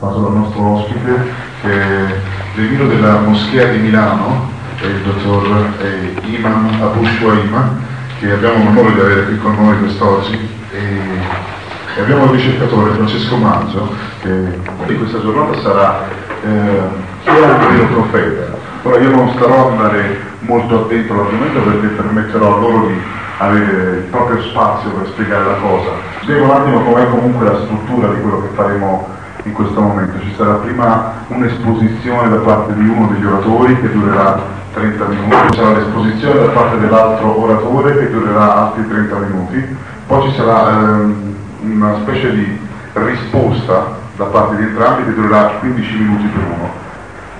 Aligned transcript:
Passo 0.00 0.20
dal 0.20 0.32
nostro 0.32 0.62
ospite 0.62 1.12
che 1.60 1.72
è 1.72 2.14
l'emiro 2.54 2.86
della 2.86 3.18
moschea 3.18 3.66
di 3.66 3.78
Milano, 3.78 4.48
il 4.80 5.02
dottor 5.02 5.72
eh, 5.80 6.14
Iman 6.24 6.78
Abu 6.80 7.04
Shuaima, 7.04 7.76
che 8.20 8.30
abbiamo 8.30 8.62
l'onore 8.62 8.94
di 8.94 9.00
avere 9.00 9.24
qui 9.24 9.38
con 9.38 9.56
noi 9.56 9.76
quest'oggi. 9.80 10.38
E, 10.70 12.00
abbiamo 12.00 12.26
il 12.26 12.30
ricercatore 12.30 12.92
Francesco 12.92 13.36
Maggio, 13.38 13.92
che 14.22 14.60
di 14.86 14.96
questa 14.98 15.20
giornata 15.20 15.60
sarà 15.62 16.04
eh, 16.44 16.80
chi 17.24 17.30
è 17.30 17.32
il 17.32 17.66
vero 17.66 17.86
profeta. 17.86 18.56
Ora 18.84 18.98
io 18.98 19.10
non 19.10 19.32
starò 19.34 19.66
a 19.66 19.70
andare 19.72 20.20
molto 20.42 20.84
attento 20.84 21.12
all'argomento 21.12 21.58
perché 21.58 21.86
permetterò 21.88 22.60
loro 22.60 22.86
di 22.86 23.00
avere 23.38 23.96
il 23.96 24.06
proprio 24.10 24.40
spazio 24.42 24.90
per 24.90 25.08
spiegare 25.08 25.44
la 25.44 25.54
cosa. 25.54 25.90
Spiego 26.20 26.44
un 26.44 26.50
attimo 26.50 26.82
com'è 26.84 27.08
comunque 27.08 27.46
la 27.46 27.58
struttura 27.64 28.14
di 28.14 28.20
quello 28.20 28.42
che 28.42 28.54
faremo 28.54 29.16
in 29.48 29.54
questo 29.54 29.80
momento. 29.80 30.20
Ci 30.20 30.34
sarà 30.36 30.54
prima 30.54 31.24
un'esposizione 31.28 32.28
da 32.28 32.36
parte 32.36 32.74
di 32.74 32.88
uno 32.88 33.08
degli 33.08 33.24
oratori 33.24 33.80
che 33.80 33.90
durerà 33.90 34.56
30 34.74 35.04
minuti, 35.06 35.34
ci 35.50 35.56
sarà 35.56 35.78
l'esposizione 35.78 36.40
da 36.46 36.52
parte 36.52 36.78
dell'altro 36.78 37.40
oratore 37.40 37.98
che 37.98 38.10
durerà 38.10 38.54
altri 38.56 38.86
30 38.86 39.16
minuti, 39.16 39.76
poi 40.06 40.30
ci 40.30 40.36
sarà 40.36 40.70
ehm, 40.70 41.36
una 41.62 41.98
specie 42.02 42.34
di 42.34 42.58
risposta 42.92 43.96
da 44.16 44.24
parte 44.24 44.56
di 44.56 44.62
entrambi 44.62 45.04
che 45.04 45.14
durerà 45.14 45.58
15 45.58 45.96
minuti 45.96 46.26
per 46.26 46.44
uno. 46.44 46.70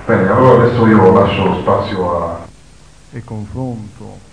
Bene, 0.05 0.29
allora 0.29 0.63
adesso 0.63 0.87
io 0.87 1.11
lascio 1.13 1.45
lo 1.45 1.59
spazio 1.61 2.25
a... 2.25 2.39
e 3.11 3.23
confronto 3.23 4.27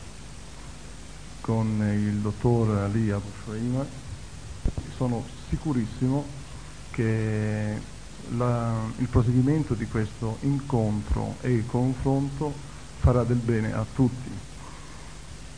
con 1.43 1.81
il 1.93 2.15
dottor 2.15 2.85
Ali 2.85 3.11
Abu 3.11 3.31
Shuaima, 3.45 3.85
sono 4.97 5.23
sicurissimo 5.49 6.25
che 6.97 7.79
la, 8.31 8.91
il 8.97 9.09
proseguimento 9.09 9.75
di 9.75 9.87
questo 9.87 10.39
incontro 10.41 11.37
e 11.43 11.63
confronto 11.67 12.55
farà 13.01 13.23
del 13.23 13.37
bene 13.37 13.75
a 13.75 13.85
tutti. 13.95 14.31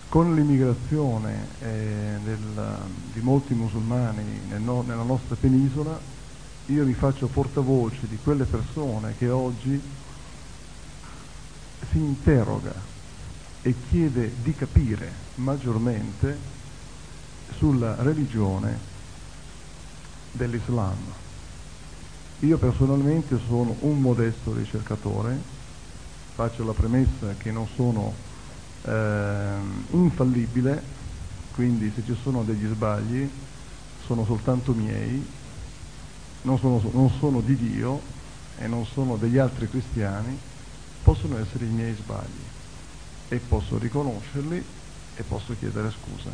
Con 0.09 0.35
l'immigrazione 0.35 1.47
eh, 1.61 2.17
di 3.13 3.21
molti 3.21 3.55
musulmani 3.55 4.25
nel 4.49 4.61
no, 4.61 4.83
nella 4.83 5.05
nostra 5.05 5.37
penisola, 5.37 6.01
io 6.67 6.85
mi 6.85 6.95
faccio 6.95 7.29
portavoce 7.29 8.09
di 8.09 8.19
quelle 8.21 8.45
persone 8.45 9.15
che 9.17 9.29
oggi 9.29 9.81
si 11.91 11.99
interroga 11.99 12.75
e 13.63 13.75
chiede 13.89 14.35
di 14.43 14.55
capire 14.57 15.13
maggiormente 15.37 16.37
sulla 17.57 17.95
religione 18.03 18.77
dell'Islam. 20.33 21.18
Io 22.41 22.57
personalmente 22.57 23.37
sono 23.49 23.75
un 23.81 24.01
modesto 24.01 24.55
ricercatore, 24.55 25.37
faccio 26.35 26.65
la 26.65 26.73
premessa 26.73 27.35
che 27.37 27.51
non 27.51 27.67
sono 27.75 28.15
eh, 28.83 29.57
infallibile, 29.91 30.81
quindi 31.57 31.91
se 31.91 32.05
ci 32.05 32.17
sono 32.23 32.45
degli 32.45 32.65
sbagli 32.67 33.29
sono 34.07 34.25
soltanto 34.25 34.73
miei, 34.73 35.21
non 36.43 36.59
sono, 36.59 36.81
non 36.93 37.11
sono 37.19 37.41
di 37.41 37.57
Dio 37.57 38.01
e 38.57 38.69
non 38.69 38.87
sono 38.87 39.17
degli 39.17 39.39
altri 39.39 39.69
cristiani, 39.69 40.39
possono 41.03 41.39
essere 41.39 41.65
i 41.65 41.71
miei 41.71 41.95
sbagli 41.97 42.47
e 43.31 43.41
posso 43.41 43.79
riconoscerli 43.79 44.65
e 45.17 45.23
posso 45.25 45.57
chiedere 45.59 45.91
scusa. 45.91 46.31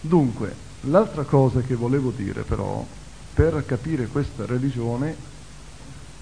Dunque, 0.00 0.54
l'altra 0.84 1.24
cosa 1.24 1.60
che 1.60 1.74
volevo 1.74 2.10
dire 2.12 2.44
però 2.44 2.82
per 3.36 3.66
capire 3.66 4.06
questa 4.06 4.46
religione 4.46 5.14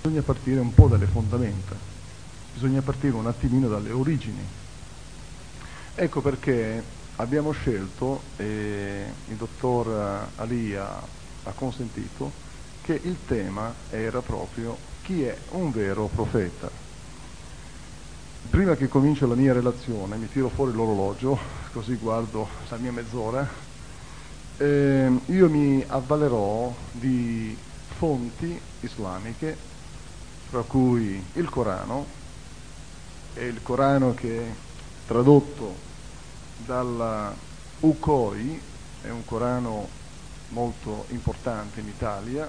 bisogna 0.03 0.23
partire 0.23 0.59
un 0.59 0.75
po' 0.75 0.89
dalle 0.89 1.07
fondamenta, 1.07 1.77
bisogna 2.53 2.83
partire 2.83 3.15
un 3.15 3.29
attimino 3.29 3.69
dalle 3.69 3.93
origini. 3.93 4.45
Ecco 5.95 6.21
perché 6.21 6.83
abbiamo 7.15 7.53
scelto, 7.53 8.21
e 8.37 9.05
il 9.29 9.37
dottor 9.37 10.27
Ali 10.35 10.75
ha, 10.75 11.01
ha 11.45 11.53
consentito, 11.53 12.33
che 12.83 12.99
il 13.01 13.17
tema 13.29 13.73
era 13.91 14.21
proprio 14.21 14.77
chi 15.03 15.23
è 15.23 15.37
un 15.51 15.71
vero 15.71 16.11
profeta. 16.13 16.69
Prima 18.51 18.75
che 18.75 18.89
comincio 18.89 19.29
la 19.29 19.37
mia 19.37 19.53
relazione 19.53 20.17
mi 20.17 20.29
tiro 20.29 20.49
fuori 20.49 20.73
l'orologio, 20.73 21.39
così 21.73 21.95
guardo 21.95 22.49
la 22.69 22.77
mia 22.77 22.91
mezz'ora, 22.91 23.64
eh, 24.59 25.11
io 25.27 25.49
mi 25.49 25.85
avvalerò 25.87 26.73
di 26.93 27.57
fonti 27.97 28.59
islamiche, 28.81 29.57
fra 30.49 30.63
cui 30.63 31.23
il 31.35 31.49
Corano, 31.49 32.07
e 33.35 33.47
il 33.47 33.61
Corano 33.63 34.15
che 34.15 34.39
è 34.39 34.55
tradotto 35.07 35.75
dalla 36.65 37.35
UCOI, 37.81 38.61
è 39.03 39.11
un 39.11 39.25
Corano 39.25 39.89
molto 40.51 41.07
importante 41.09 41.81
in 41.81 41.89
Italia, 41.89 42.49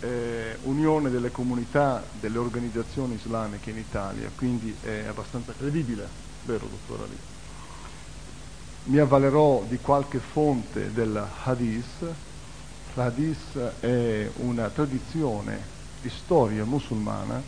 eh, 0.00 0.56
Unione 0.62 1.10
delle 1.10 1.30
comunità 1.30 2.02
delle 2.18 2.38
organizzazioni 2.38 3.14
islamiche 3.14 3.70
in 3.70 3.78
Italia, 3.78 4.30
quindi 4.34 4.74
è 4.82 5.04
abbastanza 5.06 5.52
credibile, 5.56 6.08
vero 6.44 6.66
dottor 6.66 7.06
Ali? 7.06 7.33
Mi 8.84 8.98
avvalerò 8.98 9.64
di 9.68 9.78
qualche 9.78 10.18
fonte 10.18 10.92
del 10.92 11.22
hadith. 11.44 12.14
L'hadith 12.94 13.58
è 13.80 14.30
una 14.36 14.68
tradizione 14.68 15.72
di 16.00 16.10
storia 16.10 16.64
musulmana 16.64 17.42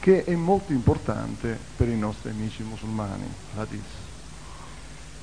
che 0.00 0.24
è 0.24 0.34
molto 0.34 0.72
importante 0.72 1.58
per 1.76 1.88
i 1.88 1.96
nostri 1.96 2.30
amici 2.30 2.62
musulmani, 2.62 3.26
l'hadith. 3.54 4.02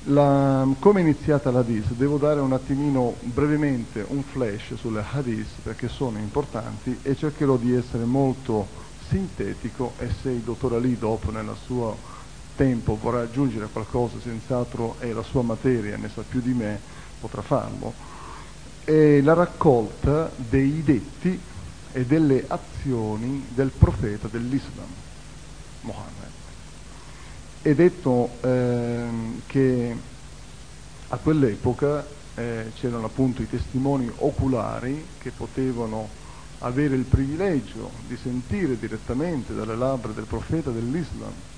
La, 0.06 0.66
come 0.80 0.98
è 0.98 1.02
iniziata 1.02 1.52
l'hadith? 1.52 1.92
Devo 1.92 2.16
dare 2.16 2.40
un 2.40 2.52
attimino 2.52 3.14
brevemente 3.20 4.04
un 4.08 4.24
flash 4.24 4.74
sulle 4.74 5.04
hadith 5.08 5.60
perché 5.62 5.86
sono 5.86 6.18
importanti 6.18 6.98
e 7.02 7.14
cercherò 7.14 7.56
di 7.56 7.72
essere 7.72 8.04
molto 8.04 8.66
sintetico 9.08 9.92
e 9.98 10.08
se 10.20 10.30
il 10.30 10.40
dottor 10.40 10.72
Ali 10.72 10.98
dopo 10.98 11.30
nella 11.30 11.54
sua 11.54 11.94
tempo 12.62 12.96
vorrà 12.96 13.22
aggiungere 13.22 13.66
qualcosa, 13.66 14.20
senz'altro 14.22 14.94
è 15.00 15.10
la 15.12 15.24
sua 15.24 15.42
materia, 15.42 15.96
ne 15.96 16.08
sa 16.08 16.22
più 16.22 16.40
di 16.40 16.52
me, 16.52 16.78
potrà 17.18 17.42
farlo, 17.42 17.92
è 18.84 19.20
la 19.20 19.34
raccolta 19.34 20.30
dei 20.36 20.80
detti 20.84 21.40
e 21.90 22.06
delle 22.06 22.44
azioni 22.46 23.46
del 23.52 23.72
profeta 23.76 24.28
dell'Islam, 24.28 24.86
Mohammed. 25.80 26.30
È 27.62 27.74
detto 27.74 28.30
eh, 28.42 29.06
che 29.46 29.96
a 31.08 31.16
quell'epoca 31.16 32.06
eh, 32.36 32.70
c'erano 32.76 33.06
appunto 33.06 33.42
i 33.42 33.48
testimoni 33.48 34.08
oculari 34.18 35.04
che 35.18 35.32
potevano 35.32 36.08
avere 36.60 36.94
il 36.94 37.04
privilegio 37.04 37.90
di 38.06 38.16
sentire 38.16 38.78
direttamente 38.78 39.52
dalle 39.52 39.74
labbra 39.74 40.12
del 40.12 40.26
profeta 40.26 40.70
dell'Islam 40.70 41.50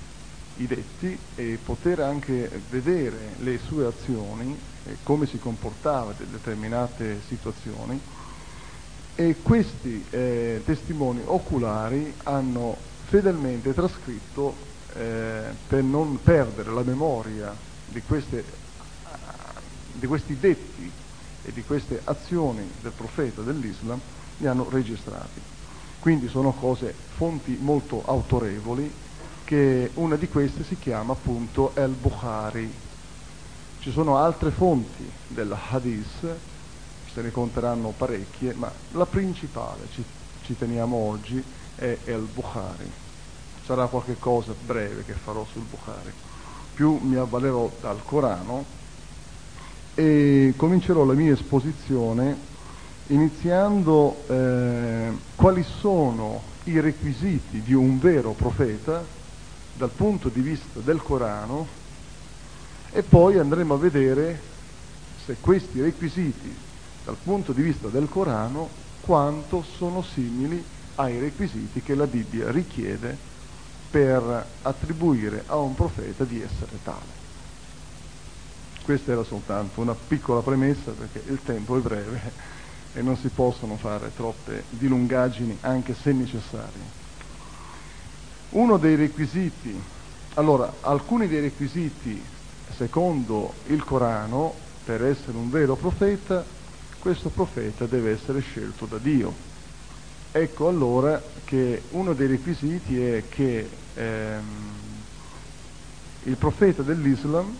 i 0.57 0.67
detti 0.67 1.17
e 1.35 1.59
poter 1.63 1.99
anche 1.99 2.49
vedere 2.69 3.35
le 3.39 3.59
sue 3.59 3.85
azioni 3.85 4.57
e 4.85 4.97
come 5.03 5.25
si 5.25 5.37
comportava 5.39 6.13
in 6.17 6.31
determinate 6.31 7.21
situazioni 7.27 7.99
e 9.15 9.37
questi 9.41 10.03
eh, 10.09 10.61
testimoni 10.65 11.21
oculari 11.25 12.13
hanno 12.23 12.75
fedelmente 13.05 13.73
trascritto 13.73 14.53
eh, 14.93 15.41
per 15.67 15.83
non 15.83 16.19
perdere 16.21 16.71
la 16.71 16.83
memoria 16.83 17.55
di, 17.85 18.01
queste, 18.01 18.43
di 19.93 20.05
questi 20.05 20.37
detti 20.37 20.91
e 21.43 21.51
di 21.53 21.63
queste 21.63 22.01
azioni 22.03 22.69
del 22.81 22.91
profeta 22.91 23.41
dell'Islam 23.41 23.99
li 24.37 24.47
hanno 24.47 24.67
registrati. 24.69 25.39
Quindi 25.99 26.27
sono 26.27 26.51
cose, 26.51 26.93
fonti 27.15 27.57
molto 27.59 28.03
autorevoli 28.05 28.91
che 29.45 29.91
una 29.93 30.15
di 30.15 30.27
queste 30.27 30.63
si 30.63 30.77
chiama 30.77 31.13
appunto 31.13 31.71
El 31.75 31.91
Bukhari. 31.91 32.69
Ci 33.79 33.91
sono 33.91 34.17
altre 34.17 34.49
fonti 34.49 35.09
del 35.27 35.55
hadith, 35.69 36.35
se 37.13 37.21
ne 37.21 37.31
conteranno 37.31 37.93
parecchie, 37.95 38.53
ma 38.55 38.69
la 38.91 39.05
principale, 39.05 39.87
ci, 39.93 40.03
ci 40.43 40.57
teniamo 40.57 40.97
oggi, 40.97 41.41
è 41.75 41.97
El 42.05 42.27
Bukhari. 42.33 42.91
Sarà 43.63 43.85
qualche 43.85 44.17
cosa 44.19 44.53
breve 44.65 45.05
che 45.05 45.13
farò 45.13 45.45
sul 45.51 45.63
Bukhari. 45.69 46.11
Più 46.73 46.99
mi 47.01 47.15
avvalerò 47.15 47.71
dal 47.79 48.03
Corano 48.03 48.65
e 49.93 50.53
comincerò 50.57 51.05
la 51.05 51.13
mia 51.13 51.31
esposizione 51.31 52.53
iniziando 53.07 54.23
eh, 54.27 55.11
quali 55.35 55.63
sono 55.63 56.41
i 56.63 56.79
requisiti 56.79 57.61
di 57.61 57.73
un 57.73 57.99
vero 57.99 58.31
profeta 58.31 59.14
dal 59.77 59.89
punto 59.89 60.29
di 60.29 60.41
vista 60.41 60.79
del 60.79 61.01
Corano 61.01 61.67
e 62.91 63.03
poi 63.03 63.37
andremo 63.37 63.73
a 63.73 63.77
vedere 63.77 64.39
se 65.25 65.35
questi 65.41 65.81
requisiti 65.81 66.55
dal 67.03 67.17
punto 67.21 67.51
di 67.51 67.61
vista 67.61 67.89
del 67.89 68.07
Corano 68.07 68.69
quanto 69.01 69.63
sono 69.77 70.01
simili 70.01 70.63
ai 70.95 71.19
requisiti 71.19 71.81
che 71.81 71.93
la 71.93 72.07
Bibbia 72.07 72.51
richiede 72.51 73.17
per 73.91 74.47
attribuire 74.61 75.43
a 75.45 75.57
un 75.57 75.75
profeta 75.75 76.23
di 76.23 76.41
essere 76.41 76.79
tale. 76.83 77.23
Questa 78.83 79.11
era 79.11 79.23
soltanto 79.23 79.81
una 79.81 79.95
piccola 79.95 80.41
premessa 80.41 80.91
perché 80.91 81.21
il 81.29 81.39
tempo 81.43 81.77
è 81.77 81.81
breve 81.81 82.31
e 82.93 83.01
non 83.01 83.17
si 83.17 83.27
possono 83.27 83.75
fare 83.75 84.11
troppe 84.15 84.63
dilungaggini 84.69 85.57
anche 85.61 85.93
se 85.93 86.13
necessarie. 86.13 87.03
Uno 88.55 88.77
dei 88.77 88.95
requisiti, 88.95 89.77
allora 90.35 90.75
alcuni 90.79 91.27
dei 91.27 91.41
requisiti 91.41 92.23
secondo 92.73 93.53
il 93.67 93.83
Corano 93.83 94.53
per 94.85 95.03
essere 95.03 95.35
un 95.35 95.49
vero 95.49 95.75
profeta, 95.75 96.41
questo 96.99 97.27
profeta 97.27 97.85
deve 97.85 98.11
essere 98.11 98.39
scelto 98.39 98.85
da 98.85 98.97
Dio. 98.97 99.33
Ecco 100.31 100.69
allora 100.69 101.21
che 101.43 101.81
uno 101.91 102.13
dei 102.13 102.27
requisiti 102.27 102.97
è 103.01 103.23
che 103.27 103.69
ehm, 103.93 104.43
il 106.23 106.37
profeta 106.37 106.81
dell'Islam 106.81 107.53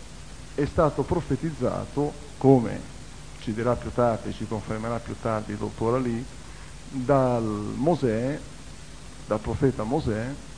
è 0.55 0.63
stato 0.63 1.03
profetizzato, 1.03 2.13
come 2.37 2.79
ci 3.41 3.53
dirà 3.53 3.75
più 3.75 3.91
tardi, 3.93 4.31
ci 4.31 4.47
confermerà 4.47 4.99
più 4.99 5.15
tardi 5.21 5.51
il 5.51 5.57
dottor 5.57 5.95
Ali, 5.95 6.23
dal 6.87 7.43
Mosè, 7.43 8.39
dal 9.27 9.39
profeta 9.39 9.83
Mosè 9.83 10.53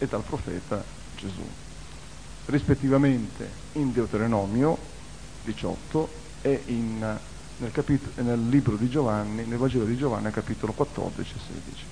e 0.00 0.06
dal 0.06 0.22
profeta 0.22 0.82
Gesù, 1.14 1.46
rispettivamente 2.46 3.48
in 3.72 3.92
Deuteronomio 3.92 4.78
18 5.44 6.08
e 6.40 6.62
in, 6.66 7.18
nel, 7.58 7.70
capit- 7.70 8.18
nel 8.20 8.48
libro 8.48 8.76
di 8.76 8.88
Giovanni, 8.88 9.44
nel 9.44 9.58
Vangelo 9.58 9.84
di 9.84 9.96
Giovanni, 9.96 10.30
capitolo 10.30 10.72
14 10.72 11.34
e 11.34 11.38
16. 11.52 11.84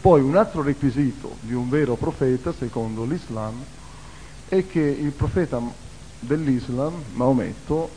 Poi 0.00 0.20
un 0.20 0.36
altro 0.36 0.62
requisito 0.62 1.36
di 1.40 1.52
un 1.52 1.68
vero 1.68 1.96
profeta, 1.96 2.52
secondo 2.52 3.04
l'Islam, 3.04 3.60
è 4.48 4.64
che 4.64 4.80
il 4.80 5.10
profeta 5.10 5.60
dell'Islam, 6.20 7.02
Maometto, 7.14 7.90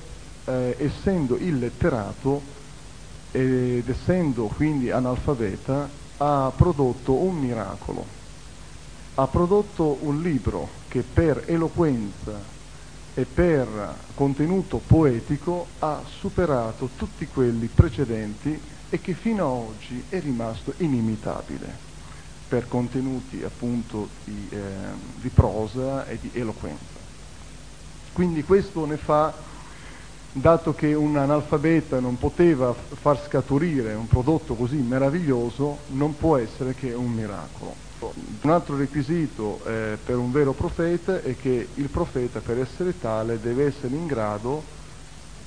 eh, 0.46 0.76
essendo 0.80 1.38
illetterato 1.38 2.42
ed 3.32 3.88
essendo 3.88 4.48
quindi 4.48 4.90
analfabeta, 4.90 5.88
ha 6.18 6.52
prodotto 6.56 7.14
un 7.14 7.36
miracolo, 7.38 8.06
ha 9.16 9.28
prodotto 9.28 9.98
un 10.02 10.22
libro 10.22 10.70
che 10.88 11.02
per 11.02 11.44
eloquenza 11.48 12.40
e 13.14 13.26
per 13.26 13.96
contenuto 14.16 14.78
poetico 14.78 15.68
ha 15.80 16.02
superato 16.20 16.90
tutti 16.96 17.28
quelli 17.28 17.68
precedenti 17.68 18.60
e 18.90 19.02
che 19.02 19.14
fino 19.14 19.46
ad 19.46 19.70
oggi 19.70 20.04
è 20.10 20.20
rimasto 20.20 20.74
inimitabile 20.78 21.90
per 22.48 22.68
contenuti 22.68 23.42
appunto 23.44 24.10
di, 24.24 24.48
eh, 24.50 24.60
di 25.22 25.30
prosa 25.30 26.06
e 26.06 26.18
di 26.20 26.32
eloquenza. 26.34 27.00
Quindi 28.14 28.44
questo 28.44 28.86
ne 28.86 28.98
fa, 28.98 29.34
dato 30.32 30.74
che 30.74 30.94
un 30.94 31.18
analfabeta 31.18 32.00
non 32.00 32.18
poteva 32.18 32.74
far 32.74 33.22
scaturire 33.22 33.94
un 33.94 34.08
prodotto 34.08 34.56
così 34.56 34.78
meraviglioso, 34.78 35.80
non 35.88 36.16
può 36.16 36.38
essere 36.38 36.74
che 36.74 36.94
un 36.94 37.12
miracolo. 37.12 37.90
Un 38.42 38.50
altro 38.50 38.78
requisito 38.78 39.60
eh, 39.66 39.98
per 40.04 40.18
un 40.18 40.32
vero 40.32 40.54
profeta 40.54 41.22
è 41.22 41.36
che 41.36 41.68
il 41.76 41.90
profeta 41.90 42.40
per 42.40 42.60
essere 42.60 42.98
tale 43.00 43.40
deve 43.40 43.66
essere 43.66 43.96
in 43.96 44.08
grado, 44.08 44.80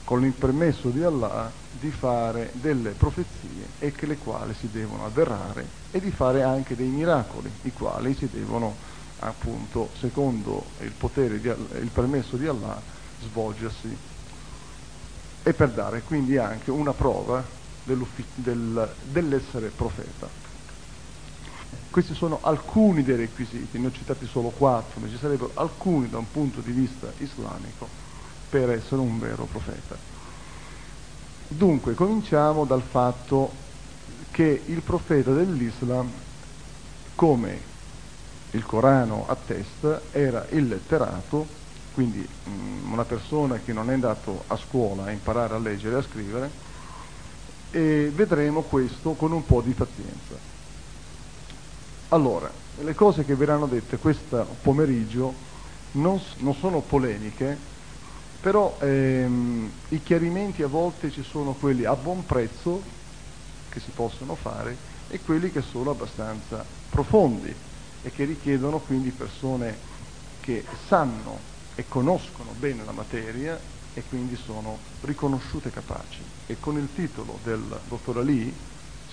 con 0.04 0.22
il 0.24 0.32
permesso 0.32 0.90
di 0.90 1.02
Allah, 1.02 1.50
di 1.80 1.90
fare 1.90 2.50
delle 2.52 2.90
profezie 2.90 3.68
e 3.78 3.90
che 3.92 4.06
le 4.06 4.18
quali 4.18 4.54
si 4.54 4.68
devono 4.70 5.06
avverare 5.06 5.66
e 5.90 5.98
di 5.98 6.10
fare 6.10 6.42
anche 6.42 6.76
dei 6.76 6.88
miracoli, 6.88 7.50
i 7.62 7.72
quali 7.72 8.14
si 8.14 8.28
devono 8.30 8.76
appunto, 9.20 9.88
secondo 9.98 10.64
il 10.80 10.92
di, 11.40 11.48
il 11.80 11.90
permesso 11.92 12.36
di 12.36 12.46
Allah, 12.46 12.80
svolgersi 13.22 13.96
e 15.44 15.52
per 15.52 15.70
dare 15.70 16.02
quindi 16.02 16.38
anche 16.38 16.70
una 16.70 16.92
prova 16.92 17.44
del, 17.84 18.94
dell'essere 19.04 19.68
profeta. 19.68 20.26
Questi 21.90 22.14
sono 22.14 22.40
alcuni 22.42 23.04
dei 23.04 23.16
requisiti, 23.16 23.78
ne 23.78 23.86
ho 23.86 23.92
citati 23.92 24.26
solo 24.26 24.48
quattro, 24.48 25.00
ma 25.00 25.08
ci 25.08 25.18
sarebbero 25.18 25.52
alcuni 25.54 26.08
da 26.08 26.18
un 26.18 26.28
punto 26.30 26.60
di 26.60 26.72
vista 26.72 27.12
islamico 27.18 27.86
per 28.48 28.70
essere 28.70 29.00
un 29.00 29.18
vero 29.18 29.44
profeta. 29.44 29.96
Dunque, 31.46 31.94
cominciamo 31.94 32.64
dal 32.64 32.82
fatto 32.82 33.50
che 34.30 34.62
il 34.66 34.82
profeta 34.82 35.32
dell'Islam, 35.32 36.10
come 37.14 37.60
il 38.50 38.64
Corano 38.64 39.26
attesta, 39.28 40.00
era 40.10 40.46
illetterato, 40.50 41.46
quindi 41.94 42.26
mh, 42.44 42.50
mm, 42.50 42.92
una 42.92 43.04
persona 43.04 43.60
che 43.60 43.72
non 43.72 43.88
è 43.88 43.94
andato 43.94 44.44
a 44.48 44.56
scuola 44.56 45.04
a 45.04 45.10
imparare 45.12 45.54
a 45.54 45.58
leggere 45.58 45.94
e 45.94 45.98
a 45.98 46.02
scrivere, 46.02 46.52
e 47.70 48.10
vedremo 48.12 48.64
questo 48.64 49.14
con 49.14 49.30
un 49.30 49.44
po' 49.44 49.62
di 49.62 49.72
pazienza. 49.74 50.36
Allora, 52.08 52.52
le 52.78 52.94
cose 52.94 53.24
che 53.24 53.36
verranno 53.36 53.66
dette 53.66 53.98
questo 53.98 54.58
pomeriggio 54.60 55.34
non, 55.92 56.20
non 56.38 56.54
sono 56.54 56.82
polemiche, 56.82 57.58
però 58.40 58.76
ehm, 58.80 59.72
i 59.88 60.02
chiarimenti 60.02 60.62
a 60.62 60.68
volte 60.68 61.10
ci 61.10 61.22
sono 61.22 61.54
quelli 61.54 61.84
a 61.84 61.94
buon 61.94 62.26
prezzo 62.26 62.82
che 63.68 63.78
si 63.80 63.92
possono 63.92 64.34
fare 64.34 64.78
e 65.06 65.20
quelli 65.20 65.50
che 65.50 65.62
sono 65.62 65.90
abbastanza 65.90 66.66
profondi 66.88 67.56
e 68.02 68.10
che 68.10 68.24
richiedono 68.24 68.80
quindi 68.80 69.12
persone 69.12 69.78
che 70.40 70.64
sanno 70.86 71.52
e 71.74 71.86
conoscono 71.88 72.52
bene 72.58 72.84
la 72.84 72.92
materia 72.92 73.58
e 73.94 74.02
quindi 74.08 74.36
sono 74.36 74.78
riconosciute 75.02 75.70
capaci. 75.70 76.22
E 76.46 76.58
con 76.60 76.76
il 76.78 76.88
titolo 76.94 77.38
del 77.42 77.80
dottor 77.88 78.18
Ali 78.18 78.52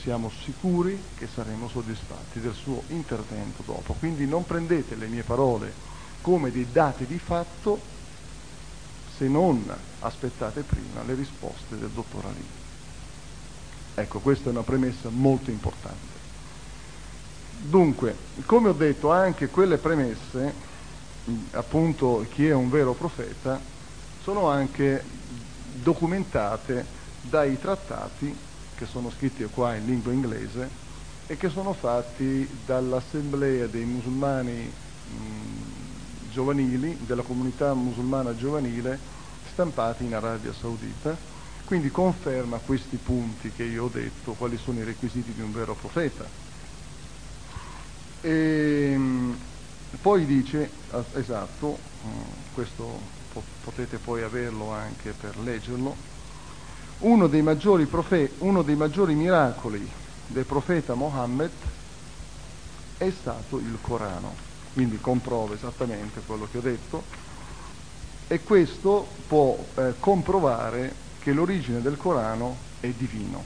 siamo 0.01 0.31
sicuri 0.43 0.99
che 1.15 1.27
saremo 1.27 1.69
soddisfatti 1.69 2.39
del 2.39 2.53
suo 2.53 2.83
intervento 2.87 3.63
dopo. 3.65 3.93
Quindi 3.93 4.25
non 4.25 4.45
prendete 4.45 4.95
le 4.95 5.07
mie 5.07 5.23
parole 5.23 5.71
come 6.21 6.51
dei 6.51 6.67
dati 6.71 7.05
di 7.05 7.19
fatto 7.19 7.79
se 9.15 9.27
non 9.27 9.63
aspettate 9.99 10.61
prima 10.61 11.03
le 11.03 11.13
risposte 11.13 11.77
del 11.77 11.89
dottor 11.89 12.25
Ali. 12.25 12.45
Ecco, 13.93 14.19
questa 14.19 14.49
è 14.49 14.51
una 14.51 14.63
premessa 14.63 15.09
molto 15.09 15.51
importante. 15.51 16.19
Dunque, 17.59 18.15
come 18.47 18.69
ho 18.69 18.73
detto, 18.73 19.11
anche 19.11 19.49
quelle 19.49 19.77
premesse, 19.77 20.53
appunto 21.51 22.25
chi 22.29 22.47
è 22.47 22.53
un 22.53 22.69
vero 22.69 22.93
profeta, 22.93 23.59
sono 24.17 24.47
anche 24.49 25.03
documentate 25.81 26.85
dai 27.21 27.57
trattati 27.57 28.35
che 28.75 28.85
sono 28.85 29.09
scritti 29.09 29.43
qua 29.45 29.75
in 29.75 29.85
lingua 29.85 30.11
inglese 30.11 30.69
e 31.27 31.37
che 31.37 31.49
sono 31.49 31.73
fatti 31.73 32.61
dall'assemblea 32.65 33.67
dei 33.67 33.85
musulmani 33.85 34.75
mh, 35.03 36.29
giovanili, 36.29 36.97
della 37.05 37.23
comunità 37.23 37.73
musulmana 37.73 38.35
giovanile, 38.35 38.99
stampati 39.43 40.03
in 40.05 40.13
Arabia 40.15 40.53
Saudita. 40.53 41.17
Quindi 41.63 41.89
conferma 41.89 42.59
questi 42.59 42.97
punti 42.97 43.51
che 43.51 43.63
io 43.63 43.85
ho 43.85 43.89
detto, 43.89 44.33
quali 44.33 44.57
sono 44.57 44.79
i 44.79 44.83
requisiti 44.83 45.33
di 45.33 45.41
un 45.41 45.51
vero 45.51 45.75
profeta 45.75 46.29
e 48.21 48.91
ehm, 48.93 49.50
poi 49.99 50.25
dice, 50.25 50.69
esatto, 51.13 51.77
mm, 52.05 52.21
questo 52.53 53.19
potete 53.61 53.97
poi 53.97 54.21
averlo 54.21 54.71
anche 54.71 55.13
per 55.13 55.37
leggerlo, 55.37 55.95
uno 56.99 57.27
dei 57.27 57.41
maggiori, 57.41 57.85
profe- 57.85 58.35
uno 58.39 58.61
dei 58.61 58.75
maggiori 58.75 59.15
miracoli 59.15 59.89
del 60.27 60.45
profeta 60.45 60.93
Mohammed 60.93 61.51
è 62.97 63.09
stato 63.09 63.57
il 63.57 63.79
Corano, 63.81 64.35
quindi 64.73 64.99
comprova 64.99 65.53
esattamente 65.55 66.21
quello 66.21 66.47
che 66.47 66.57
ho 66.57 66.61
detto 66.61 67.03
e 68.27 68.43
questo 68.43 69.07
può 69.27 69.57
eh, 69.75 69.95
comprovare 69.99 70.95
che 71.19 71.33
l'origine 71.33 71.81
del 71.81 71.97
Corano 71.97 72.55
è 72.79 72.87
divino. 72.89 73.43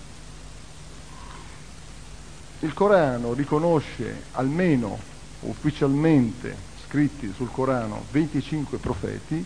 Il 2.59 2.73
Corano 2.73 3.33
riconosce 3.33 4.25
almeno 4.31 4.99
ufficialmente 5.47 6.55
scritti 6.87 7.31
sul 7.35 7.51
Corano 7.51 8.05
25 8.11 8.77
profeti, 8.77 9.43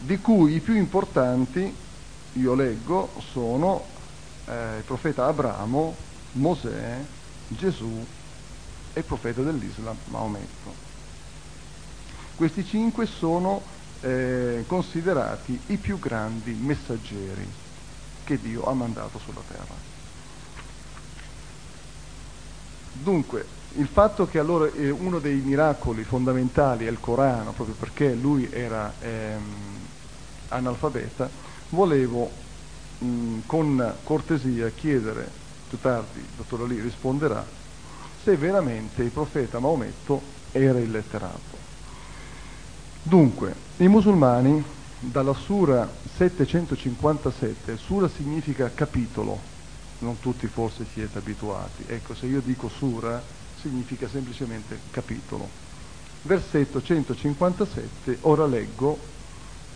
di 0.00 0.18
cui 0.18 0.54
i 0.54 0.60
più 0.60 0.74
importanti, 0.74 1.74
io 2.34 2.54
leggo, 2.54 3.10
sono 3.32 3.84
eh, 4.46 4.78
il 4.78 4.82
profeta 4.84 5.26
Abramo, 5.26 5.94
Mosè, 6.32 7.04
Gesù 7.48 8.06
e 8.92 8.98
il 8.98 9.04
profeta 9.04 9.42
dell'Islam, 9.42 9.96
Maometto. 10.06 10.84
Questi 12.36 12.64
cinque 12.64 13.06
sono 13.06 13.62
eh, 14.00 14.64
considerati 14.66 15.58
i 15.68 15.76
più 15.78 15.98
grandi 15.98 16.52
messaggeri 16.52 17.48
che 18.24 18.38
Dio 18.40 18.64
ha 18.64 18.74
mandato 18.74 19.18
sulla 19.18 19.42
terra. 19.48 19.74
Dunque, 22.92 23.46
il 23.76 23.88
fatto 23.88 24.26
che 24.26 24.38
allora 24.38 24.70
eh, 24.72 24.90
uno 24.90 25.18
dei 25.18 25.36
miracoli 25.36 26.02
fondamentali 26.02 26.86
è 26.86 26.90
il 26.90 26.98
Corano, 27.00 27.52
proprio 27.52 27.74
perché 27.78 28.14
lui 28.14 28.48
era 28.50 28.92
ehm, 29.00 29.42
analfabeta, 30.48 31.28
volevo 31.70 32.30
mh, 32.98 33.38
con 33.46 33.94
cortesia 34.02 34.70
chiedere, 34.70 35.28
più 35.68 35.78
tardi 35.80 36.20
il 36.20 36.26
dottor 36.36 36.62
Ali 36.62 36.80
risponderà, 36.80 37.44
se 38.22 38.36
veramente 38.36 39.02
il 39.02 39.10
profeta 39.10 39.58
Maometto 39.58 40.22
era 40.52 40.78
illetterato. 40.78 41.64
Dunque, 43.02 43.54
i 43.78 43.88
musulmani 43.88 44.64
dalla 44.98 45.34
Sura 45.34 45.88
757, 46.16 47.76
Sura 47.76 48.08
significa 48.08 48.70
capitolo, 48.74 49.38
non 49.98 50.18
tutti 50.18 50.46
forse 50.46 50.86
siete 50.92 51.18
abituati, 51.18 51.84
ecco 51.86 52.14
se 52.14 52.26
io 52.26 52.40
dico 52.40 52.68
Sura 52.68 53.22
significa 53.60 54.08
semplicemente 54.08 54.78
capitolo. 54.90 55.48
Versetto 56.22 56.82
157, 56.82 58.18
ora 58.22 58.46
leggo, 58.46 58.98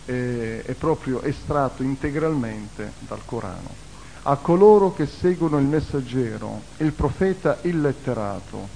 eh, 0.06 0.62
è 0.64 0.72
proprio 0.72 1.22
estratto 1.22 1.82
integralmente 1.82 2.92
dal 3.00 3.20
Corano. 3.24 3.88
A 4.22 4.36
coloro 4.36 4.92
che 4.92 5.06
seguono 5.06 5.58
il 5.58 5.66
messaggero, 5.66 6.62
il 6.78 6.92
profeta 6.92 7.58
illetterato, 7.62 8.68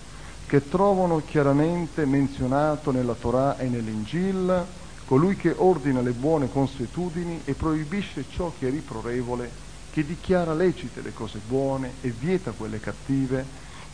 che 0.46 0.68
trovano 0.68 1.22
chiaramente 1.24 2.04
menzionato 2.04 2.90
nella 2.90 3.14
Torah 3.14 3.58
e 3.58 3.68
nell'Ingil, 3.68 4.64
colui 5.06 5.36
che 5.36 5.52
ordina 5.56 6.00
le 6.00 6.12
buone 6.12 6.50
consuetudini 6.50 7.42
e 7.44 7.54
proibisce 7.54 8.24
ciò 8.30 8.52
che 8.58 8.68
è 8.68 8.70
riprorevole, 8.70 9.50
che 9.92 10.04
dichiara 10.04 10.54
lecite 10.54 11.02
le 11.02 11.12
cose 11.12 11.40
buone 11.46 11.92
e 12.00 12.12
vieta 12.16 12.52
quelle 12.52 12.80
cattive, 12.80 13.44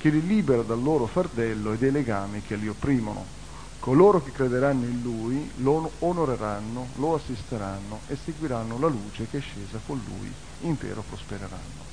che 0.00 0.08
li 0.08 0.26
libera 0.26 0.62
dal 0.62 0.82
loro 0.82 1.04
fardello 1.06 1.72
e 1.72 1.76
dai 1.76 1.90
legami 1.90 2.40
che 2.40 2.56
li 2.56 2.68
opprimono. 2.68 3.38
Coloro 3.80 4.22
che 4.22 4.32
crederanno 4.32 4.86
in 4.86 5.02
Lui 5.02 5.50
lo 5.56 5.90
onoreranno, 5.98 6.88
lo 6.96 7.14
assisteranno 7.16 8.00
e 8.06 8.16
seguiranno 8.16 8.78
la 8.78 8.88
luce 8.88 9.28
che 9.28 9.38
è 9.38 9.40
scesa 9.42 9.78
con 9.84 10.00
Lui, 10.06 10.32
impero 10.62 11.04
prospereranno. 11.06 11.88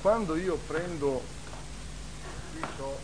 Quando 0.00 0.36
io 0.36 0.58
prendo, 0.66 1.22
qui 2.52 2.66
so, 2.78 2.98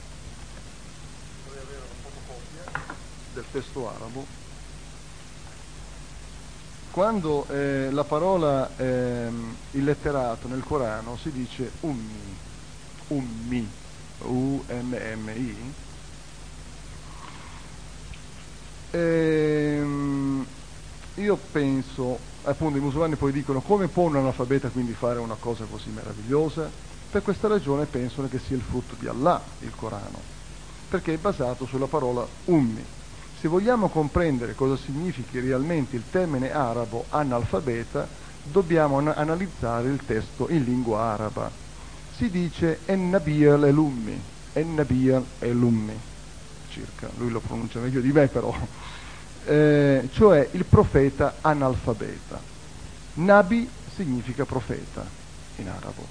del 3.35 3.45
testo 3.53 3.91
arabo, 3.95 4.27
quando 6.91 7.47
eh, 7.51 7.89
la 7.91 8.05
parola 8.05 8.71
eh, 8.77 9.29
illetterato 9.73 10.49
nel 10.49 10.65
Corano 10.65 11.19
si 11.19 11.31
dice 11.31 11.71
ummi, 11.81 12.37
ummi, 13.09 13.71
U-M-M-I, 14.19 15.75
ehm, 18.91 20.47
io 21.15 21.37
penso, 21.51 22.37
appunto 22.43 22.79
i 22.79 22.81
musulmani 22.81 23.17
poi 23.17 23.33
dicono 23.33 23.63
come 23.63 23.89
può 23.89 24.05
un 24.05 24.17
analfabeta 24.17 24.71
quindi 24.71 24.95
fare 24.95 25.19
una 25.19 25.37
cosa 25.37 25.67
così 25.67 25.91
meravigliosa? 25.91 26.73
Per 27.09 27.23
questa 27.23 27.49
ragione 27.49 27.87
pensano 27.87 28.29
che 28.29 28.39
sia 28.39 28.57
il 28.57 28.63
frutto 28.63 28.95
di 28.95 29.07
Allah, 29.07 29.57
il 29.61 29.75
Corano, 29.75 30.27
perché 30.87 31.15
è 31.15 31.19
basato 31.19 31.65
sulla 31.65 31.89
parola 31.89 32.29
ummi. 32.45 32.87
Se 33.33 33.49
vogliamo 33.49 33.89
comprendere 33.89 34.55
cosa 34.55 34.77
significhi 34.77 35.39
realmente 35.41 35.97
il 35.97 36.09
termine 36.09 36.51
arabo 36.51 37.07
analfabeta, 37.09 38.11
dobbiamo 38.43 38.99
an- 38.99 39.09
analizzare 39.17 39.89
il 39.91 40.05
testo 40.05 40.49
in 40.51 40.65
lingua 40.65 41.01
araba. 41.03 41.68
Si 42.19 42.31
dice 42.31 42.81
Ennabiyal 42.85 43.63
elummi, 43.63 44.21
Ennabiyal 44.53 45.25
elummi, 45.39 45.97
circa, 46.69 47.09
lui 47.17 47.31
lo 47.31 47.39
pronuncia 47.39 47.79
meglio 47.79 48.01
di 48.01 48.11
me 48.11 48.27
però, 48.27 48.53
eh, 49.47 50.09
cioè 50.11 50.49
il 50.51 50.65
profeta 50.65 51.37
analfabeta. 51.41 52.41
Nabi 53.15 53.71
significa 53.95 54.45
profeta 54.45 55.07
in 55.59 55.69
arabo. 55.69 56.05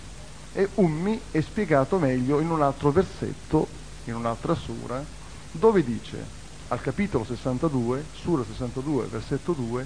E 0.53 0.69
ummi 0.75 1.19
è 1.29 1.41
spiegato 1.41 1.97
meglio 1.97 2.39
in 2.39 2.51
un 2.51 2.61
altro 2.61 2.91
versetto, 2.91 3.67
in 4.05 4.15
un'altra 4.15 4.55
sura, 4.55 5.03
dove 5.51 5.83
dice 5.83 6.23
al 6.69 6.79
capitolo 6.79 7.25
62, 7.25 8.05
Sura 8.13 8.45
62, 8.45 9.07
versetto 9.07 9.51
2, 9.51 9.85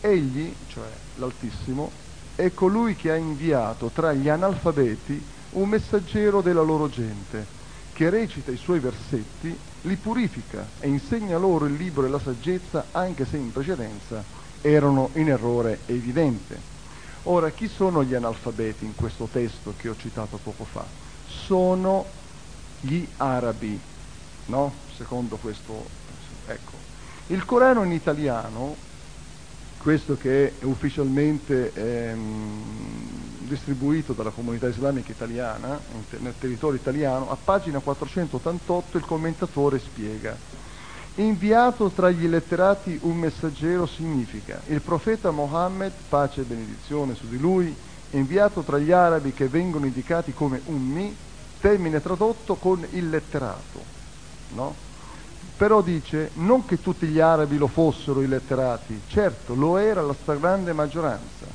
egli, 0.00 0.54
cioè 0.68 0.86
l'Altissimo, 1.16 1.90
è 2.36 2.54
colui 2.54 2.94
che 2.94 3.10
ha 3.10 3.16
inviato 3.16 3.90
tra 3.92 4.12
gli 4.12 4.28
analfabeti 4.28 5.34
un 5.50 5.68
messaggero 5.68 6.40
della 6.40 6.62
loro 6.62 6.88
gente, 6.88 7.46
che 7.92 8.10
recita 8.10 8.50
i 8.50 8.56
suoi 8.56 8.78
versetti, 8.78 9.56
li 9.82 9.96
purifica 9.96 10.66
e 10.80 10.88
insegna 10.88 11.38
loro 11.38 11.66
il 11.66 11.74
libro 11.74 12.06
e 12.06 12.08
la 12.10 12.18
saggezza, 12.18 12.88
anche 12.92 13.24
se 13.24 13.36
in 13.36 13.52
precedenza 13.52 14.22
erano 14.60 15.10
in 15.14 15.28
errore 15.28 15.80
evidente. 15.86 16.74
Ora, 17.24 17.50
chi 17.50 17.68
sono 17.68 18.04
gli 18.04 18.14
analfabeti 18.14 18.84
in 18.84 18.94
questo 18.94 19.26
testo 19.26 19.74
che 19.76 19.88
ho 19.88 19.96
citato 19.96 20.38
poco 20.38 20.64
fa? 20.64 20.84
Sono 21.24 22.06
gli 22.80 23.06
arabi, 23.16 23.80
no? 24.46 24.72
Secondo 24.94 25.36
questo 25.36 26.04
Ecco, 26.48 26.72
il 27.26 27.44
Corano 27.44 27.82
in 27.82 27.90
italiano, 27.90 28.76
questo 29.78 30.16
che 30.16 30.58
è 30.58 30.64
ufficialmente 30.64 31.72
ehm, 31.72 33.25
distribuito 33.46 34.12
dalla 34.12 34.30
comunità 34.30 34.68
islamica 34.68 35.10
italiana, 35.12 35.80
nel 36.18 36.34
territorio 36.38 36.78
italiano, 36.78 37.30
a 37.30 37.36
pagina 37.42 37.78
488 37.78 38.96
il 38.98 39.04
commentatore 39.04 39.78
spiega 39.78 40.56
Inviato 41.18 41.88
tra 41.88 42.10
gli 42.10 42.26
letterati 42.26 42.98
un 43.02 43.16
messaggero 43.16 43.86
significa 43.86 44.60
il 44.66 44.82
profeta 44.82 45.30
Mohammed, 45.30 45.90
pace 46.10 46.42
e 46.42 46.44
benedizione 46.44 47.14
su 47.14 47.26
di 47.26 47.38
lui, 47.38 47.74
inviato 48.10 48.60
tra 48.60 48.78
gli 48.78 48.92
arabi 48.92 49.32
che 49.32 49.48
vengono 49.48 49.86
indicati 49.86 50.34
come 50.34 50.60
ummi, 50.66 51.16
termine 51.58 52.02
tradotto 52.02 52.56
con 52.56 52.86
il 52.90 53.08
letterato. 53.08 53.82
No? 54.50 54.74
Però 55.56 55.80
dice 55.80 56.32
non 56.34 56.66
che 56.66 56.82
tutti 56.82 57.06
gli 57.06 57.18
arabi 57.20 57.56
lo 57.56 57.66
fossero 57.66 58.20
illetterati, 58.20 59.00
certo 59.08 59.54
lo 59.54 59.78
era 59.78 60.02
la 60.02 60.14
stragrande 60.20 60.74
maggioranza, 60.74 61.46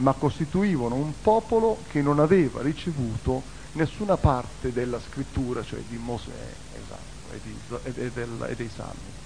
ma 0.00 0.12
costituivano 0.12 0.94
un 0.94 1.12
popolo 1.20 1.78
che 1.90 2.02
non 2.02 2.18
aveva 2.18 2.62
ricevuto 2.62 3.42
nessuna 3.72 4.16
parte 4.16 4.72
della 4.72 5.00
scrittura, 5.00 5.62
cioè 5.62 5.80
di 5.88 5.96
Mosè 5.96 6.30
esatto, 6.74 7.32
e, 7.32 7.40
di, 7.42 8.00
e, 8.00 8.10
del, 8.10 8.46
e 8.48 8.54
dei 8.56 8.70
Salmi. 8.74 9.18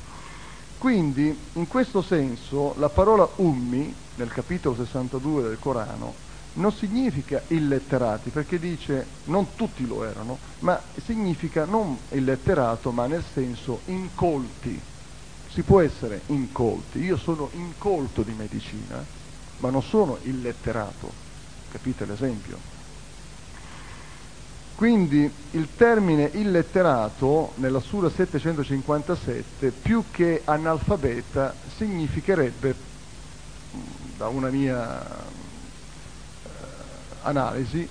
Quindi, 0.78 1.37
in 1.54 1.66
questo 1.66 2.02
senso, 2.02 2.75
la 2.76 2.90
parola 2.90 3.26
ummi, 3.37 3.95
nel 4.16 4.28
capitolo 4.28 4.75
62 4.75 5.43
del 5.43 5.59
Corano, 5.59 6.23
non 6.54 6.73
significa 6.73 7.43
illetterati, 7.49 8.31
perché 8.31 8.59
dice 8.59 9.07
non 9.25 9.54
tutti 9.57 9.87
lo 9.87 10.04
erano, 10.04 10.38
ma 10.61 10.81
significa 11.02 11.64
non 11.64 11.97
illetterato, 12.11 12.90
ma 12.90 13.07
nel 13.07 13.25
senso 13.33 13.81
incolti. 13.87 14.81
Si 15.49 15.62
può 15.62 15.81
essere 15.81 16.23
incolti. 16.26 16.99
Io 16.99 17.16
sono 17.16 17.49
incolto 17.52 18.23
di 18.23 18.33
medicina, 18.33 19.02
ma 19.64 19.71
non 19.71 19.83
sono 19.83 20.18
illetterato. 20.25 21.11
Capite 21.73 22.04
l'esempio? 22.04 22.59
Quindi 24.75 25.30
il 25.52 25.68
termine 25.75 26.28
illetterato 26.35 27.52
nella 27.56 27.80
Sura 27.80 28.11
757, 28.11 29.71
più 29.71 30.04
che 30.11 30.42
analfabeta, 30.44 31.54
significherebbe, 31.76 32.75
da 34.18 34.28
una 34.28 34.50
mia 34.50 35.33
analisi 37.23 37.88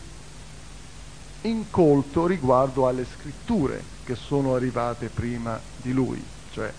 incolto 1.42 2.28
riguardo 2.28 2.88
alle 2.88 3.06
scritture 3.18 3.82
che 4.04 4.14
sono 4.14 4.54
arrivate 4.54 5.08
prima 5.08 5.60
di 5.82 5.92
lui, 5.92 6.24
cioè 6.52 6.72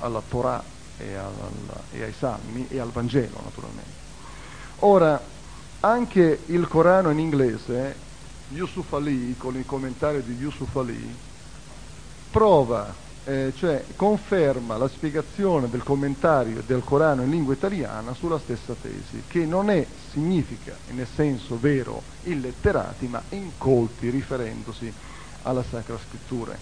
alla 0.00 0.22
Torah 0.26 0.62
e, 0.96 1.14
alla, 1.14 1.82
e 1.92 2.02
ai 2.02 2.14
Salmi 2.18 2.66
e 2.70 2.78
al 2.78 2.90
Vangelo 2.90 3.40
naturalmente. 3.44 4.01
Ora, 4.84 5.20
anche 5.78 6.40
il 6.46 6.66
Corano 6.66 7.10
in 7.10 7.20
inglese, 7.20 7.94
Yusuf 8.48 8.92
Ali, 8.92 9.36
con 9.38 9.56
il 9.56 9.64
commentario 9.64 10.22
di 10.22 10.34
Yusuf 10.34 10.74
Ali, 10.74 11.14
prova 12.32 12.92
eh, 13.24 13.52
cioè 13.56 13.84
conferma 13.94 14.76
la 14.76 14.88
spiegazione 14.88 15.70
del 15.70 15.84
commentario 15.84 16.64
del 16.66 16.82
Corano 16.82 17.22
in 17.22 17.30
lingua 17.30 17.54
italiana 17.54 18.12
sulla 18.14 18.40
stessa 18.40 18.74
tesi, 18.80 19.22
che 19.28 19.46
non 19.46 19.70
è, 19.70 19.86
significa 20.10 20.74
nel 20.90 21.06
senso 21.14 21.58
vero 21.60 22.02
illetterati, 22.24 23.06
ma 23.06 23.22
incolti 23.28 24.10
riferendosi 24.10 24.92
alla 25.42 25.62
Sacra 25.62 25.96
Scrittura. 26.08 26.56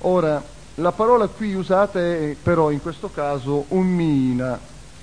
Ora, 0.00 0.42
la 0.74 0.92
parola 0.92 1.26
qui 1.28 1.54
usata 1.54 1.98
è 2.00 2.36
però 2.42 2.70
in 2.70 2.82
questo 2.82 3.10
caso 3.10 3.64
ummina, 3.68 4.58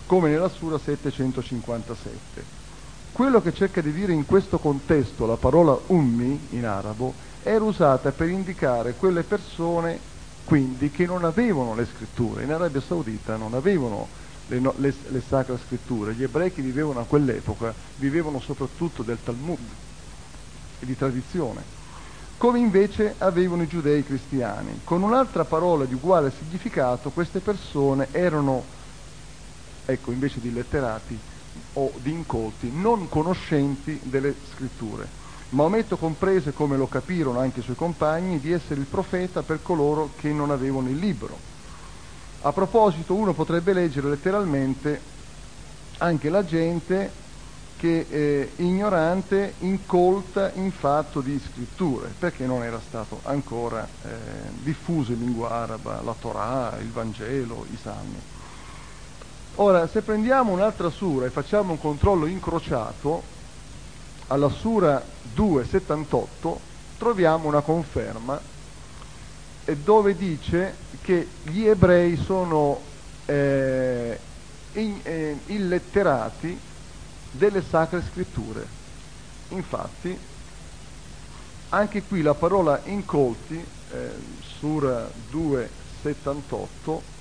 come 0.08 0.30
nella 0.30 0.50
Sura 0.50 0.80
757. 0.80 2.44
quello 3.12 3.42
che 3.42 3.54
cerca 3.54 3.82
di 3.82 3.92
dire 3.92 4.14
in 4.14 4.26
questo 4.26 4.58
contesto 4.58 5.26
la 5.26 5.38
parola 5.38 5.78
ummi 5.88 6.48
in 6.52 6.66
arabo 6.66 7.14
era 7.44 7.64
usata 7.64 8.12
per 8.12 8.30
indicare 8.30 8.96
quelle 8.96 9.24
persone 9.24 10.00
quindi 10.48 10.90
che 10.92 11.06
non 11.06 11.26
avevano 11.26 11.76
le 11.76 11.86
scritture. 11.86 12.44
In 12.44 12.54
Arabia 12.54 12.80
Saudita 12.80 13.36
non 13.36 13.54
avevano 13.54 14.08
le, 14.48 14.60
no, 14.60 14.74
le, 14.78 14.94
le 15.10 15.22
sacre 15.22 15.58
scritture, 15.58 16.14
gli 16.14 16.24
ebrei 16.24 16.54
che 16.54 16.62
vivevano 16.62 17.02
a 17.02 17.06
quell'epoca 17.06 17.74
vivevano 17.96 18.40
soprattutto 18.40 19.04
del 19.04 19.18
Talmud 19.22 19.60
e 20.80 20.86
di 20.86 20.96
tradizione, 20.96 21.62
come 22.38 22.60
invece 22.60 23.16
avevano 23.18 23.64
i 23.64 23.68
giudei 23.68 24.06
cristiani. 24.06 24.80
Con 24.86 25.04
un'altra 25.04 25.44
parola 25.44 25.84
di 25.84 25.96
uguale 25.96 26.32
significato 26.32 27.10
queste 27.10 27.40
persone 27.40 28.08
erano, 28.12 28.64
ecco 29.88 30.12
invece 30.12 30.40
di 30.40 30.54
letterati 30.54 31.18
o 31.74 31.92
di 32.02 32.12
incolti, 32.12 32.72
non 32.72 33.10
conoscenti 33.10 34.00
delle 34.04 34.36
scritture 34.54 35.26
Maometto 35.50 35.96
comprese, 35.96 36.52
come 36.52 36.76
lo 36.76 36.88
capirono 36.88 37.40
anche 37.40 37.62
i 37.62 37.64
suoi 37.64 37.78
compagni, 37.78 38.40
di 38.40 38.52
essere 38.52 38.82
il 38.82 38.86
profeta 38.86 39.44
per 39.44 39.62
coloro 39.64 40.10
che 40.18 40.30
non 40.30 40.52
avevano 40.52 40.90
il 40.90 40.98
libro. 40.98 41.38
A 42.42 42.52
proposito, 42.52 43.14
uno 43.14 43.32
potrebbe 43.32 43.72
leggere 43.72 44.10
letteralmente 44.10 45.00
anche 46.00 46.30
la 46.30 46.44
gente 46.44 47.26
che 47.78 48.08
è 48.10 48.62
ignorante, 48.62 49.54
incolta 49.60 50.52
in 50.56 50.72
fatto 50.72 51.22
di 51.22 51.40
scritture, 51.40 52.14
perché 52.20 52.46
non 52.46 52.64
era 52.64 52.82
stato 52.86 53.22
ancora 53.24 53.88
eh, 54.04 54.10
diffuso 54.64 55.14
in 55.14 55.20
lingua 55.20 55.52
araba 55.52 56.02
la 56.02 56.16
Torah, 56.20 56.78
il 56.82 56.92
Vangelo, 56.92 57.66
i 57.72 57.78
Salmi. 57.82 58.20
Ora, 59.60 59.88
se 59.88 60.04
prendiamo 60.04 60.52
un'altra 60.52 60.92
sura 60.92 61.26
e 61.26 61.32
facciamo 61.32 61.72
un 61.72 61.80
controllo 61.80 62.28
incrociato, 62.28 63.24
alla 64.28 64.50
Sura 64.50 65.04
2,78 65.36 66.58
troviamo 67.00 67.48
una 67.48 67.62
conferma 67.62 68.40
dove 69.66 70.16
dice 70.16 70.76
che 71.02 71.28
gli 71.42 71.66
ebrei 71.66 72.18
sono 72.18 72.80
eh, 73.26 74.20
in, 74.74 75.00
eh, 75.02 75.40
illetterati 75.48 76.60
delle 77.32 77.64
sacre 77.68 78.04
scritture. 78.12 78.64
Infatti, 79.50 80.16
anche 81.70 82.04
qui 82.04 82.22
la 82.22 82.36
parola 82.36 82.80
incolti, 82.84 83.56
eh, 83.92 84.10
Sura 84.60 85.10
2,78, 85.32 87.16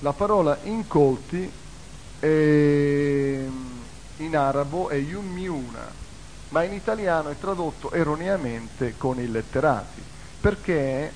la 0.00 0.12
parola 0.12 0.58
incolti 0.64 1.50
in 2.20 3.48
arabo 4.36 4.88
è 4.88 4.96
yummiuna, 4.96 5.90
ma 6.50 6.62
in 6.64 6.74
italiano 6.74 7.30
è 7.30 7.38
tradotto 7.38 7.92
erroneamente 7.92 8.94
con 8.98 9.18
illetterati, 9.18 10.02
perché 10.40 11.12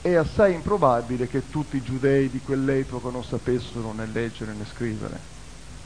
è 0.00 0.14
assai 0.14 0.54
improbabile 0.54 1.26
che 1.26 1.50
tutti 1.50 1.76
i 1.76 1.82
giudei 1.82 2.30
di 2.30 2.40
quell'epoca 2.40 3.10
non 3.10 3.24
sapessero 3.24 3.92
né 3.92 4.06
leggere 4.06 4.52
né 4.52 4.64
scrivere. 4.72 5.18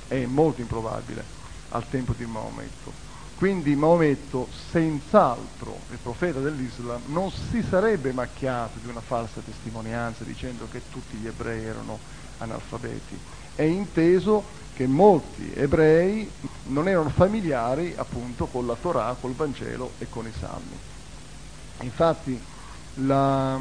È 0.06 0.24
molto 0.26 0.60
improbabile 0.60 1.24
al 1.70 1.88
tempo 1.88 2.12
di 2.16 2.26
Maometto. 2.26 2.92
Quindi 3.36 3.74
Maometto, 3.74 4.46
senz'altro, 4.70 5.76
il 5.90 5.98
profeta 6.00 6.38
dell'Islam, 6.38 7.00
non 7.06 7.32
si 7.32 7.64
sarebbe 7.68 8.12
macchiato 8.12 8.78
di 8.80 8.88
una 8.88 9.00
falsa 9.00 9.40
testimonianza 9.44 10.22
dicendo 10.22 10.68
che 10.70 10.82
tutti 10.90 11.16
gli 11.16 11.26
ebrei 11.26 11.64
erano 11.64 11.98
analfabeti. 12.42 13.18
È 13.54 13.62
inteso 13.62 14.44
che 14.74 14.86
molti 14.86 15.52
ebrei 15.54 16.30
non 16.64 16.88
erano 16.88 17.10
familiari 17.10 17.94
appunto 17.96 18.46
con 18.46 18.66
la 18.66 18.76
Torah, 18.80 19.16
col 19.20 19.32
Vangelo 19.32 19.92
e 19.98 20.08
con 20.08 20.26
i 20.26 20.32
Salmi. 20.38 20.78
Infatti 21.80 22.40
la, 22.94 23.58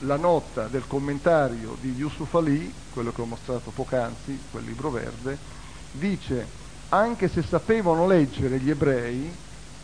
la 0.00 0.16
nota 0.16 0.66
del 0.66 0.86
commentario 0.86 1.76
di 1.80 1.92
Yusuf 1.92 2.34
Ali, 2.34 2.72
quello 2.92 3.12
che 3.12 3.20
ho 3.20 3.26
mostrato 3.26 3.70
poc'anzi, 3.70 4.38
quel 4.50 4.64
libro 4.64 4.90
verde, 4.90 5.38
dice 5.92 6.46
anche 6.90 7.28
se 7.28 7.42
sapevano 7.42 8.06
leggere 8.06 8.58
gli 8.58 8.70
ebrei, 8.70 9.30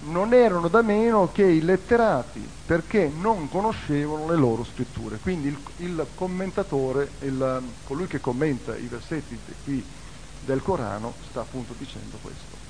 non 0.01 0.35
erano 0.35 0.69
da 0.69 0.83
meno 0.83 1.31
che 1.33 1.45
illetterati, 1.45 2.47
perché 2.67 3.11
non 3.15 3.49
conoscevano 3.49 4.29
le 4.29 4.37
loro 4.37 4.65
scritture. 4.65 5.19
Quindi 5.19 5.49
il, 5.49 5.59
il 5.79 6.07
commentatore, 6.15 7.11
il, 7.21 7.63
colui 7.85 8.07
che 8.07 8.21
commenta 8.21 8.77
i 8.77 8.87
versetti 8.87 9.39
qui 9.65 9.85
del 10.45 10.63
Corano 10.63 11.15
sta 11.31 11.41
appunto 11.41 11.75
dicendo 11.79 12.19
questo. 12.21 12.63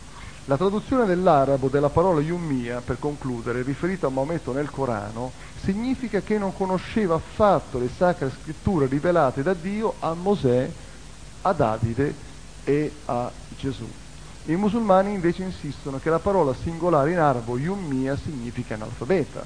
La 0.46 0.58
traduzione 0.58 1.06
dell'arabo 1.06 1.68
della 1.68 1.88
parola 1.88 2.20
Yummia, 2.20 2.82
per 2.82 2.98
concludere, 2.98 3.62
riferita 3.62 4.08
a 4.08 4.10
Maometto 4.10 4.52
nel 4.52 4.70
Corano, 4.70 5.32
significa 5.62 6.20
che 6.20 6.36
non 6.36 6.54
conosceva 6.54 7.14
affatto 7.14 7.78
le 7.78 7.88
sacre 7.96 8.30
scritture 8.42 8.86
rivelate 8.86 9.42
da 9.42 9.54
Dio 9.54 9.94
a 10.00 10.12
Mosè, 10.12 10.70
a 11.42 11.52
Davide 11.52 12.14
e 12.64 12.92
a 13.06 13.30
Gesù. 13.56 13.88
I 14.46 14.56
musulmani 14.56 15.12
invece 15.12 15.42
insistono 15.42 15.98
che 15.98 16.10
la 16.10 16.18
parola 16.18 16.54
singolare 16.54 17.12
in 17.12 17.18
arabo 17.18 17.58
Yummia 17.58 18.16
significa 18.16 18.74
analfabeta, 18.74 19.44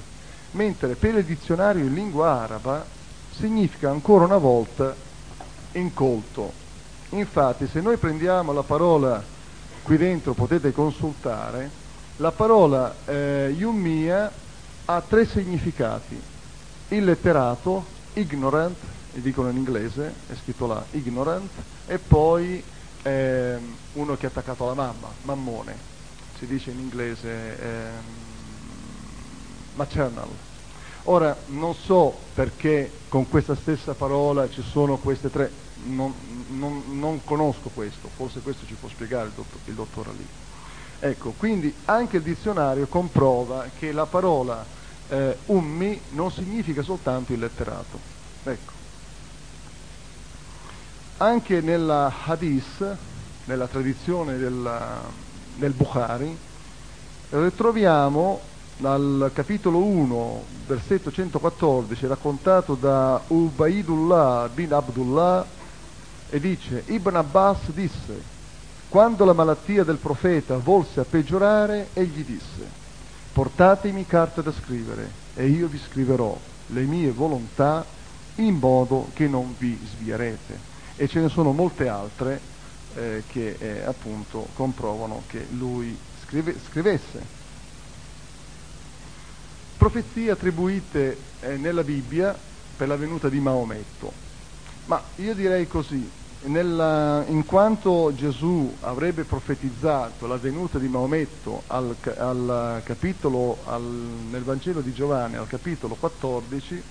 mentre 0.51 0.95
per 0.95 1.15
il 1.15 1.23
dizionario 1.23 1.85
in 1.85 1.93
lingua 1.93 2.41
araba 2.41 2.85
significa 3.31 3.89
ancora 3.89 4.25
una 4.25 4.37
volta 4.37 4.95
incolto, 5.73 6.67
Infatti 7.11 7.67
se 7.67 7.81
noi 7.81 7.97
prendiamo 7.97 8.53
la 8.53 8.61
parola, 8.61 9.23
qui 9.81 9.97
dentro 9.97 10.33
potete 10.33 10.71
consultare, 10.71 11.69
la 12.17 12.31
parola 12.31 12.93
eh, 13.05 13.55
Yummia 13.57 14.31
ha 14.85 15.01
tre 15.01 15.25
significati, 15.25 16.21
illetterato, 16.89 17.83
ignorant, 18.13 18.77
e 19.13 19.21
dicono 19.21 19.49
in 19.49 19.57
inglese, 19.57 20.13
è 20.27 20.33
scritto 20.35 20.67
là, 20.67 20.83
ignorant, 20.91 21.49
e 21.87 21.97
poi 21.97 22.63
eh, 23.03 23.57
uno 23.93 24.15
che 24.17 24.25
è 24.25 24.29
attaccato 24.29 24.65
alla 24.65 24.73
mamma, 24.73 25.09
mammone, 25.23 25.75
si 26.37 26.45
dice 26.45 26.71
in 26.71 26.79
inglese 26.79 27.29
eh, 27.29 27.89
maternal. 29.75 30.27
Ora 31.03 31.35
non 31.47 31.73
so 31.73 32.15
perché 32.33 32.91
con 33.07 33.27
questa 33.29 33.55
stessa 33.55 33.93
parola 33.93 34.49
ci 34.49 34.61
sono 34.61 34.97
queste 34.97 35.29
tre, 35.29 35.51
non, 35.85 36.13
non, 36.49 36.83
non, 36.99 37.23
conosco 37.23 37.69
questo, 37.73 38.09
forse 38.15 38.41
questo 38.41 38.65
ci 38.65 38.75
può 38.75 38.89
spiegare 38.89 39.27
il 39.27 39.33
dottor, 39.33 39.59
il 39.65 39.73
dottor 39.73 40.07
Ali. 40.07 40.27
Ecco, 40.99 41.33
quindi 41.37 41.73
anche 41.85 42.17
il 42.17 42.23
dizionario 42.23 42.85
comprova 42.87 43.69
che 43.79 43.91
la 43.93 44.05
parola 44.05 44.65
eh, 45.07 45.37
ummi 45.45 45.99
non 46.09 46.31
significa 46.31 46.81
soltanto 46.81 47.33
il 47.33 47.49
Ecco. 48.43 48.78
Anche 51.21 51.59
nella 51.59 52.13
hadith, 52.27 52.95
nella 53.43 53.67
tradizione 53.67 54.37
della, 54.37 55.01
del 55.57 55.73
Bukhari, 55.73 56.33
ritroviamo 57.31 58.39
dal 58.77 59.29
capitolo 59.33 59.79
1, 59.79 60.43
versetto 60.65 61.11
114, 61.11 62.07
raccontato 62.07 62.75
da 62.75 63.19
Ubaidullah 63.27 64.49
bin 64.53 64.71
Abdullah 64.71 65.45
e 66.29 66.39
dice 66.39 66.83
Ibn 66.85 67.13
Abbas 67.17 67.69
disse 67.71 68.37
quando 68.87 69.25
la 69.25 69.33
malattia 69.33 69.83
del 69.83 69.97
profeta 69.97 70.55
volse 70.55 71.01
a 71.01 71.05
peggiorare 71.05 71.89
egli 71.95 72.23
disse 72.23 72.65
portatemi 73.33 74.05
carta 74.05 74.41
da 74.41 74.53
scrivere 74.53 75.11
e 75.35 75.47
io 75.47 75.67
vi 75.67 75.79
scriverò 75.79 76.37
le 76.67 76.81
mie 76.83 77.11
volontà 77.11 77.83
in 78.35 78.55
modo 78.55 79.09
che 79.13 79.27
non 79.27 79.53
vi 79.57 79.77
svierete 79.83 80.68
e 80.99 81.07
ce 81.07 81.21
ne 81.21 81.29
sono 81.29 81.53
molte 81.53 81.87
altre 81.87 82.41
eh, 82.95 83.23
che 83.31 83.55
eh, 83.57 83.85
appunto 83.85 84.49
comprovano 84.53 85.23
che 85.27 85.47
lui 85.51 85.97
scrive, 86.25 86.53
scrivesse. 86.69 87.37
Profezie 89.77 90.31
attribuite 90.31 91.17
eh, 91.39 91.55
nella 91.55 91.85
Bibbia 91.85 92.37
per 92.75 92.89
la 92.89 92.97
venuta 92.97 93.29
di 93.29 93.39
Maometto. 93.39 94.11
Ma 94.87 95.01
io 95.15 95.33
direi 95.33 95.69
così 95.69 96.05
nella, 96.43 97.23
in 97.27 97.45
quanto 97.45 98.11
Gesù 98.13 98.75
avrebbe 98.81 99.23
profetizzato 99.23 100.27
la 100.27 100.35
venuta 100.35 100.79
di 100.79 100.89
Maometto 100.89 101.63
al, 101.67 101.95
al 102.17 102.81
capitolo, 102.83 103.59
al, 103.63 103.83
nel 103.83 104.43
Vangelo 104.43 104.81
di 104.81 104.93
Giovanni, 104.93 105.37
al 105.37 105.47
capitolo 105.47 105.95
14, 105.95 106.83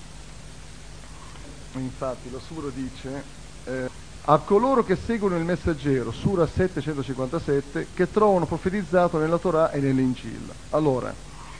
infatti 1.74 2.30
la 2.30 2.40
Sura 2.40 2.70
dice 2.74 3.36
eh, 3.68 3.90
a 4.24 4.38
coloro 4.38 4.84
che 4.84 4.96
seguono 4.96 5.36
il 5.36 5.44
messaggero, 5.44 6.12
Sura 6.12 6.46
757, 6.46 7.88
che 7.94 8.10
trovano 8.10 8.46
profetizzato 8.46 9.18
nella 9.18 9.38
Torah 9.38 9.70
e 9.70 9.80
nell'Incil. 9.80 10.52
Allora, 10.70 11.14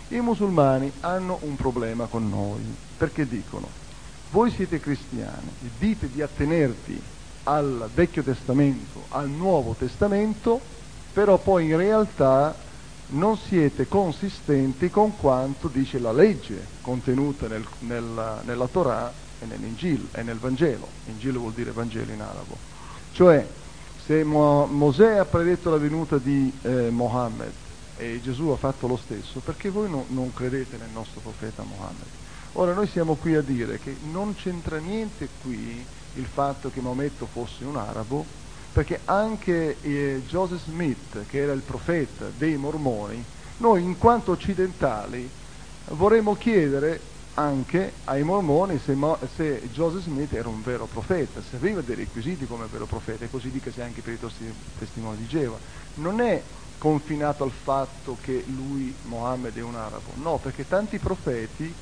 i 0.08 0.20
musulmani 0.20 0.90
hanno 1.00 1.38
un 1.42 1.56
problema 1.56 2.06
con 2.06 2.28
noi, 2.28 2.60
perché 2.96 3.26
dicono, 3.26 3.68
voi 4.30 4.50
siete 4.50 4.80
cristiani, 4.80 5.50
dite 5.78 6.10
di 6.10 6.20
attenervi 6.20 7.00
al 7.44 7.88
Vecchio 7.94 8.22
Testamento, 8.22 9.04
al 9.10 9.30
Nuovo 9.30 9.74
Testamento, 9.78 10.60
però 11.12 11.38
poi 11.38 11.66
in 11.66 11.76
realtà 11.76 12.54
non 13.10 13.38
siete 13.38 13.88
consistenti 13.88 14.90
con 14.90 15.16
quanto 15.16 15.68
dice 15.68 15.98
la 15.98 16.12
legge 16.12 16.66
contenuta 16.82 17.48
nel, 17.48 17.66
nella, 17.80 18.42
nella 18.44 18.66
Torah 18.66 19.10
e 19.40 19.46
nell'Ingil 19.46 20.09
e 20.12 20.22
nel 20.22 20.38
Vangelo. 20.38 20.88
Ingil 21.07 21.38
vuol 21.38 21.53
dire 21.53 21.72
Vangelo 21.72 22.12
in 22.12 22.20
arabo. 22.20 22.57
Cioè, 23.12 23.46
se 24.05 24.24
Mo- 24.24 24.66
Mosè 24.66 25.16
ha 25.16 25.24
predetto 25.24 25.70
la 25.70 25.77
venuta 25.77 26.18
di 26.18 26.53
eh, 26.62 26.90
Mohammed 26.90 27.53
e 27.96 28.20
Gesù 28.22 28.48
ha 28.48 28.57
fatto 28.57 28.87
lo 28.87 28.96
stesso, 28.96 29.40
perché 29.40 29.70
voi 29.70 29.90
no, 29.90 30.05
non 30.09 30.33
credete 30.33 30.77
nel 30.77 30.90
nostro 30.92 31.20
profeta 31.20 31.62
Mohammed? 31.62 32.07
Ora 32.53 32.72
noi 32.72 32.87
siamo 32.87 33.16
qui 33.16 33.35
a 33.35 33.42
dire 33.42 33.79
che 33.79 33.96
non 34.11 34.35
c'entra 34.35 34.79
niente 34.79 35.29
qui 35.42 35.85
il 36.14 36.27
fatto 36.27 36.70
che 36.70 36.81
Maometto 36.81 37.27
fosse 37.31 37.64
un 37.64 37.77
arabo, 37.77 38.24
perché 38.72 39.01
anche 39.05 39.77
eh, 39.83 40.22
Joseph 40.27 40.62
Smith, 40.64 41.27
che 41.29 41.38
era 41.38 41.53
il 41.53 41.62
profeta 41.62 42.31
dei 42.37 42.57
mormoni, 42.57 43.22
noi 43.59 43.83
in 43.83 43.98
quanto 43.98 44.33
occidentali 44.33 45.29
vorremmo 45.90 46.37
chiedere 46.37 47.01
anche 47.38 47.92
ai 48.05 48.24
mormoni 48.24 48.81
se, 48.85 48.96
se, 49.37 49.68
Joseph 49.72 50.03
Smith 50.03 50.33
era 50.33 50.48
un 50.48 50.61
vero 50.61 50.87
profeta, 50.87 51.40
se 51.40 51.55
aveva 51.55 51.81
dei 51.83 51.94
requisiti 51.94 52.46
come 52.46 52.66
vero 52.70 52.85
profeta, 52.85 53.24
e 53.24 53.31
così 53.31 53.51
dicasi 53.51 53.81
anche 53.81 54.01
per 54.01 54.14
i 54.14 54.18
testimoni 54.77 55.18
di 55.18 55.27
Geova. 55.29 55.57
Non 55.94 56.20
è 56.20 56.42
confinato 56.79 57.44
al 57.44 57.53
fatto 57.53 58.16
che 58.20 58.42
lui, 58.46 58.92
Mohammed, 59.03 59.57
è 59.57 59.62
un 59.62 59.77
arabo, 59.77 60.11
no, 60.16 60.38
perché 60.38 60.66
tanti 60.66 60.98
profeti 60.98 61.72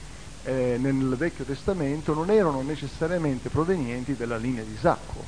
eh, 0.44 0.76
nel 0.78 1.14
Vecchio 1.16 1.44
Testamento 1.44 2.12
non 2.12 2.30
erano 2.30 2.60
necessariamente 2.60 3.48
provenienti 3.48 4.14
dalla 4.14 4.36
linea 4.36 4.62
di 4.62 4.74
Isacco. 4.74 5.24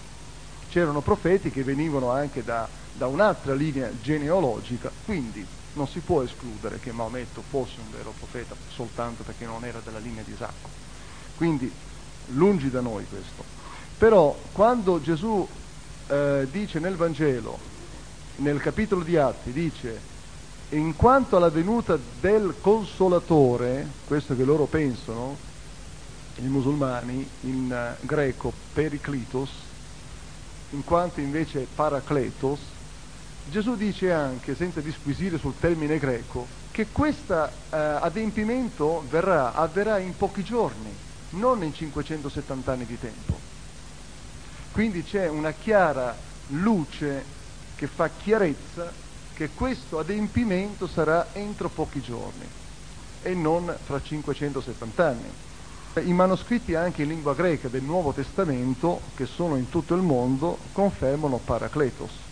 C'erano 0.69 1.01
profeti 1.01 1.51
che 1.51 1.65
venivano 1.65 2.11
anche 2.11 2.45
da, 2.45 2.69
da 2.93 3.07
un'altra 3.07 3.55
linea 3.55 3.91
genealogica, 4.03 4.91
quindi 5.07 5.47
non 5.79 5.89
si 5.89 6.01
può 6.01 6.23
escludere 6.23 6.81
che 6.81 6.93
Maometto 6.93 7.43
fosse 7.49 7.77
un 7.79 7.91
vero 7.91 8.13
profeta 8.19 8.55
soltanto 8.75 9.23
perché 9.23 9.47
non 9.47 9.65
era 9.65 9.81
della 9.83 9.99
linea 9.99 10.23
di 10.25 10.33
Isacco. 10.33 10.69
Quindi 11.37 11.73
lungi 12.33 12.69
da 12.69 12.81
noi 12.81 13.07
questo. 13.09 13.45
Però 13.97 14.37
quando 14.53 15.01
Gesù 15.01 15.47
eh, 16.09 16.47
dice 16.51 16.81
nel 16.81 16.97
Vangelo, 16.97 17.59
nel 18.37 18.61
capitolo 18.61 19.03
di 19.03 19.17
Atti, 19.17 19.53
dice 19.53 20.17
in 20.71 20.97
quanto 20.97 21.37
alla 21.37 21.49
venuta 21.49 21.99
del 22.21 22.57
consolatore, 22.61 23.87
questo 24.07 24.37
che 24.37 24.45
loro 24.45 24.65
pensano, 24.65 25.37
i 26.37 26.47
musulmani, 26.47 27.27
in 27.43 27.97
uh, 28.01 28.05
greco 28.05 28.53
periclitos, 28.73 29.51
in 30.71 30.85
quanto 30.85 31.21
invece 31.21 31.67
paracletos, 31.75 32.61
Gesù 33.51 33.77
dice 33.77 34.13
anche, 34.13 34.55
senza 34.55 34.81
disquisire 34.81 35.39
sul 35.39 35.55
termine 35.59 35.99
greco, 35.99 36.47
che 36.71 36.89
questo 36.93 37.45
eh, 37.45 37.51
adempimento 37.71 39.05
verrà, 39.09 39.55
avverrà 39.55 39.99
in 39.99 40.15
pochi 40.17 40.45
giorni, 40.45 40.95
non 41.31 41.63
in 41.63 41.73
570 41.73 42.73
anni 42.73 42.85
di 42.85 42.99
tempo. 42.99 43.39
Quindi 44.73 45.03
c'è 45.03 45.29
una 45.29 45.53
chiara 45.53 46.15
luce 46.49 47.25
che 47.75 47.87
fa 47.87 48.11
chiarezza 48.11 48.93
che 49.33 49.51
questo 49.55 49.99
adempimento 49.99 50.87
sarà 50.87 51.29
entro 51.33 51.69
pochi 51.69 52.03
giorni 52.03 52.47
e 53.23 53.35
non 53.35 53.75
fra 53.85 54.01
570 54.03 55.07
anni. 55.07 56.07
I 56.07 56.13
manoscritti 56.13 56.75
anche 56.75 57.03
in 57.03 57.09
lingua 57.09 57.35
greca 57.35 57.69
del 57.69 57.83
Nuovo 57.83 58.13
Testamento, 58.13 59.01
che 59.17 59.27
sono 59.27 59.57
in 59.57 59.69
tutto 59.69 59.95
il 59.95 60.03
mondo, 60.03 60.59
confermano 60.73 61.41
Paracletos 61.43 62.28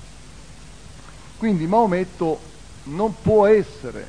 quindi 1.38 1.66
Maometto 1.66 2.40
non 2.84 3.14
può 3.20 3.46
essere, 3.46 4.08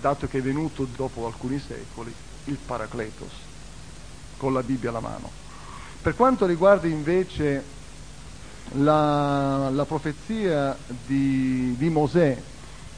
dato 0.00 0.26
che 0.26 0.38
è 0.38 0.42
venuto 0.42 0.86
dopo 0.96 1.26
alcuni 1.26 1.58
secoli, 1.58 2.12
il 2.44 2.58
Paracletos, 2.64 3.32
con 4.36 4.52
la 4.52 4.62
Bibbia 4.62 4.90
alla 4.90 5.00
mano. 5.00 5.30
Per 6.00 6.14
quanto 6.14 6.46
riguarda 6.46 6.86
invece 6.86 7.62
la, 8.72 9.68
la 9.70 9.84
profezia 9.84 10.76
di, 11.06 11.74
di, 11.76 11.88
Mosè, 11.90 12.40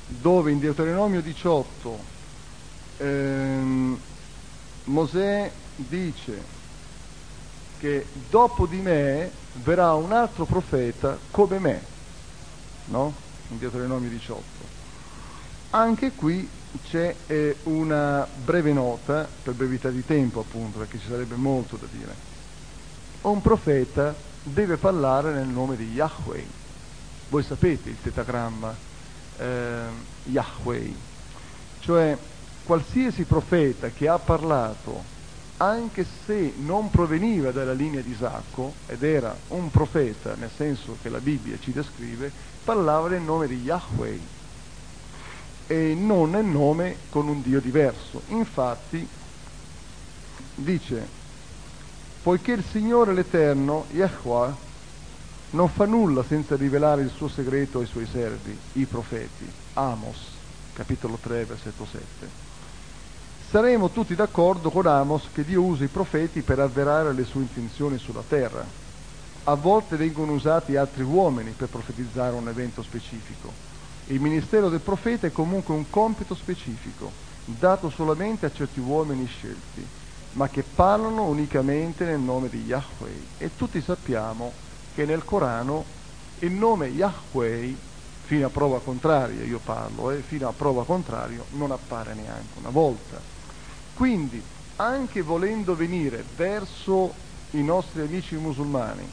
dove 0.07 0.51
in 0.51 0.61
Deuteronomio 0.61 1.21
18 1.21 1.99
ehm, 2.99 3.99
Mosè 4.85 5.51
dice 5.77 6.61
che 7.79 8.07
dopo 8.31 8.67
di 8.67 8.79
me 8.79 9.31
verrà 9.55 9.95
un 9.95 10.13
altro 10.13 10.45
profeta 10.45 11.19
come 11.31 11.59
me, 11.59 11.83
no? 12.87 13.31
Deuteronomio 13.59 14.09
18. 14.09 14.43
Anche 15.71 16.13
qui 16.13 16.49
c'è 16.89 17.15
eh, 17.27 17.57
una 17.65 18.27
breve 18.45 18.73
nota, 18.73 19.29
per 19.43 19.55
brevità 19.55 19.91
di 19.91 20.05
tempo 20.05 20.41
appunto, 20.41 20.79
perché 20.79 20.99
ci 20.99 21.07
sarebbe 21.09 21.37
molto 21.37 21.77
da 21.77 21.87
dire. 21.91 22.15
Un 23.23 23.41
profeta 23.41 24.15
deve 24.43 24.77
parlare 24.77 25.33
nel 25.33 25.49
nome 25.49 25.77
di 25.77 25.93
Yahweh. 25.93 26.47
Voi 27.29 27.43
sapete 27.43 27.89
il 27.89 27.97
tetagramma 28.03 28.75
eh, 29.39 29.81
Yahweh, 30.25 30.95
cioè 31.81 32.17
qualsiasi 32.65 33.25
profeta 33.25 33.89
che 33.89 34.09
ha 34.09 34.19
parlato, 34.19 35.03
anche 35.63 36.05
se 36.27 36.55
non 36.57 36.91
proveniva 36.91 37.53
dalla 37.53 37.73
linea 37.73 38.01
di 38.01 38.11
Isacco, 38.11 38.75
ed 38.87 39.05
era 39.05 39.37
un 39.49 39.71
profeta, 39.71 40.35
nel 40.35 40.51
senso 40.55 40.97
che 41.01 41.09
la 41.09 41.21
Bibbia 41.21 41.57
ci 41.61 41.73
descrive, 41.73 42.33
parlava 42.65 43.09
nel 43.09 43.21
nome 43.21 43.47
di 43.47 43.63
Yahweh 43.63 44.21
e 45.69 45.95
non 45.97 46.31
nel 46.31 46.45
nome 46.45 46.97
con 47.11 47.29
un 47.29 47.43
Dio 47.43 47.61
diverso. 47.61 48.23
Infatti 48.29 49.07
dice, 50.57 51.07
poiché 52.25 52.53
il 52.53 52.65
Signore 52.69 53.15
l'Eterno, 53.15 53.87
Yahweh, 53.93 54.71
non 55.51 55.69
fa 55.69 55.85
nulla 55.87 56.25
senza 56.25 56.57
rivelare 56.57 57.03
il 57.03 57.11
suo 57.15 57.29
segreto 57.29 57.79
ai 57.79 57.87
suoi 57.87 58.09
servi, 58.11 58.59
i 58.73 58.85
profeti. 58.85 59.49
Amos, 59.75 60.19
capitolo 60.73 61.19
3, 61.23 61.45
versetto 61.45 61.87
7. 61.89 62.42
Saremo 63.53 63.91
tutti 63.91 64.15
d'accordo 64.15 64.71
con 64.71 64.87
Amos 64.87 65.29
che 65.31 65.45
Dio 65.45 65.61
usa 65.61 65.85
i 65.85 65.89
profeti 65.89 66.41
per 66.41 66.59
avverare 66.59 67.13
le 67.13 67.23
sue 67.23 67.43
intenzioni 67.43 67.99
sulla 67.99 68.23
terra 68.27 68.65
a 69.45 69.55
volte 69.57 69.97
vengono 69.97 70.33
usati 70.33 70.77
altri 70.77 71.03
uomini 71.03 71.51
per 71.51 71.69
profetizzare 71.69 72.35
un 72.35 72.49
evento 72.49 72.83
specifico. 72.83 73.53
Il 74.07 74.21
ministero 74.21 74.71
del 74.71 74.81
profeta 74.81 75.27
è 75.27 75.33
comunque 75.33 75.75
un 75.75 75.91
compito 75.91 76.35
specifico, 76.35 77.13
dato 77.45 77.91
solamente 77.91 78.47
a 78.47 78.53
certi 78.53 78.81
uomini 78.81 79.27
scelti, 79.27 79.87
ma 80.33 80.49
che 80.49 80.63
parlano 80.63 81.25
unicamente 81.25 82.07
nel 82.07 82.21
nome 82.21 82.49
di 82.49 82.65
Yahweh. 82.65 83.21
E 83.37 83.51
tutti 83.55 83.83
sappiamo 83.83 84.51
che 84.95 85.05
nel 85.05 85.27
Corano 85.27 85.85
il 86.39 86.53
nome 86.53 86.87
Yahweh, 86.87 87.77
fino 88.23 88.47
a 88.47 88.51
prova 88.51 88.81
contraria, 88.81 89.45
io 89.45 89.61
parlo, 89.63 90.11
eh, 90.11 90.23
fino 90.27 90.49
a 90.49 90.53
prova 90.53 90.85
contraria, 90.85 91.43
non 91.51 91.71
appare 91.71 92.15
neanche 92.15 92.59
una 92.59 92.71
volta. 92.71 93.42
Quindi, 93.95 94.43
anche 94.77 95.23
volendo 95.23 95.75
venire 95.77 96.25
verso 96.35 97.15
i 97.51 97.63
nostri 97.63 98.01
amici 98.01 98.37
musulmani, 98.37 99.09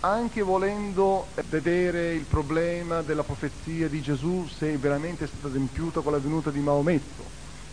anche 0.00 0.42
volendo 0.42 1.26
vedere 1.48 2.14
il 2.14 2.24
problema 2.24 3.02
della 3.02 3.24
profezia 3.24 3.88
di 3.88 4.00
Gesù 4.00 4.46
se 4.46 4.76
veramente 4.78 5.24
è 5.24 5.26
stata 5.26 5.48
adempiuta 5.48 6.00
con 6.00 6.12
la 6.12 6.18
venuta 6.18 6.50
di 6.50 6.60
Maometto 6.60 7.24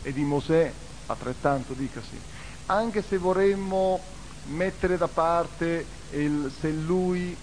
e 0.01 0.11
di 0.11 0.23
Mosè, 0.23 0.73
altrettanto 1.05 1.73
dicasi, 1.73 2.19
anche 2.65 3.03
se 3.03 3.17
vorremmo 3.17 3.99
mettere 4.47 4.97
da 4.97 5.07
parte 5.07 5.85
il, 6.11 6.51
se 6.59 6.71
lui, 6.71 7.35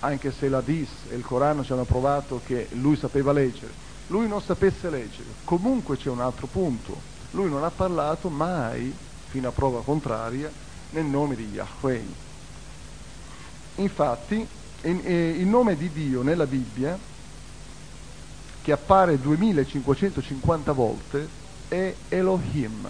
anche 0.00 0.32
se 0.32 0.48
la 0.48 0.60
Dis 0.60 0.90
e 1.08 1.14
il 1.14 1.24
Corano 1.24 1.64
ci 1.64 1.72
hanno 1.72 1.84
provato 1.84 2.40
che 2.44 2.68
lui 2.72 2.96
sapeva 2.96 3.32
leggere, 3.32 3.72
lui 4.08 4.26
non 4.26 4.40
sapesse 4.40 4.90
leggere, 4.90 5.28
comunque 5.44 5.96
c'è 5.96 6.10
un 6.10 6.20
altro 6.20 6.46
punto, 6.48 7.10
lui 7.32 7.50
non 7.50 7.64
ha 7.64 7.70
parlato 7.70 8.28
mai, 8.28 8.94
fino 9.28 9.48
a 9.48 9.52
prova 9.52 9.82
contraria, 9.82 10.50
nel 10.90 11.04
nome 11.04 11.34
di 11.34 11.48
Yahweh. 11.52 12.04
Infatti 13.76 14.46
il 14.82 15.46
nome 15.46 15.76
di 15.76 15.90
Dio 15.90 16.22
nella 16.22 16.46
Bibbia, 16.46 16.98
che 18.62 18.72
appare 18.72 19.18
2550 19.18 20.72
volte, 20.72 21.28
è 21.68 21.94
Elohim, 22.08 22.88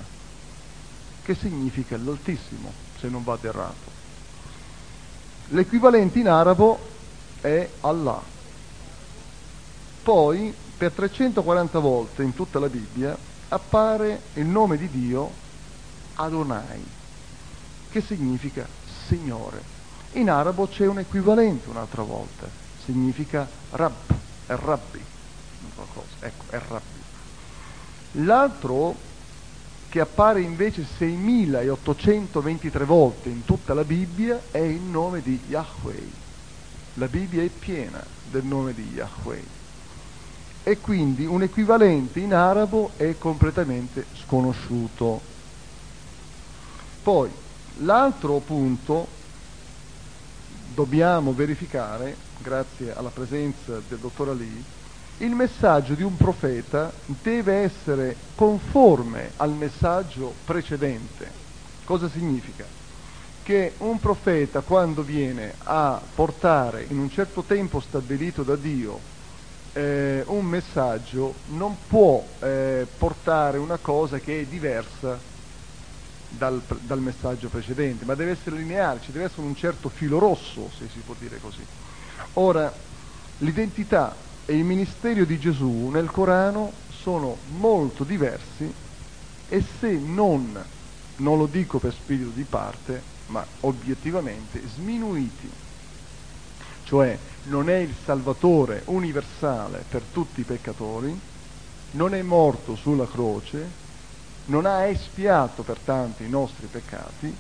che 1.22 1.34
significa 1.34 1.96
l'Altissimo, 1.96 2.72
se 2.98 3.08
non 3.08 3.22
vado 3.22 3.46
errato. 3.46 3.90
L'equivalente 5.48 6.18
in 6.18 6.28
arabo 6.28 6.78
è 7.40 7.68
Allah. 7.80 8.20
Poi, 10.02 10.52
per 10.76 10.92
340 10.92 11.78
volte 11.78 12.22
in 12.22 12.34
tutta 12.34 12.58
la 12.58 12.68
Bibbia, 12.68 13.16
appare 13.52 14.20
il 14.34 14.46
nome 14.46 14.78
di 14.78 14.88
Dio 14.88 15.30
Adonai, 16.14 16.82
che 17.90 18.00
significa 18.00 18.66
Signore. 19.06 19.62
In 20.12 20.30
arabo 20.30 20.66
c'è 20.66 20.86
un 20.86 20.98
equivalente 21.00 21.68
un'altra 21.68 22.02
volta, 22.02 22.48
significa 22.84 23.46
Rab, 23.70 23.92
è 24.46 24.54
rabbi, 24.54 25.04
ecco, 26.20 26.44
è 26.48 26.60
rabbi. 26.68 27.00
L'altro 28.24 28.94
che 29.88 30.00
appare 30.00 30.40
invece 30.40 30.86
6823 30.86 32.84
volte 32.86 33.28
in 33.28 33.44
tutta 33.44 33.74
la 33.74 33.84
Bibbia 33.84 34.40
è 34.50 34.58
il 34.58 34.80
nome 34.80 35.20
di 35.20 35.38
Yahweh. 35.48 36.20
La 36.94 37.06
Bibbia 37.06 37.42
è 37.42 37.48
piena 37.48 38.02
del 38.30 38.44
nome 38.44 38.72
di 38.72 38.90
Yahweh. 38.94 39.60
E 40.64 40.78
quindi 40.78 41.26
un 41.26 41.42
equivalente 41.42 42.20
in 42.20 42.32
arabo 42.32 42.90
è 42.96 43.16
completamente 43.18 44.06
sconosciuto. 44.24 45.20
Poi, 47.02 47.28
l'altro 47.78 48.38
punto 48.38 49.08
dobbiamo 50.72 51.32
verificare, 51.32 52.16
grazie 52.38 52.94
alla 52.94 53.08
presenza 53.08 53.80
del 53.88 53.98
dottor 53.98 54.28
Ali, 54.28 54.64
il 55.18 55.34
messaggio 55.34 55.94
di 55.94 56.04
un 56.04 56.16
profeta 56.16 56.92
deve 57.22 57.54
essere 57.54 58.14
conforme 58.36 59.32
al 59.36 59.50
messaggio 59.50 60.32
precedente. 60.44 61.28
Cosa 61.84 62.08
significa? 62.08 62.64
Che 63.42 63.72
un 63.78 63.98
profeta 63.98 64.60
quando 64.60 65.02
viene 65.02 65.54
a 65.64 66.00
portare 66.14 66.86
in 66.88 66.98
un 66.98 67.10
certo 67.10 67.42
tempo 67.42 67.80
stabilito 67.80 68.44
da 68.44 68.54
Dio 68.54 69.10
eh, 69.72 70.22
un 70.26 70.44
messaggio 70.44 71.34
non 71.46 71.76
può 71.86 72.24
eh, 72.40 72.86
portare 72.98 73.58
una 73.58 73.78
cosa 73.78 74.18
che 74.18 74.40
è 74.40 74.44
diversa 74.44 75.18
dal, 76.28 76.60
dal, 76.80 77.00
messaggio 77.00 77.48
precedente, 77.48 78.04
ma 78.04 78.14
deve 78.14 78.32
essere 78.32 78.56
lineare, 78.56 79.00
ci 79.02 79.12
deve 79.12 79.26
essere 79.26 79.42
un 79.42 79.56
certo 79.56 79.88
filo 79.88 80.18
rosso, 80.18 80.70
se 80.76 80.88
si 80.92 81.00
può 81.04 81.14
dire 81.18 81.38
così. 81.40 81.64
Ora, 82.34 82.72
l'identità 83.38 84.14
e 84.44 84.56
il 84.56 84.64
ministero 84.64 85.24
di 85.24 85.38
Gesù 85.38 85.88
nel 85.88 86.10
Corano 86.10 86.72
sono 86.88 87.36
molto 87.56 88.04
diversi 88.04 88.72
e 89.48 89.64
se 89.78 89.90
non, 89.90 90.62
non 91.16 91.38
lo 91.38 91.46
dico 91.46 91.78
per 91.78 91.92
spirito 91.92 92.30
di 92.30 92.44
parte, 92.44 93.02
ma 93.26 93.44
obiettivamente 93.60 94.60
sminuiti. 94.66 95.50
Cioè 96.84 97.18
non 97.44 97.68
è 97.68 97.76
il 97.76 97.94
Salvatore 98.04 98.82
universale 98.86 99.84
per 99.88 100.02
tutti 100.12 100.40
i 100.40 100.44
peccatori, 100.44 101.18
non 101.92 102.14
è 102.14 102.22
morto 102.22 102.76
sulla 102.76 103.06
croce, 103.06 103.80
non 104.46 104.66
ha 104.66 104.84
espiato 104.84 105.62
pertanto 105.62 106.22
i 106.22 106.28
nostri 106.28 106.66
peccati 106.66 107.34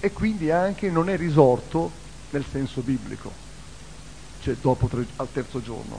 e 0.00 0.12
quindi 0.12 0.50
anche 0.50 0.90
non 0.90 1.08
è 1.08 1.16
risorto 1.16 1.90
nel 2.30 2.44
senso 2.50 2.80
biblico 2.80 3.44
cioè 4.44 4.56
dopo 4.60 4.86
tre, 4.88 5.06
al 5.16 5.28
terzo 5.32 5.62
giorno. 5.62 5.98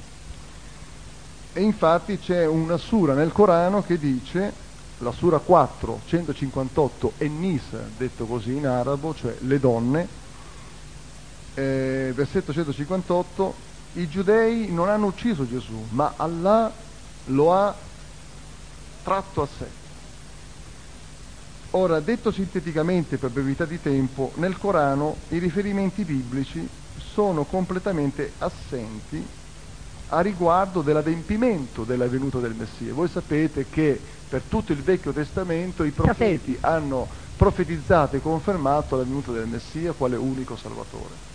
E 1.51 1.61
infatti 1.61 2.19
c'è 2.19 2.45
una 2.45 2.77
sura 2.77 3.15
nel 3.15 3.31
Corano 3.31 3.81
che 3.81 3.97
dice, 3.97 4.53
la 4.99 5.11
sura 5.11 5.39
4, 5.39 6.01
158, 6.05 7.13
Nisa, 7.21 7.79
detto 7.97 8.25
così 8.25 8.55
in 8.55 8.67
arabo, 8.67 9.15
cioè 9.15 9.35
le 9.39 9.59
donne, 9.59 10.07
eh, 11.55 12.11
versetto 12.13 12.53
158, 12.53 13.53
i 13.93 14.07
giudei 14.07 14.71
non 14.71 14.89
hanno 14.89 15.07
ucciso 15.07 15.47
Gesù, 15.47 15.85
ma 15.89 16.13
Allah 16.17 16.71
lo 17.25 17.53
ha 17.53 17.75
tratto 19.03 19.41
a 19.41 19.47
sé. 19.47 19.83
Ora, 21.71 21.99
detto 21.99 22.31
sinteticamente 22.31 23.17
per 23.17 23.31
brevità 23.31 23.65
di 23.65 23.81
tempo, 23.81 24.31
nel 24.35 24.57
Corano 24.57 25.17
i 25.29 25.39
riferimenti 25.39 26.03
biblici 26.03 26.67
sono 26.97 27.43
completamente 27.43 28.33
assenti 28.37 29.25
a 30.09 30.21
riguardo 30.21 30.81
dell'adempimento 30.81 31.83
della 31.83 32.07
venuta 32.07 32.39
del 32.39 32.53
Messia. 32.53 32.93
Voi 32.93 33.09
sapete 33.09 33.65
che 33.69 33.99
per 34.29 34.43
tutto 34.47 34.71
il 34.71 34.81
Vecchio 34.81 35.11
Testamento 35.11 35.83
i 35.83 35.91
profeti 35.91 36.57
hanno 36.61 37.07
profetizzato 37.35 38.15
e 38.15 38.21
confermato 38.21 38.95
la 38.95 39.03
venuta 39.03 39.31
del 39.31 39.47
Messia 39.47 39.93
quale 39.93 40.15
unico 40.15 40.55
Salvatore. 40.55 41.34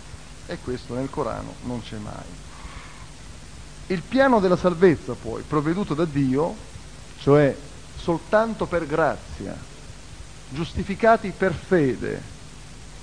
E 0.51 0.57
questo 0.61 0.95
nel 0.95 1.09
Corano 1.09 1.53
non 1.63 1.81
c'è 1.81 1.95
mai. 1.95 2.25
Il 3.87 4.01
piano 4.01 4.41
della 4.41 4.57
salvezza 4.57 5.13
poi, 5.13 5.43
provveduto 5.47 5.93
da 5.93 6.03
Dio, 6.03 6.53
cioè 7.19 7.55
soltanto 7.95 8.65
per 8.65 8.85
grazia, 8.85 9.55
giustificati 10.49 11.31
per 11.35 11.53
fede, 11.53 12.21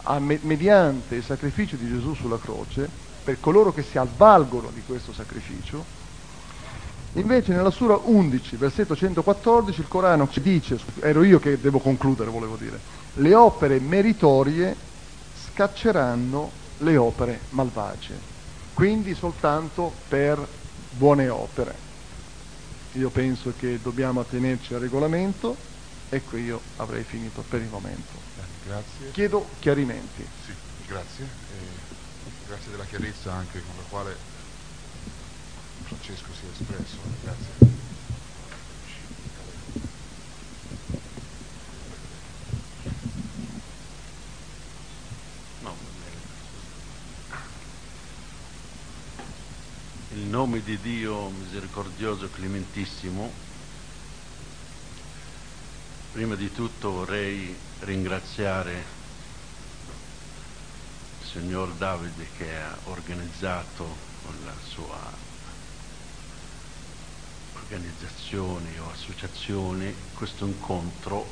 a, 0.03 0.19
mediante 0.19 1.15
il 1.15 1.25
sacrificio 1.25 1.77
di 1.77 1.89
Gesù 1.89 2.13
sulla 2.13 2.39
croce, 2.39 2.87
per 3.25 3.41
coloro 3.41 3.73
che 3.73 3.83
si 3.83 3.97
avvalgono 3.97 4.69
di 4.75 4.83
questo 4.85 5.15
sacrificio, 5.15 5.83
invece 7.15 7.55
nella 7.55 7.71
sura 7.71 7.95
11, 7.95 8.57
versetto 8.57 8.95
114, 8.95 9.81
il 9.81 9.89
Corano 9.89 10.29
ci 10.29 10.43
dice, 10.43 10.79
ero 11.01 11.25
io 11.25 11.39
che 11.39 11.59
devo 11.59 11.79
concludere, 11.79 12.29
volevo 12.29 12.57
dire, 12.57 12.79
le 13.15 13.35
opere 13.35 13.81
meritorie 13.81 14.77
scacceranno 15.51 16.58
le 16.79 16.97
opere 16.97 17.41
malvagie, 17.51 18.19
quindi 18.75 19.15
soltanto 19.15 19.93
per 20.09 20.47
buone 20.91 21.29
opere. 21.29 21.87
Io 22.93 23.11
penso 23.11 23.53
che 23.59 23.81
dobbiamo 23.81 24.21
attenerci 24.21 24.75
al 24.75 24.81
regolamento 24.81 25.57
e 26.09 26.23
qui 26.23 26.45
io 26.45 26.61
avrei 26.77 27.05
finito 27.05 27.43
per 27.49 27.61
il 27.61 27.69
momento. 27.69 28.27
Grazie. 28.65 29.11
Chiedo 29.13 29.49
chiarimenti. 29.61 30.27
Sì, 30.45 30.53
grazie. 30.87 31.25
E 31.25 31.87
grazie 32.47 32.71
della 32.71 32.85
chiarezza 32.85 33.33
anche 33.33 33.61
con 33.61 33.77
la 33.77 33.89
quale 33.89 34.17
Francesco 35.85 36.33
si 36.33 36.47
è 36.47 36.51
espresso. 36.51 36.97
Grazie. 37.23 37.48
Il 50.19 50.25
nome 50.25 50.63
di 50.63 50.77
Dio 50.81 51.29
misericordioso 51.29 52.29
clementissimo, 52.29 53.31
prima 56.11 56.35
di 56.35 56.51
tutto 56.51 56.91
vorrei 56.91 57.57
ringraziare 57.79 58.85
il 61.21 61.25
signor 61.25 61.73
Davide 61.75 62.27
che 62.37 62.53
ha 62.57 62.77
organizzato 62.87 63.85
con 64.25 64.35
la 64.45 64.55
sua 64.61 64.99
organizzazione 67.53 68.77
o 68.81 68.91
associazione 68.91 69.95
questo 70.15 70.47
incontro 70.47 71.27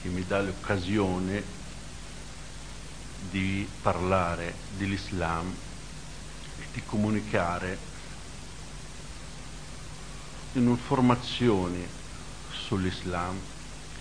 che 0.00 0.08
mi 0.08 0.24
dà 0.24 0.40
l'occasione 0.40 1.44
di 3.30 3.68
parlare 3.82 4.54
dell'Islam 4.70 5.54
e 6.58 6.64
di 6.72 6.82
comunicare 6.82 7.91
un'informazione 10.54 11.86
sull'Islam 12.66 13.38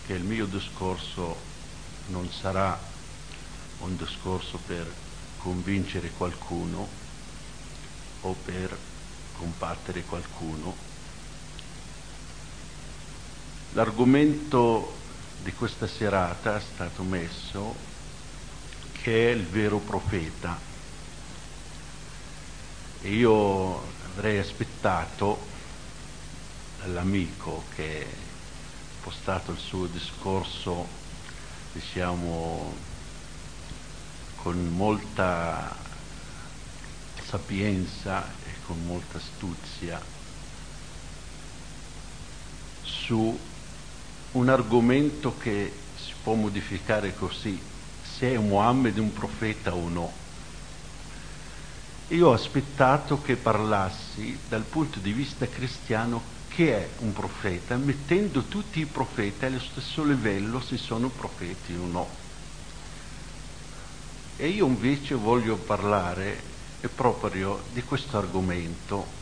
che 0.05 0.13
il 0.13 0.23
mio 0.23 0.45
discorso 0.45 1.37
non 2.07 2.29
sarà 2.31 2.77
un 3.79 3.95
discorso 3.95 4.59
per 4.65 4.91
convincere 5.37 6.11
qualcuno 6.11 6.87
o 8.21 8.35
per 8.45 8.77
combattere 9.37 10.03
qualcuno. 10.03 10.75
L'argomento 13.73 14.97
di 15.41 15.53
questa 15.53 15.87
serata 15.87 16.57
è 16.57 16.61
stato 16.73 17.03
messo 17.03 17.73
che 19.01 19.29
è 19.29 19.33
il 19.33 19.45
vero 19.45 19.77
profeta 19.77 20.59
e 23.01 23.13
io 23.13 23.81
avrei 24.13 24.37
aspettato 24.37 25.50
l'amico 26.85 27.63
che 27.75 28.05
ha 28.07 29.03
postato 29.03 29.51
il 29.51 29.59
suo 29.59 29.85
discorso 29.87 30.87
diciamo, 31.73 32.73
con 34.37 34.73
molta 34.75 35.75
sapienza 37.23 38.25
e 38.43 38.53
con 38.65 38.83
molta 38.85 39.17
astuzia 39.17 40.01
su 42.81 43.39
un 44.31 44.49
argomento 44.49 45.37
che 45.37 45.71
si 45.95 46.13
può 46.23 46.33
modificare 46.33 47.13
così, 47.15 47.59
se 48.01 48.33
è 48.33 48.37
Muhammad 48.37 48.97
un 48.97 49.13
profeta 49.13 49.73
o 49.73 49.87
no. 49.87 50.11
Io 52.09 52.27
ho 52.27 52.33
aspettato 52.33 53.21
che 53.21 53.37
parlassi 53.37 54.37
dal 54.47 54.63
punto 54.63 54.99
di 54.99 55.13
vista 55.13 55.47
cristiano 55.47 56.39
che 56.53 56.75
è 56.75 56.89
un 56.99 57.13
profeta, 57.13 57.77
mettendo 57.77 58.43
tutti 58.43 58.81
i 58.81 58.85
profeti 58.85 59.45
allo 59.45 59.59
stesso 59.59 60.03
livello 60.03 60.59
se 60.59 60.77
sono 60.77 61.07
profeti 61.07 61.73
o 61.73 61.85
no. 61.85 62.09
E 64.35 64.47
io 64.49 64.65
invece 64.65 65.15
voglio 65.15 65.55
parlare 65.55 66.49
proprio 66.89 67.63
di 67.71 67.83
questo 67.83 68.17
argomento. 68.17 69.19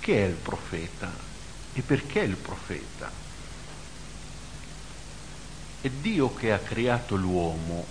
Che 0.00 0.24
è 0.24 0.26
il 0.26 0.34
profeta 0.34 1.12
e 1.72 1.82
perché 1.82 2.20
il 2.20 2.36
profeta? 2.36 3.10
È 5.80 5.88
Dio 5.88 6.34
che 6.34 6.52
ha 6.52 6.58
creato 6.58 7.14
l'uomo, 7.14 7.86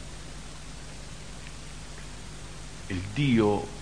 il 2.87 3.01
Dio 3.13 3.74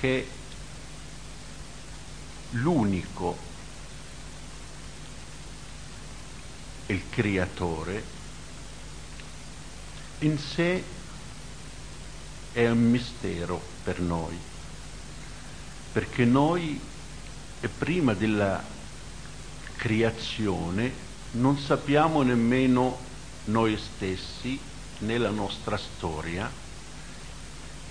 che 0.00 0.26
l'unico, 2.52 3.36
il 6.86 7.02
creatore, 7.10 8.02
in 10.20 10.38
sé 10.38 10.82
è 12.52 12.66
un 12.66 12.80
mistero 12.80 13.60
per 13.84 14.00
noi, 14.00 14.38
perché 15.92 16.24
noi 16.24 16.80
prima 17.68 18.14
della 18.14 18.64
creazione 19.76 20.92
non 21.32 21.58
sappiamo 21.58 22.22
nemmeno 22.22 22.98
noi 23.44 23.76
stessi 23.76 24.58
nella 25.00 25.30
nostra 25.30 25.76
storia 25.76 26.50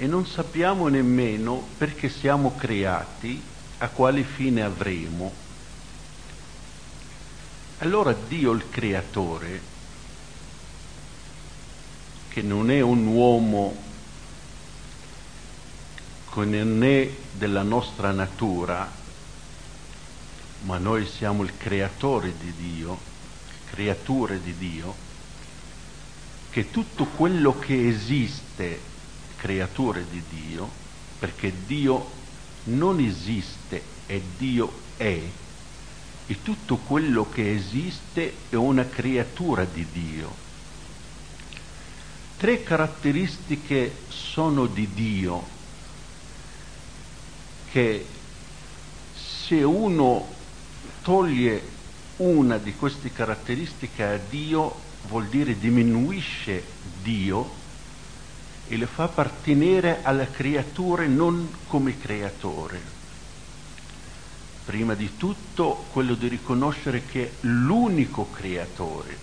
e 0.01 0.07
non 0.07 0.25
sappiamo 0.25 0.87
nemmeno 0.87 1.61
perché 1.77 2.07
siamo 2.07 2.55
creati, 2.55 3.43
a 3.79 3.89
quale 3.89 4.23
fine 4.23 4.63
avremo. 4.63 5.29
Allora 7.79 8.13
Dio 8.13 8.53
il 8.53 8.69
creatore, 8.69 9.61
che 12.29 12.41
non 12.41 12.71
è 12.71 12.79
un 12.79 13.07
uomo 13.07 13.75
che 16.31 16.45
non 16.45 16.81
è 16.81 17.09
della 17.33 17.63
nostra 17.63 18.11
natura, 18.11 18.89
ma 20.61 20.77
noi 20.77 21.05
siamo 21.07 21.43
il 21.43 21.51
creatore 21.57 22.33
di 22.39 22.53
Dio, 22.53 22.97
creature 23.71 24.41
di 24.41 24.55
Dio, 24.57 24.95
che 26.51 26.71
tutto 26.71 27.03
quello 27.03 27.59
che 27.59 27.89
esiste, 27.89 28.88
creature 29.39 30.05
di 30.09 30.21
Dio, 30.29 30.69
perché 31.19 31.53
Dio 31.65 32.09
non 32.65 32.99
esiste 32.99 33.81
e 34.05 34.21
Dio 34.37 34.71
è, 34.97 35.21
e 36.27 36.41
tutto 36.43 36.77
quello 36.77 37.29
che 37.29 37.53
esiste 37.53 38.33
è 38.49 38.55
una 38.55 38.85
creatura 38.85 39.65
di 39.65 39.85
Dio. 39.91 40.47
Tre 42.37 42.63
caratteristiche 42.63 43.93
sono 44.07 44.65
di 44.65 44.87
Dio 44.93 45.57
che 47.71 48.05
se 49.13 49.61
uno 49.63 50.27
toglie 51.01 51.61
una 52.17 52.57
di 52.57 52.73
queste 52.75 53.11
caratteristiche 53.11 54.03
a 54.03 54.17
Dio 54.17 54.73
vuol 55.07 55.27
dire 55.27 55.57
diminuisce 55.57 56.63
Dio 57.01 57.58
e 58.69 58.77
le 58.77 58.85
fa 58.85 59.05
appartenere 59.05 60.01
alla 60.03 60.27
creatura 60.27 61.05
non 61.07 61.49
come 61.67 61.97
creatore. 61.97 62.79
Prima 64.63 64.93
di 64.93 65.17
tutto 65.17 65.85
quello 65.91 66.13
di 66.13 66.27
riconoscere 66.27 67.03
che 67.03 67.25
è 67.25 67.31
l'unico 67.41 68.29
creatore, 68.29 69.17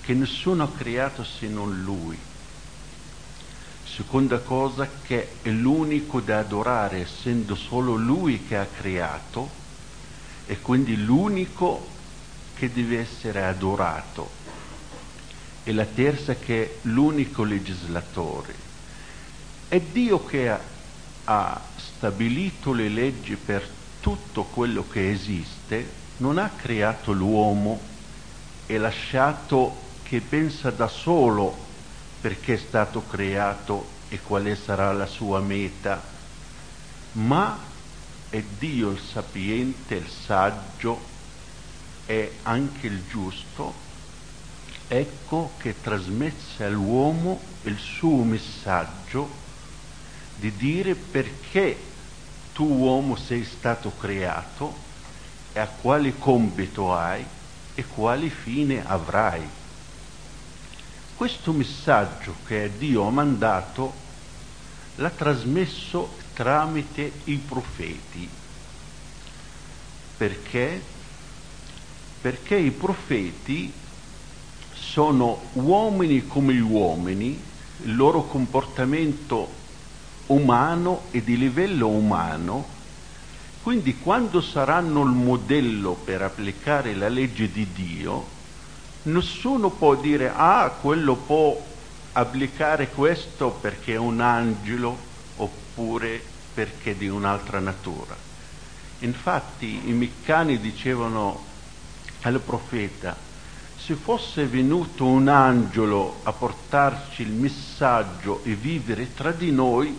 che 0.00 0.14
nessuno 0.14 0.64
ha 0.64 0.68
creato 0.76 1.22
se 1.22 1.46
non 1.46 1.80
lui. 1.82 2.18
Seconda 3.86 4.38
cosa 4.40 4.88
che 5.04 5.36
è 5.40 5.50
l'unico 5.50 6.18
da 6.20 6.40
adorare, 6.40 7.02
essendo 7.02 7.54
solo 7.54 7.94
lui 7.94 8.44
che 8.44 8.56
ha 8.56 8.66
creato, 8.66 9.48
e 10.46 10.60
quindi 10.60 11.04
l'unico 11.04 11.86
che 12.54 12.72
deve 12.72 12.98
essere 12.98 13.44
adorato 13.44 14.42
e 15.64 15.72
la 15.72 15.86
terza 15.86 16.34
che 16.36 16.62
è 16.62 16.78
l'unico 16.82 17.42
legislatore. 17.42 18.54
È 19.66 19.80
Dio 19.80 20.24
che 20.24 20.50
ha, 20.50 20.60
ha 21.24 21.60
stabilito 21.76 22.72
le 22.72 22.88
leggi 22.88 23.34
per 23.36 23.66
tutto 24.00 24.44
quello 24.44 24.86
che 24.86 25.10
esiste, 25.10 26.02
non 26.18 26.36
ha 26.36 26.50
creato 26.50 27.12
l'uomo 27.12 27.80
e 28.66 28.76
lasciato 28.76 29.80
che 30.02 30.20
pensa 30.20 30.70
da 30.70 30.86
solo 30.86 31.56
perché 32.20 32.54
è 32.54 32.58
stato 32.58 33.02
creato 33.06 33.88
e 34.08 34.20
quale 34.20 34.54
sarà 34.56 34.92
la 34.92 35.06
sua 35.06 35.40
meta, 35.40 36.02
ma 37.12 37.58
è 38.28 38.42
Dio 38.58 38.90
il 38.90 39.00
sapiente, 39.00 39.94
il 39.94 40.08
saggio, 40.08 41.12
è 42.04 42.30
anche 42.42 42.86
il 42.86 43.00
giusto 43.08 43.83
ecco 44.88 45.52
che 45.58 45.80
trasmesse 45.80 46.64
all'uomo 46.64 47.40
il 47.62 47.78
suo 47.78 48.22
messaggio 48.22 49.28
di 50.36 50.52
dire 50.52 50.94
perché 50.94 51.76
tu 52.52 52.64
uomo 52.66 53.16
sei 53.16 53.44
stato 53.44 53.92
creato 53.98 54.74
e 55.52 55.60
a 55.60 55.66
quale 55.66 56.16
compito 56.18 56.94
hai 56.94 57.24
e 57.74 57.84
quale 57.84 58.28
fine 58.28 58.84
avrai. 58.86 59.42
Questo 61.16 61.52
messaggio 61.52 62.34
che 62.46 62.70
Dio 62.76 63.06
ha 63.06 63.10
mandato 63.10 63.92
l'ha 64.96 65.10
trasmesso 65.10 66.16
tramite 66.34 67.10
i 67.24 67.36
profeti. 67.36 68.28
Perché? 70.16 70.80
Perché 72.20 72.56
i 72.56 72.70
profeti 72.70 73.72
sono 74.94 75.40
uomini 75.54 76.24
come 76.28 76.54
gli 76.54 76.60
uomini, 76.60 77.36
il 77.82 77.96
loro 77.96 78.26
comportamento 78.26 79.50
umano 80.26 81.06
e 81.10 81.24
di 81.24 81.36
livello 81.36 81.88
umano, 81.88 82.64
quindi 83.64 83.98
quando 83.98 84.40
saranno 84.40 85.02
il 85.02 85.10
modello 85.10 85.94
per 85.94 86.22
applicare 86.22 86.94
la 86.94 87.08
legge 87.08 87.50
di 87.50 87.66
Dio, 87.72 88.24
nessuno 89.02 89.70
può 89.70 89.96
dire 89.96 90.30
ah, 90.32 90.70
quello 90.80 91.16
può 91.16 91.60
applicare 92.12 92.90
questo 92.90 93.50
perché 93.50 93.94
è 93.94 93.98
un 93.98 94.20
angelo 94.20 94.96
oppure 95.38 96.22
perché 96.54 96.92
è 96.92 96.94
di 96.94 97.08
un'altra 97.08 97.58
natura. 97.58 98.14
Infatti 99.00 99.88
i 99.88 99.92
meccani 99.92 100.60
dicevano 100.60 101.42
al 102.20 102.38
profeta 102.38 103.32
se 103.84 103.96
fosse 103.96 104.46
venuto 104.46 105.04
un 105.04 105.28
angelo 105.28 106.20
a 106.22 106.32
portarci 106.32 107.20
il 107.20 107.32
messaggio 107.32 108.40
e 108.42 108.54
vivere 108.54 109.12
tra 109.12 109.30
di 109.30 109.50
noi, 109.50 109.94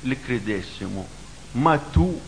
le 0.00 0.20
credessimo, 0.20 1.06
ma 1.52 1.78
tu, 1.78 2.20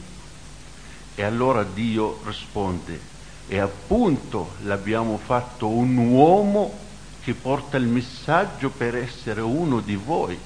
e 1.14 1.22
allora 1.22 1.64
Dio 1.64 2.20
risponde, 2.24 2.98
e 3.46 3.58
appunto 3.58 4.52
l'abbiamo 4.62 5.18
fatto 5.22 5.68
un 5.68 5.98
uomo 5.98 6.78
che 7.20 7.34
porta 7.34 7.76
il 7.76 7.86
messaggio 7.86 8.70
per 8.70 8.96
essere 8.96 9.42
uno 9.42 9.80
di 9.80 9.96
voi. 9.96 10.38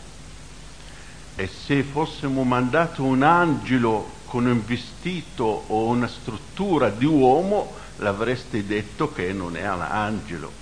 E 1.37 1.47
se 1.47 1.85
fossimo 1.85 2.42
mandato 2.42 3.05
un 3.05 3.23
angelo 3.23 4.11
con 4.25 4.47
un 4.47 4.64
vestito 4.66 5.44
o 5.68 5.87
una 5.87 6.09
struttura 6.09 6.90
di 6.90 7.05
uomo, 7.05 7.83
l'avreste 7.96 8.64
detto 8.66 9.12
che 9.12 9.33
non 9.33 9.57
è 9.57 9.62
angelo. 9.62 10.52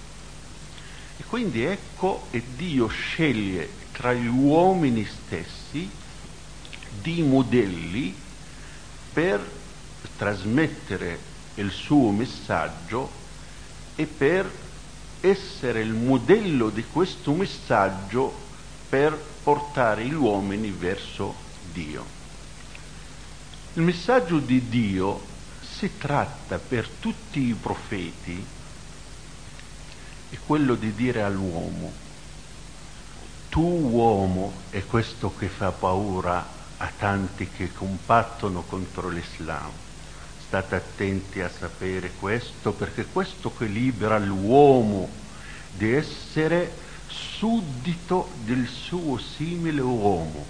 E 1.17 1.25
quindi 1.25 1.65
ecco, 1.65 2.27
e 2.31 2.43
Dio 2.57 2.87
sceglie 2.89 3.69
tra 3.93 4.13
gli 4.13 4.27
uomini 4.27 5.07
stessi 5.07 5.89
di 7.01 7.23
modelli 7.23 8.15
per 9.13 9.41
trasmettere 10.17 11.19
il 11.55 11.71
suo 11.71 12.11
messaggio 12.11 13.11
e 13.95 14.07
per 14.07 14.51
essere 15.21 15.81
il 15.81 15.93
modello 15.93 16.71
di 16.71 16.85
questo 16.85 17.33
messaggio 17.33 18.35
per 18.89 19.17
portare 19.43 20.05
gli 20.05 20.15
uomini 20.15 20.71
verso 20.71 21.35
Dio. 21.73 22.05
Il 23.75 23.83
messaggio 23.83 24.39
di 24.39 24.69
Dio 24.69 25.31
si 25.83 25.99
tratta 25.99 26.59
per 26.59 26.87
tutti 27.01 27.41
i 27.41 27.55
profeti 27.55 28.47
è 30.31 30.37
quello 30.47 30.77
di 30.77 30.95
dire 30.95 31.23
all'uomo, 31.23 31.91
tu 33.49 33.89
uomo, 33.91 34.53
è 34.71 34.87
questo 34.87 35.35
che 35.35 35.49
fa 35.49 35.73
paura 35.73 36.47
a 36.77 36.89
tanti 36.97 37.49
che 37.49 37.73
compattano 37.73 38.63
contro 38.63 39.09
l'Islam. 39.09 39.73
State 40.47 40.77
attenti 40.77 41.41
a 41.41 41.49
sapere 41.49 42.13
questo 42.13 42.71
perché 42.71 43.07
questo 43.07 43.53
che 43.53 43.65
libera 43.65 44.21
l'uomo 44.21 45.09
di 45.73 45.93
essere 45.93 46.71
suddito 47.09 48.31
del 48.45 48.69
suo 48.69 49.19
simile 49.19 49.81
uomo. 49.81 50.47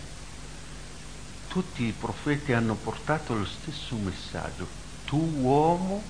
Tutti 1.49 1.85
i 1.85 1.95
profeti 1.99 2.53
hanno 2.53 2.75
portato 2.75 3.33
lo 3.33 3.47
stesso 3.47 3.97
messaggio. 3.97 4.82
Tu 5.13 5.19
uomo 5.43 6.03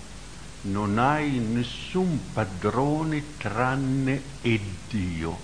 non 0.61 0.97
hai 0.97 1.29
nessun 1.29 2.21
padrone 2.33 3.21
tranne 3.37 4.23
e 4.43 4.61
Dio. 4.89 5.37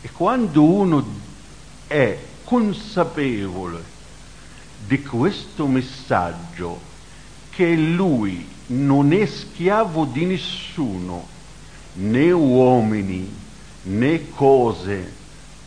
E 0.00 0.10
quando 0.10 0.64
uno 0.64 1.06
è 1.86 2.18
consapevole 2.42 3.80
di 4.88 5.00
questo 5.02 5.68
messaggio, 5.68 6.80
che 7.50 7.76
lui 7.76 8.44
non 8.66 9.12
è 9.12 9.24
schiavo 9.24 10.06
di 10.06 10.24
nessuno, 10.24 11.28
né 11.92 12.32
uomini, 12.32 13.32
né 13.82 14.30
cose, 14.30 15.12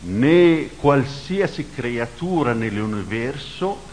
né 0.00 0.68
qualsiasi 0.76 1.70
creatura 1.70 2.52
nell'universo, 2.52 3.87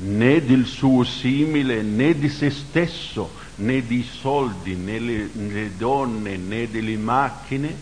né 0.00 0.44
del 0.44 0.66
suo 0.66 1.02
simile, 1.04 1.82
né 1.82 2.16
di 2.16 2.28
se 2.28 2.50
stesso, 2.50 3.30
né 3.56 3.84
di 3.84 4.02
soldi, 4.02 4.74
né 4.74 4.98
le, 4.98 5.76
donne, 5.76 6.36
né 6.36 6.70
delle 6.70 6.96
macchine, 6.96 7.74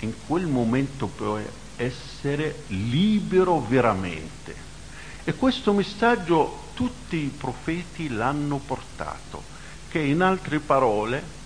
in 0.00 0.12
quel 0.26 0.46
momento 0.46 1.06
può 1.06 1.38
essere 1.76 2.64
libero 2.68 3.60
veramente. 3.60 4.68
E 5.24 5.34
questo 5.34 5.72
messaggio 5.72 6.68
tutti 6.74 7.16
i 7.16 7.32
profeti 7.36 8.08
l'hanno 8.08 8.58
portato, 8.58 9.42
che 9.88 9.98
in 9.98 10.20
altre 10.22 10.58
parole, 10.58 11.38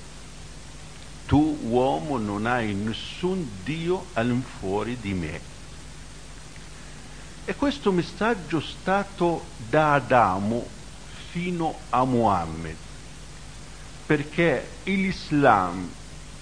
tu 1.26 1.58
uomo 1.62 2.18
non 2.18 2.46
hai 2.46 2.74
nessun 2.74 3.48
Dio 3.62 4.06
all'infuori 4.14 4.96
di 5.00 5.14
me. 5.14 5.53
E 7.46 7.54
questo 7.56 7.92
messaggio 7.92 8.56
è 8.56 8.62
stato 8.62 9.44
da 9.68 9.94
Adamo 9.94 10.66
fino 11.30 11.78
a 11.90 12.02
Muhammad, 12.06 12.74
perché 14.06 14.66
l'Islam, 14.84 15.86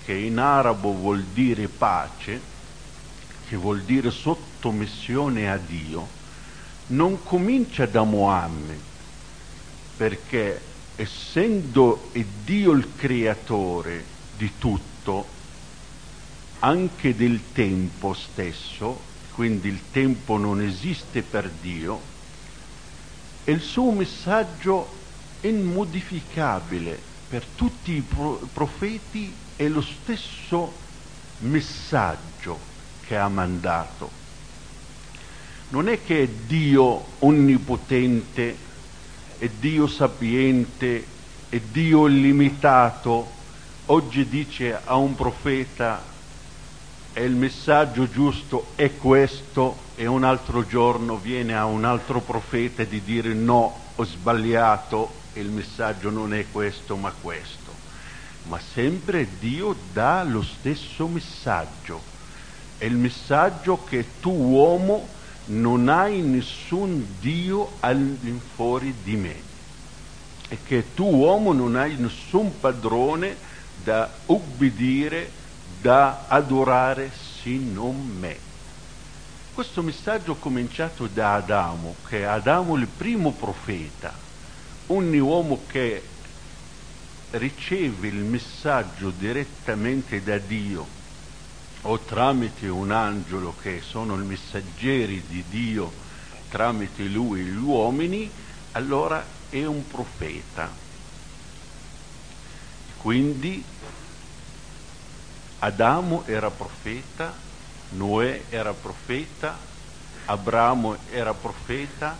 che 0.05 0.13
in 0.13 0.39
arabo 0.39 0.93
vuol 0.93 1.25
dire 1.25 1.67
pace, 1.67 2.41
che 3.49 3.57
vuol 3.57 3.81
dire 3.83 4.13
sottomissione 4.13 5.51
a 5.51 5.57
Dio, 5.57 6.07
non 6.89 7.21
comincia 7.25 7.85
da 7.87 8.05
Mohammed, 8.05 8.81
perché 9.97 10.61
essendo 10.95 12.11
Dio 12.45 12.71
il 12.71 12.95
creatore 12.95 14.05
di 14.37 14.53
tutto, 14.57 15.27
anche 16.61 17.17
del 17.17 17.41
tempo 17.53 18.15
stesso, 18.15 19.11
quindi 19.35 19.69
il 19.69 19.81
tempo 19.91 20.37
non 20.37 20.61
esiste 20.61 21.23
per 21.23 21.49
Dio, 21.49 22.01
e 23.45 23.53
il 23.53 23.61
suo 23.61 23.91
messaggio 23.91 24.89
immodificabile 25.41 27.01
per 27.29 27.45
tutti 27.55 27.93
i 27.93 28.05
profeti 28.53 29.33
è 29.57 29.67
lo 29.69 29.81
stesso 29.81 30.73
messaggio 31.39 32.59
che 33.01 33.17
ha 33.17 33.29
mandato 33.29 34.21
non 35.73 35.89
è 35.89 36.03
che 36.05 36.23
è 36.23 36.29
Dio 36.29 37.03
onnipotente, 37.21 38.57
è 39.39 39.49
Dio 39.59 39.87
sapiente, 39.87 41.07
è 41.49 41.59
Dio 41.59 42.07
illimitato. 42.07 43.31
Oggi 43.87 44.29
dice 44.29 44.79
a 44.85 44.97
un 44.97 45.15
profeta 45.15 46.12
e 47.15 47.25
il 47.25 47.35
messaggio 47.35 48.09
giusto 48.09 48.69
è 48.75 48.97
questo 48.97 49.77
e 49.97 50.07
un 50.07 50.25
altro 50.25 50.67
giorno 50.67 51.17
viene 51.17 51.55
a 51.55 51.67
un 51.67 51.85
altro 51.85 52.21
profeta 52.21 52.85
di 52.85 53.03
dire 53.03 53.35
no, 53.35 53.77
ho 53.95 54.05
sbagliato 54.05 55.21
il 55.35 55.49
messaggio 55.49 56.11
non 56.11 56.35
è 56.35 56.47
questo 56.51 56.97
ma 56.97 57.13
questo. 57.21 57.71
Ma 58.45 58.59
sempre 58.59 59.27
Dio 59.39 59.77
dà 59.93 60.23
lo 60.25 60.43
stesso 60.43 61.07
messaggio. 61.07 62.01
È 62.79 62.85
il 62.85 62.97
messaggio 62.97 63.85
che 63.85 64.05
tu 64.21 64.31
uomo 64.31 65.07
non 65.47 65.89
hai 65.89 66.21
nessun 66.21 67.17
Dio 67.21 67.73
all'infuori 67.81 68.95
di 69.03 69.17
me 69.17 69.51
e 70.49 70.59
che 70.67 70.95
tu 70.95 71.05
uomo 71.05 71.53
non 71.53 71.77
hai 71.77 71.97
nessun 71.97 72.59
padrone 72.59 73.37
da 73.83 74.11
ubbidire, 74.27 75.31
da 75.83 76.27
adorare 76.29 77.11
se 77.43 77.51
non 77.51 77.97
me. 78.07 78.39
Questo 79.53 79.83
messaggio 79.83 80.37
cominciato 80.37 81.09
da 81.09 81.35
Adamo, 81.35 81.97
che 82.09 82.21
è 82.21 82.23
Adamo 82.23 82.77
il 82.77 82.87
primo 82.87 83.33
profeta, 83.33 84.15
ogni 84.87 85.19
uomo 85.19 85.61
che 85.67 86.03
riceve 87.33 88.09
il 88.09 88.15
messaggio 88.15 89.11
direttamente 89.11 90.23
da 90.23 90.39
Dio 90.39 90.87
o 91.83 91.99
tramite 91.99 92.69
un 92.69 92.93
angelo 92.93 93.55
che 93.61 93.83
sono 93.85 94.15
i 94.15 94.25
messaggeri 94.25 95.23
di 95.27 95.43
Dio 95.49 95.93
tramite 96.49 97.03
lui 97.05 97.41
gli 97.41 97.57
uomini, 97.57 98.31
allora 98.73 99.25
è 99.49 99.65
un 99.65 99.87
profeta. 99.87 100.71
Quindi 102.99 103.65
Adamo 105.65 106.25
era 106.27 106.51
profeta, 106.51 107.33
Noè 107.91 108.47
era 108.51 108.73
profeta, 108.73 109.57
Abramo 110.27 110.97
era 111.09 111.35
profeta, 111.35 112.19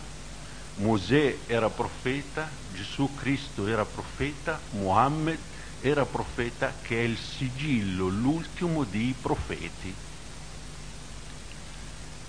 Mosè 0.75 1.39
era 1.45 1.69
profeta, 1.69 2.47
Gesù 2.71 3.13
Cristo 3.15 3.67
era 3.67 3.83
profeta, 3.83 4.61
Muhammad 4.69 5.37
era 5.81 6.05
profeta 6.05 6.75
che 6.81 6.97
è 6.97 7.01
il 7.01 7.17
sigillo, 7.17 8.07
l'ultimo 8.07 8.85
dei 8.85 9.13
profeti. 9.21 9.93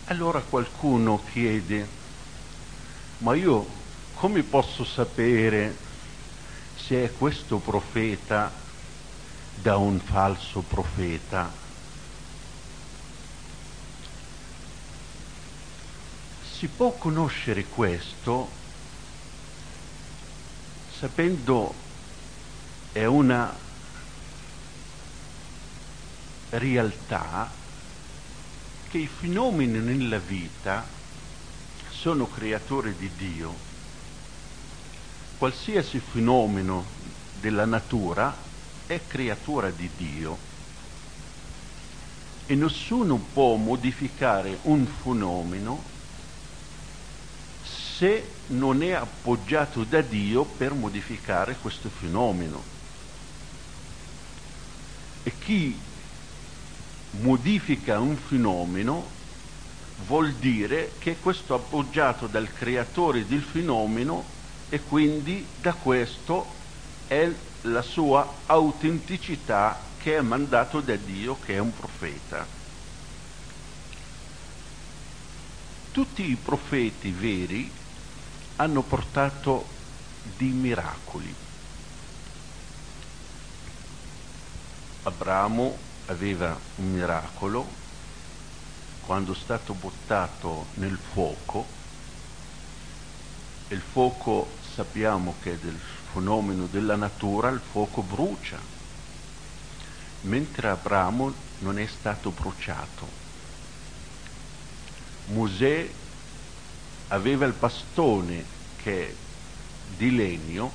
Allora 0.06 0.40
qualcuno 0.40 1.22
chiede, 1.30 1.86
ma 3.18 3.36
io 3.36 3.64
come 4.16 4.42
posso 4.42 4.82
sapere 4.82 5.76
se 6.74 7.04
è 7.04 7.12
questo 7.12 7.58
profeta 7.58 8.63
da 9.64 9.78
un 9.78 9.98
falso 9.98 10.60
profeta? 10.60 11.50
Si 16.52 16.66
può 16.66 16.92
conoscere 16.92 17.64
questo 17.64 18.46
sapendo 20.98 21.72
è 22.92 23.06
una 23.06 23.56
realtà 26.50 27.50
che 28.90 28.98
i 28.98 29.06
fenomeni 29.06 29.78
nella 29.78 30.18
vita 30.18 30.86
sono 31.88 32.28
creatori 32.28 32.94
di 32.98 33.10
Dio. 33.16 33.54
Qualsiasi 35.38 35.98
fenomeno 36.00 36.84
della 37.40 37.64
natura 37.64 38.52
è 38.86 39.00
creatura 39.06 39.70
di 39.70 39.88
Dio 39.96 40.38
e 42.46 42.54
nessuno 42.54 43.16
può 43.32 43.56
modificare 43.56 44.58
un 44.62 44.86
fenomeno 44.86 45.82
se 47.62 48.26
non 48.48 48.82
è 48.82 48.92
appoggiato 48.92 49.84
da 49.84 50.02
Dio 50.02 50.44
per 50.44 50.74
modificare 50.74 51.56
questo 51.62 51.88
fenomeno. 51.88 52.62
E 55.22 55.32
chi 55.38 55.74
modifica 57.20 57.98
un 57.98 58.16
fenomeno 58.16 59.06
vuol 60.06 60.32
dire 60.32 60.92
che 60.98 61.16
questo 61.16 61.54
è 61.54 61.58
appoggiato 61.58 62.26
dal 62.26 62.52
creatore 62.52 63.26
del 63.26 63.42
fenomeno 63.42 64.24
e 64.68 64.80
quindi 64.80 65.46
da 65.60 65.72
questo 65.72 66.46
è 67.06 67.30
la 67.66 67.82
sua 67.82 68.26
autenticità 68.46 69.78
che 69.98 70.16
è 70.16 70.20
mandato 70.20 70.80
da 70.80 70.96
Dio, 70.96 71.38
che 71.44 71.54
è 71.54 71.58
un 71.58 71.74
profeta. 71.74 72.46
Tutti 75.92 76.28
i 76.28 76.36
profeti 76.36 77.10
veri 77.10 77.70
hanno 78.56 78.82
portato 78.82 79.66
di 80.36 80.48
miracoli. 80.48 81.34
Abramo 85.04 85.76
aveva 86.06 86.58
un 86.76 86.92
miracolo 86.92 87.66
quando 89.06 89.32
è 89.32 89.36
stato 89.36 89.74
buttato 89.74 90.66
nel 90.74 90.98
fuoco 91.12 91.66
e 93.68 93.74
il 93.74 93.82
fuoco 93.82 94.48
sappiamo 94.74 95.34
che 95.42 95.52
è 95.52 95.56
del 95.56 95.78
fenomeno 96.14 96.66
della 96.70 96.94
natura 96.94 97.48
il 97.48 97.60
fuoco 97.60 98.00
brucia 98.02 98.58
mentre 100.22 100.68
Abramo 100.68 101.32
non 101.58 101.78
è 101.78 101.86
stato 101.86 102.30
bruciato. 102.30 103.06
Mosè 105.26 105.88
aveva 107.08 107.46
il 107.46 107.52
bastone 107.52 108.44
che 108.82 109.14
di 109.96 110.14
legno, 110.14 110.70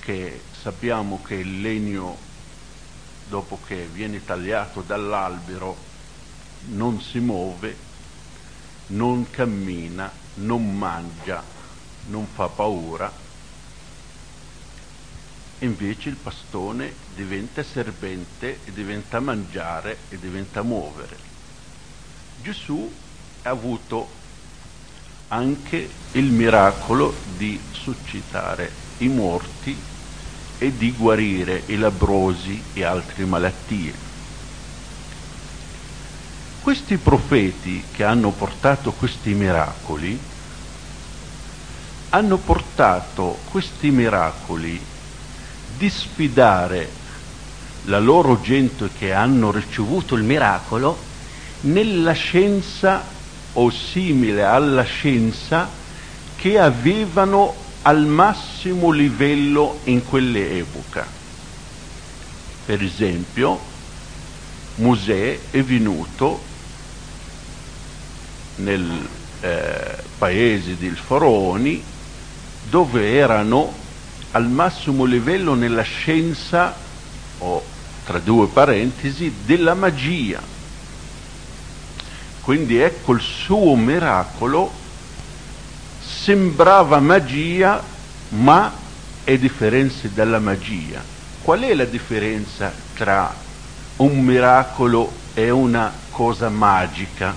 che 0.00 0.40
sappiamo 0.60 1.20
che 1.22 1.34
il 1.34 1.60
legno 1.60 2.16
dopo 3.28 3.58
che 3.66 3.86
viene 3.92 4.24
tagliato 4.24 4.80
dall'albero 4.80 5.76
non 6.70 7.00
si 7.00 7.18
muove, 7.18 7.76
non 8.88 9.28
cammina, 9.30 10.10
non 10.34 10.76
mangia, 10.76 11.42
non 12.06 12.26
fa 12.26 12.48
paura. 12.48 13.26
Invece 15.60 16.08
il 16.08 16.16
pastone 16.16 16.94
diventa 17.14 17.64
serpente 17.64 18.60
e 18.64 18.72
diventa 18.72 19.18
mangiare 19.18 20.02
e 20.08 20.18
diventa 20.18 20.62
muovere. 20.62 21.18
Gesù 22.36 22.94
ha 23.42 23.50
avuto 23.50 24.14
anche 25.28 25.90
il 26.12 26.30
miracolo 26.32 27.22
di 27.36 27.60
suscitare 27.72 28.72
i 28.98 29.08
morti 29.08 29.84
e 30.58 30.76
di 30.76 30.92
guarire 30.92 31.64
i 31.66 31.76
labrosi 31.76 32.64
e 32.72 32.84
altre 32.84 33.24
malattie. 33.26 33.98
Questi 36.60 36.98
profeti 36.98 37.88
che 37.90 38.04
hanno 38.04 38.32
portato 38.32 38.92
questi 38.92 39.34
miracoli 39.34 40.20
hanno 42.10 42.38
portato 42.38 43.42
questi 43.44 43.90
miracoli 43.90 44.86
di 45.78 45.88
sfidare 45.88 46.90
la 47.84 48.00
loro 48.00 48.40
gente 48.40 48.90
che 48.98 49.12
hanno 49.12 49.50
ricevuto 49.52 50.16
il 50.16 50.24
miracolo 50.24 50.98
nella 51.60 52.12
scienza 52.12 53.02
o 53.54 53.70
simile 53.70 54.44
alla 54.44 54.82
scienza 54.82 55.68
che 56.36 56.58
avevano 56.58 57.54
al 57.82 58.04
massimo 58.04 58.90
livello 58.90 59.78
in 59.84 60.04
quell'epoca. 60.04 61.06
Per 62.66 62.82
esempio, 62.82 63.58
Mosè 64.76 65.38
è 65.50 65.62
venuto 65.62 66.42
nel 68.56 69.08
eh, 69.40 69.96
paese 70.18 70.76
del 70.76 70.96
Faraoni 70.96 71.82
dove 72.68 73.12
erano 73.14 73.86
al 74.32 74.48
massimo 74.48 75.04
livello 75.04 75.54
nella 75.54 75.82
scienza 75.82 76.74
o 77.38 77.62
tra 78.04 78.18
due 78.18 78.48
parentesi 78.48 79.32
della 79.44 79.74
magia 79.74 80.40
quindi 82.48 82.78
ecco 82.78 83.12
il 83.12 83.20
suo 83.20 83.76
miracolo 83.76 84.72
sembrava 86.00 86.98
magia, 86.98 87.82
ma 88.30 88.72
è 89.22 89.36
differenza 89.36 90.08
dalla 90.08 90.38
magia. 90.38 91.04
Qual 91.42 91.60
è 91.60 91.74
la 91.74 91.84
differenza 91.84 92.72
tra 92.94 93.34
un 93.96 94.20
miracolo 94.20 95.12
e 95.34 95.50
una 95.50 95.92
cosa 96.08 96.48
magica? 96.48 97.36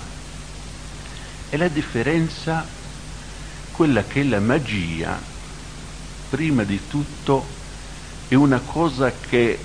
È 1.48 1.56
la 1.58 1.68
differenza 1.68 2.66
quella 3.70 4.04
che 4.04 4.22
la 4.22 4.40
magia, 4.40 5.20
prima 6.32 6.64
di 6.64 6.80
tutto, 6.88 7.44
è 8.26 8.34
una 8.34 8.60
cosa 8.64 9.12
che 9.28 9.58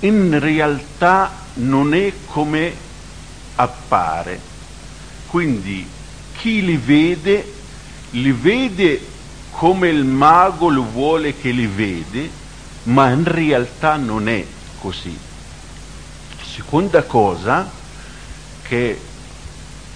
in 0.00 0.38
realtà 0.40 1.30
non 1.54 1.94
è 1.94 2.12
come 2.26 2.74
appare 3.54 4.54
quindi 5.36 5.86
chi 6.38 6.64
li 6.64 6.78
vede, 6.78 7.52
li 8.12 8.32
vede 8.32 9.06
come 9.50 9.88
il 9.88 10.02
mago 10.04 10.70
lo 10.70 10.82
vuole 10.82 11.36
che 11.36 11.50
li 11.50 11.66
vede, 11.66 12.30
ma 12.84 13.10
in 13.10 13.24
realtà 13.24 13.96
non 13.96 14.28
è 14.28 14.42
così. 14.80 15.14
Seconda 16.54 17.02
cosa, 17.02 17.70
che 18.62 18.98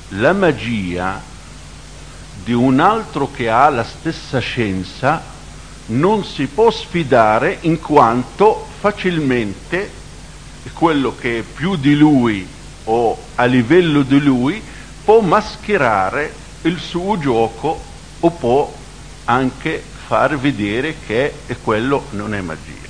la 0.09 0.35
magia 0.35 1.23
di 2.45 2.53
un 2.53 2.81
altro 2.81 3.31
che 3.31 3.49
ha 3.49 3.71
la 3.71 3.85
stessa 3.85 4.41
scienza 4.41 5.23
non 5.91 6.25
si 6.25 6.47
può 6.47 6.71
sfidare 6.71 7.59
in 7.63 7.81
quanto 7.81 8.67
facilmente 8.79 9.99
quello 10.73 11.15
che 11.17 11.39
è 11.39 11.43
più 11.43 11.77
di 11.77 11.97
lui 11.97 12.47
o 12.85 13.19
a 13.35 13.45
livello 13.45 14.03
di 14.03 14.21
lui 14.21 14.63
può 15.05 15.21
mascherare 15.21 16.33
il 16.63 16.79
suo 16.79 17.19
gioco 17.19 17.83
o 18.21 18.31
può 18.31 18.73
anche 19.25 19.83
far 20.07 20.39
vedere 20.39 20.97
che 21.07 21.35
quello 21.63 22.07
non 22.11 22.35
è 22.35 22.41
magia. 22.41 22.89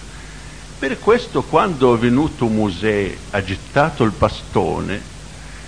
Per 0.78 0.98
questo 0.98 1.42
quando 1.42 1.94
è 1.94 1.98
venuto 1.98 2.46
Mosè, 2.46 3.16
ha 3.30 3.42
gettato 3.42 4.04
il 4.04 4.12
bastone, 4.16 5.00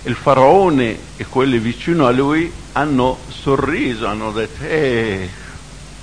il 0.03 0.15
faraone 0.15 0.97
e 1.17 1.25
quelli 1.25 1.59
vicino 1.59 2.07
a 2.07 2.11
lui 2.11 2.51
hanno 2.73 3.19
sorriso, 3.29 4.07
hanno 4.07 4.31
detto, 4.31 4.63
eh, 4.63 5.29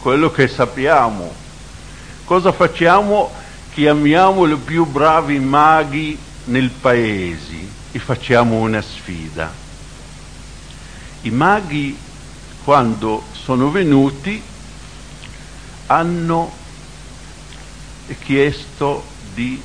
quello 0.00 0.30
che 0.30 0.48
sappiamo, 0.48 1.30
cosa 2.24 2.52
facciamo? 2.52 3.30
Chiamiamo 3.72 4.46
i 4.46 4.56
più 4.56 4.86
bravi 4.86 5.38
maghi 5.38 6.18
nel 6.44 6.70
paese 6.70 7.68
e 7.92 7.98
facciamo 7.98 8.56
una 8.56 8.80
sfida. 8.80 9.52
I 11.22 11.30
maghi, 11.30 11.96
quando 12.64 13.22
sono 13.44 13.70
venuti, 13.70 14.42
hanno 15.86 16.50
chiesto 18.24 19.04
di 19.34 19.60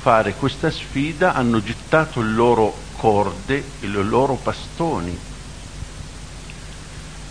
fare 0.00 0.34
questa 0.34 0.70
sfida, 0.70 1.32
hanno 1.34 1.62
gettato 1.62 2.20
le 2.20 2.32
loro 2.32 2.76
corde 2.96 3.64
e 3.80 3.86
i 3.86 3.90
loro 3.90 4.38
bastoni 4.42 5.30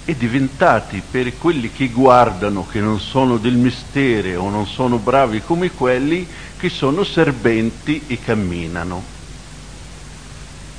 e 0.04 0.16
diventati 0.16 1.04
per 1.10 1.38
quelli 1.38 1.72
che 1.72 1.90
guardano 1.90 2.66
che 2.66 2.80
non 2.80 3.00
sono 3.00 3.38
del 3.38 3.56
mistero 3.56 4.42
o 4.44 4.50
non 4.50 4.66
sono 4.66 4.98
bravi 4.98 5.42
come 5.42 5.72
quelli 5.72 6.28
che 6.58 6.70
sono 6.70 7.04
serpenti 7.04 8.08
e 8.08 8.20
camminano. 8.20 9.20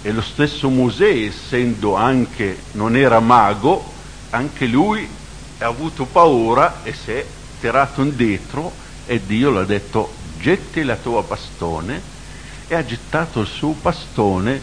E 0.02 0.10
lo 0.10 0.20
stesso 0.20 0.68
Mosè, 0.68 1.08
essendo 1.08 1.94
anche, 1.94 2.64
non 2.72 2.96
era 2.96 3.20
mago, 3.20 3.94
anche 4.30 4.66
lui 4.66 5.08
ha 5.58 5.66
avuto 5.66 6.06
paura 6.06 6.82
e 6.82 6.92
si 6.92 7.12
è 7.12 7.26
tirato 7.60 8.02
indietro 8.02 8.76
e 9.04 9.24
Dio 9.24 9.50
l'ha 9.50 9.64
detto 9.64 10.18
getti 10.36 10.82
la 10.82 10.96
tua 10.96 11.22
bastone 11.22 12.02
e 12.66 12.74
ha 12.74 12.84
gettato 12.84 13.40
il 13.40 13.46
suo 13.46 13.74
bastone 13.74 14.62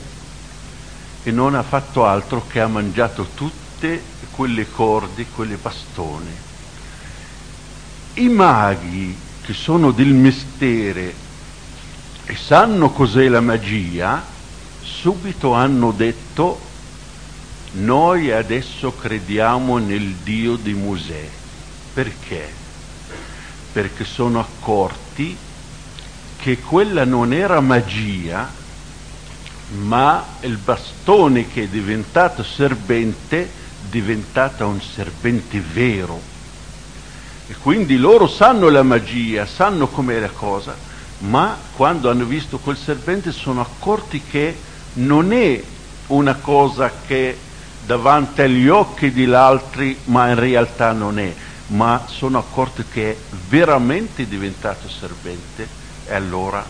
e 1.24 1.32
non 1.32 1.56
ha 1.56 1.64
fatto 1.64 2.06
altro 2.06 2.46
che 2.48 2.60
ha 2.60 2.68
mangiato 2.68 3.32
tutte 3.80 4.02
quelle 4.32 4.70
corde, 4.70 5.26
quelle 5.34 5.56
bastone. 5.56 6.48
I 8.16 8.28
maghi 8.28 9.16
che 9.42 9.54
sono 9.54 9.92
del 9.92 10.14
mistero 10.14 11.28
e 12.26 12.36
sanno 12.36 12.90
cos'è 12.90 13.30
la 13.30 13.40
magia, 13.40 14.22
subito 14.82 15.54
hanno 15.54 15.92
detto 15.92 16.60
noi 17.72 18.32
adesso 18.32 18.94
crediamo 18.94 19.78
nel 19.78 20.16
Dio 20.24 20.58
di 20.58 20.74
Mosè. 20.74 21.30
Perché? 21.94 22.52
Perché 23.72 24.04
sono 24.04 24.42
accorti 24.42 25.38
che 26.36 26.60
quella 26.60 27.06
non 27.06 27.32
era 27.32 27.62
magia, 27.62 28.52
ma 29.86 30.26
il 30.42 30.58
bastone 30.58 31.48
che 31.48 31.64
è 31.64 31.68
diventato 31.68 32.44
serpente 32.44 33.59
è 33.90 33.92
diventato 33.92 34.68
un 34.68 34.80
serpente 34.80 35.60
vero. 35.60 36.22
E 37.48 37.56
quindi 37.56 37.98
loro 37.98 38.28
sanno 38.28 38.70
la 38.70 38.84
magia, 38.84 39.48
sanno 39.48 39.88
com'è 39.88 40.20
la 40.20 40.30
cosa, 40.30 40.76
ma 41.20 41.58
quando 41.76 42.12
hanno 42.12 42.26
visto 42.26 42.60
quel 42.60 42.78
serpente 42.78 43.32
sono 43.32 43.62
accorti 43.62 44.22
che 44.22 44.56
non 44.94 45.34
è 45.34 45.62
una 46.08 46.36
cosa 46.36 46.92
che 47.08 47.38
davanti 47.86 48.42
agli 48.42 48.68
occhi 48.68 49.12
degli 49.12 49.34
altri, 49.34 49.98
ma 50.06 50.30
in 50.30 50.36
realtà 50.40 50.92
non 50.92 51.18
è, 51.18 51.34
ma 51.68 52.06
sono 52.08 52.38
accorti 52.38 52.84
che 52.88 53.12
è 53.12 53.18
veramente 53.50 54.28
diventato 54.28 54.88
serpente 54.88 55.68
e 56.06 56.14
allora 56.14 56.64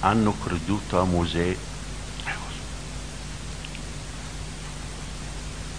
hanno 0.00 0.34
creduto 0.42 1.00
a 1.00 1.04
Mosè. 1.04 1.56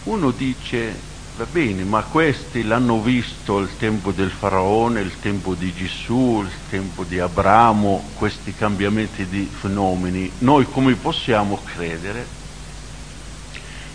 Uno 0.08 0.32
dice, 0.32 1.04
Va 1.36 1.46
bene, 1.46 1.84
ma 1.84 2.04
questi 2.06 2.64
l'hanno 2.64 3.02
visto 3.02 3.60
il 3.60 3.76
tempo 3.76 4.12
del 4.14 4.32
faraone, 4.32 5.02
il 5.02 5.20
tempo 5.20 5.54
di 5.54 5.72
Gesù, 5.74 6.42
il 6.42 6.52
tempo 6.70 7.04
di 7.04 7.20
Abramo, 7.20 8.12
questi 8.16 8.54
cambiamenti 8.54 9.28
di 9.28 9.46
fenomeni. 9.52 10.32
Noi 10.40 10.66
come 10.66 10.96
possiamo 10.96 11.62
credere? 11.62 12.26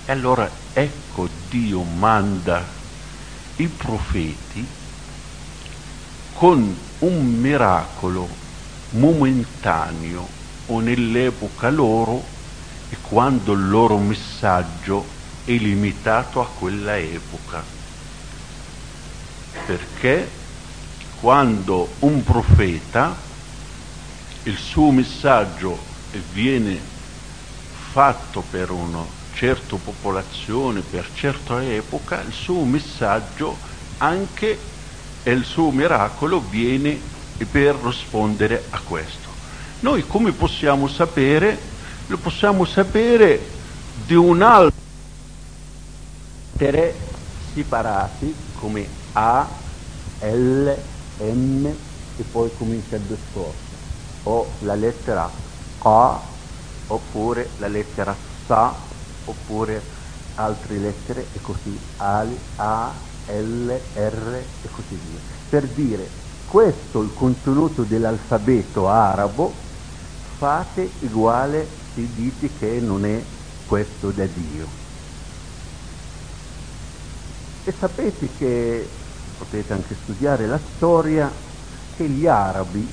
E 0.05 0.13
allora 0.13 0.49
ecco 0.73 1.29
Dio 1.49 1.83
manda 1.83 2.69
i 3.57 3.69
profeti 3.69 4.65
con 6.35 6.79
un 6.99 7.25
miracolo 7.25 8.29
momentaneo 8.91 10.29
o 10.67 10.79
nell'epoca 10.79 11.71
loro 11.71 12.29
e 12.89 12.99
quando 13.01 13.53
il 13.53 13.69
loro 13.69 13.97
messaggio 13.99 15.21
è 15.45 15.53
limitato 15.53 16.41
a 16.41 16.47
quella 16.47 16.97
epoca. 16.99 17.63
Perché 19.67 20.29
quando 21.21 21.89
un 22.01 22.23
profeta, 22.25 23.15
il 24.45 24.57
suo 24.57 24.91
messaggio 24.91 25.79
viene 26.33 26.79
fatto 27.93 28.43
per 28.51 28.71
una 28.71 29.05
certa 29.35 29.77
popolazione, 29.77 30.81
per 30.81 31.09
certa 31.15 31.63
epoca, 31.63 32.23
il 32.23 32.33
suo 32.33 32.65
messaggio 32.65 33.57
anche 33.99 34.59
e 35.23 35.31
il 35.31 35.45
suo 35.45 35.71
miracolo 35.71 36.41
viene 36.41 36.99
per 37.51 37.77
rispondere 37.77 38.65
a 38.71 38.81
questo. 38.81 39.31
Noi 39.81 40.07
come 40.07 40.33
possiamo 40.33 40.89
sapere? 40.89 41.59
Lo 42.07 42.17
possiamo 42.17 42.65
sapere 42.65 43.49
di 44.07 44.15
un 44.15 44.43
altro 44.43 44.82
lettere 46.63 46.95
separati 47.53 48.35
come 48.53 48.87
A, 49.15 49.49
L, 50.21 50.71
M 51.19 51.67
e 51.67 52.23
poi 52.31 52.51
comincia 52.57 52.95
il 52.97 53.03
discorso. 53.03 53.59
O 54.25 54.47
la 54.61 54.75
lettera 54.75 55.29
K 55.81 55.87
oppure 56.87 57.51
la 57.59 57.67
lettera 57.67 58.17
SA 58.47 58.75
oppure 59.25 59.83
altre 60.37 60.79
lettere 60.79 61.27
e 61.33 61.41
così 61.41 61.77
A, 61.97 62.25
A, 62.55 62.93
L, 63.27 63.81
R 63.95 64.45
e 64.63 64.69
così 64.71 64.95
via. 64.95 65.19
Per 65.49 65.67
dire 65.67 66.09
questo 66.49 67.01
il 67.01 67.13
contenuto 67.13 67.83
dell'alfabeto 67.83 68.89
arabo, 68.89 69.53
fate 70.39 70.93
uguale 71.01 71.67
se 71.93 72.07
dite 72.15 72.53
che 72.57 72.79
non 72.79 73.05
è 73.05 73.21
questo 73.67 74.13
da 74.13 74.27
Dio. 74.27 74.82
E 77.65 77.73
sapete 77.79 78.29
che, 78.39 78.89
potete 79.39 79.73
anche 79.73 79.97
studiare 80.03 80.47
la 80.49 80.61
storia, 80.75 81.33
che 81.95 82.09
gli 82.09 82.27
arabi, 82.27 82.93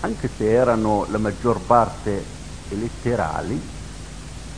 anche 0.00 0.30
se 0.36 0.44
erano 0.44 1.06
la 1.08 1.16
maggior 1.16 1.64
parte 1.64 2.26
letterali, 2.68 3.58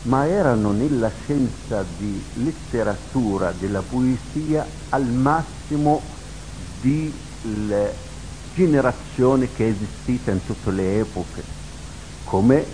ma 0.03 0.27
erano 0.27 0.73
nella 0.73 1.11
scienza 1.23 1.85
di 1.85 2.21
letteratura, 2.35 3.53
della 3.53 3.83
poesia, 3.83 4.67
al 4.89 5.07
massimo 5.07 6.03
di 6.81 7.15
generazione 8.53 9.53
che 9.53 9.65
è 9.65 9.71
esistita 9.71 10.33
in 10.33 10.43
tutte 10.43 10.73
le 10.73 10.99
epoche, 10.99 11.45
come 12.25 12.67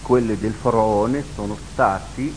quelle 0.00 0.38
del 0.38 0.54
faraone 0.54 1.24
sono 1.34 1.58
stati, 1.72 2.32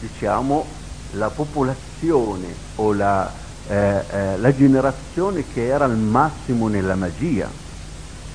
diciamo, 0.00 0.66
la 1.12 1.30
popolazione 1.30 1.93
o 2.10 2.92
la, 2.92 3.30
eh, 3.68 4.04
eh, 4.10 4.38
la 4.38 4.54
generazione 4.54 5.44
che 5.52 5.66
era 5.66 5.84
al 5.84 5.96
massimo 5.96 6.68
nella 6.68 6.94
magia. 6.94 7.48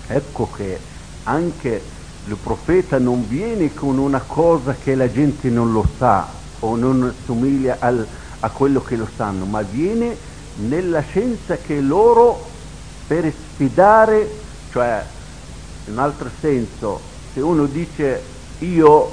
Ecco 0.08 0.50
che 0.56 0.80
anche 1.24 1.82
il 2.26 2.36
profeta 2.36 2.98
non 2.98 3.28
viene 3.28 3.74
con 3.74 3.98
una 3.98 4.22
cosa 4.22 4.76
che 4.76 4.96
la 4.96 5.12
gente 5.12 5.50
non 5.50 5.72
lo 5.72 5.86
sa 5.98 6.28
o 6.60 6.76
non 6.76 7.14
somiglia 7.26 7.78
al, 7.80 8.06
a 8.40 8.50
quello 8.50 8.82
che 8.82 8.96
lo 8.96 9.08
sanno, 9.16 9.46
ma 9.46 9.62
viene 9.62 10.16
nella 10.68 11.02
scienza 11.02 11.58
che 11.58 11.80
loro 11.80 12.48
per 13.08 13.32
sfidare, 13.54 14.30
cioè 14.72 15.04
in 15.86 15.98
altro 15.98 16.30
senso, 16.40 17.00
se 17.34 17.40
uno 17.40 17.66
dice 17.66 18.22
io 18.60 19.12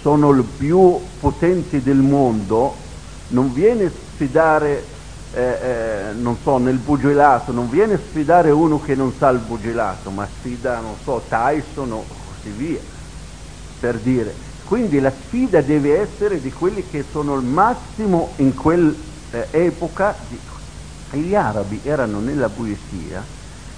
sono 0.00 0.30
il 0.30 0.42
più 0.42 0.98
potente 1.20 1.82
del 1.82 1.96
mondo, 1.96 2.85
non 3.28 3.52
viene 3.52 3.92
sfidare, 4.12 4.84
eh, 5.32 5.58
eh, 5.60 6.12
non 6.14 6.38
so, 6.42 6.58
nel 6.58 6.78
bugilato, 6.78 7.52
non 7.52 7.68
viene 7.68 7.98
sfidare 8.08 8.50
uno 8.50 8.80
che 8.80 8.94
non 8.94 9.14
sa 9.18 9.30
il 9.30 9.40
bugilato, 9.40 10.10
ma 10.10 10.28
sfida, 10.38 10.80
non 10.80 10.96
so, 11.02 11.26
Tyson 11.28 11.92
o 11.92 12.06
così 12.06 12.50
via, 12.50 12.80
per 13.80 13.98
dire. 13.98 14.34
Quindi 14.64 15.00
la 15.00 15.12
sfida 15.26 15.60
deve 15.60 16.00
essere 16.00 16.40
di 16.40 16.52
quelli 16.52 16.88
che 16.88 17.04
sono 17.10 17.34
al 17.34 17.44
massimo 17.44 18.34
in 18.38 18.54
quell'epoca. 18.54 20.26
Eh, 20.28 21.18
gli 21.18 21.34
arabi 21.34 21.80
erano 21.84 22.18
nella 22.20 22.48
poesia, 22.48 23.24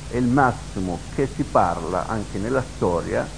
è 0.09 0.17
il 0.17 0.27
massimo 0.27 1.01
che 1.15 1.29
si 1.35 1.45
parla 1.45 2.07
anche 2.07 2.39
nella 2.39 2.65
storia, 2.75 3.29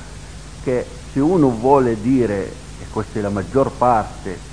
che 0.63 0.87
se 1.13 1.21
uno 1.21 1.51
vuole 1.51 2.01
dire, 2.01 2.55
e 2.79 2.87
questa 2.89 3.19
è 3.19 3.23
la 3.23 3.31
maggior 3.31 3.73
parte 3.73 4.50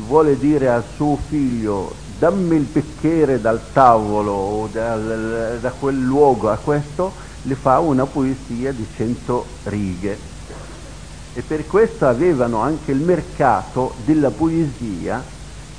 vuole 0.00 0.38
dire 0.38 0.68
al 0.68 0.84
suo 0.96 1.18
figlio 1.28 1.94
dammi 2.18 2.56
il 2.56 2.62
bicchiere 2.62 3.40
dal 3.40 3.60
tavolo 3.72 4.32
o 4.32 4.68
dal, 4.70 5.58
da 5.60 5.70
quel 5.70 6.00
luogo 6.00 6.50
a 6.50 6.56
questo, 6.56 7.12
le 7.42 7.54
fa 7.54 7.80
una 7.80 8.06
poesia 8.06 8.72
di 8.72 8.86
cento 8.94 9.44
righe. 9.64 10.18
E 11.34 11.42
per 11.42 11.66
questo 11.66 12.06
avevano 12.06 12.60
anche 12.60 12.92
il 12.92 13.00
mercato 13.00 13.94
della 14.04 14.30
poesia, 14.30 15.22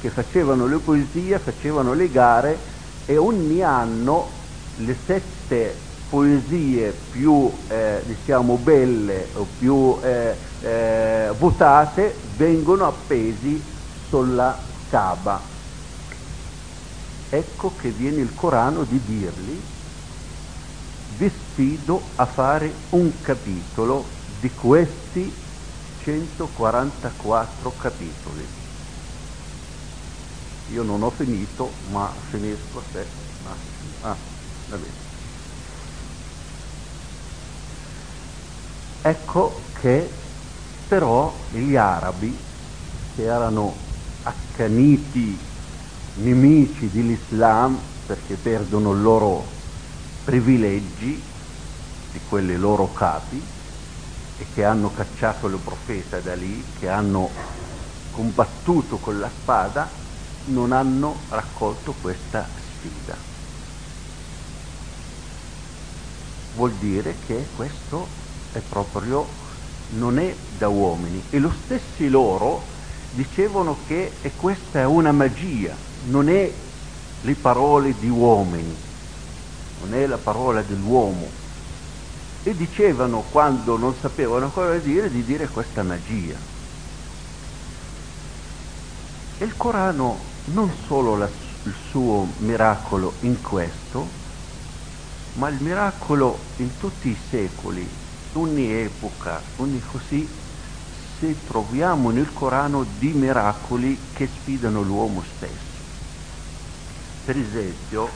che 0.01 0.09
facevano 0.09 0.67
le 0.67 0.77
poesie, 0.77 1.39
facevano 1.39 1.93
le 1.93 2.11
gare 2.11 2.57
e 3.05 3.17
ogni 3.17 3.63
anno 3.63 4.27
le 4.77 4.95
sette 5.05 5.73
poesie 6.09 6.93
più 7.11 7.51
eh, 7.67 8.01
diciamo 8.05 8.59
belle 8.61 9.27
o 9.33 9.47
più 9.57 9.97
eh, 10.03 10.35
eh, 10.61 11.31
votate 11.37 12.15
vengono 12.35 12.85
appesi 12.85 13.73
sulla 14.15 14.57
Kaaba. 14.87 15.41
Ecco 17.27 17.75
che 17.75 17.91
viene 17.91 18.21
il 18.21 18.33
Corano 18.33 18.85
di 18.85 19.03
dirgli, 19.03 19.59
vi 21.17 21.29
sfido 21.29 22.11
a 22.15 22.25
fare 22.25 22.73
un 22.91 23.19
capitolo 23.19 24.05
di 24.39 24.49
questi 24.53 25.33
144 25.97 27.75
capitoli. 27.75 28.47
Io 30.67 30.83
non 30.83 31.03
ho 31.03 31.09
finito, 31.09 31.69
ma 31.89 32.09
finisco 32.29 32.81
se... 32.93 33.05
Ah, 33.43 33.57
ah 33.99 34.17
va 34.69 34.77
bene. 34.77 34.93
Ecco 39.01 39.71
che 39.73 40.09
però 40.87 41.35
gli 41.51 41.75
arabi, 41.75 42.33
che 43.13 43.23
erano 43.23 43.84
accaniti 44.25 45.37
nemici 46.15 46.89
dell'Islam 46.89 47.77
perché 48.07 48.35
perdono 48.35 48.93
i 48.93 49.01
loro 49.01 49.45
privilegi 50.23 51.21
di 52.11 52.19
quelli 52.27 52.55
loro 52.57 52.91
capi 52.93 53.41
e 54.37 54.45
che 54.53 54.65
hanno 54.65 54.91
cacciato 54.91 55.47
il 55.47 55.57
profeta 55.63 56.19
da 56.19 56.33
lì, 56.33 56.63
che 56.79 56.89
hanno 56.89 57.29
combattuto 58.11 58.97
con 58.97 59.19
la 59.19 59.29
spada, 59.29 59.89
non 60.45 60.71
hanno 60.71 61.15
raccolto 61.29 61.93
questa 62.01 62.47
sfida. 62.77 63.15
Vuol 66.55 66.71
dire 66.73 67.15
che 67.25 67.45
questo 67.55 68.07
è 68.51 68.59
proprio, 68.59 69.27
non 69.89 70.17
è 70.17 70.35
da 70.57 70.67
uomini 70.67 71.21
e 71.29 71.39
lo 71.39 71.53
stessi 71.63 72.09
loro 72.09 72.74
dicevano 73.15 73.77
che 73.87 74.11
questa 74.35 74.79
è 74.79 74.85
una 74.85 75.13
magia, 75.13 75.73
non 76.09 76.27
è 76.27 76.51
le 77.21 77.33
parole 77.35 77.95
di 77.97 78.09
uomini, 78.09 78.75
non 79.79 79.93
è 79.93 80.05
la 80.05 80.17
parola 80.17 80.61
dell'uomo. 80.61 81.43
E 82.43 82.55
dicevano 82.55 83.23
quando 83.31 83.77
non 83.77 83.95
sapevano 83.99 84.49
cosa 84.51 84.77
dire 84.77 85.09
di 85.09 85.23
dire 85.23 85.47
questa 85.47 85.81
magia. 85.81 86.35
E 89.37 89.45
il 89.45 89.57
Corano 89.57 90.19
non 90.45 90.71
solo 90.85 91.15
la, 91.15 91.29
il 91.63 91.73
suo 91.89 92.27
miracolo 92.39 93.13
in 93.21 93.41
questo, 93.41 94.07
ma 95.33 95.47
il 95.47 95.57
miracolo 95.59 96.37
in 96.57 96.77
tutti 96.77 97.09
i 97.09 97.17
secoli, 97.29 97.89
ogni 98.33 98.71
epoca, 98.71 99.41
ogni 99.55 99.81
così, 99.91 100.27
se 101.25 101.35
troviamo 101.47 102.11
nel 102.11 102.31
Corano 102.33 102.85
di 102.99 103.11
miracoli 103.13 103.97
che 104.13 104.27
sfidano 104.27 104.83
l'uomo 104.83 105.23
stesso. 105.35 105.53
Per 107.25 107.35
esempio, 107.35 108.07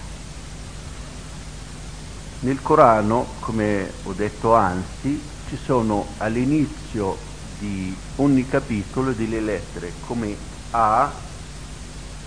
nel 2.42 2.62
Corano, 2.62 3.26
come 3.40 3.92
ho 4.04 4.14
detto 4.14 4.54
anzi, 4.54 5.20
ci 5.48 5.58
sono 5.66 6.06
all'inizio 6.20 7.18
di 7.58 7.96
ogni 8.18 8.48
capitolo 8.48 9.12
delle 9.14 9.40
lettere 9.40 9.92
come 10.06 10.36
A, 10.70 11.12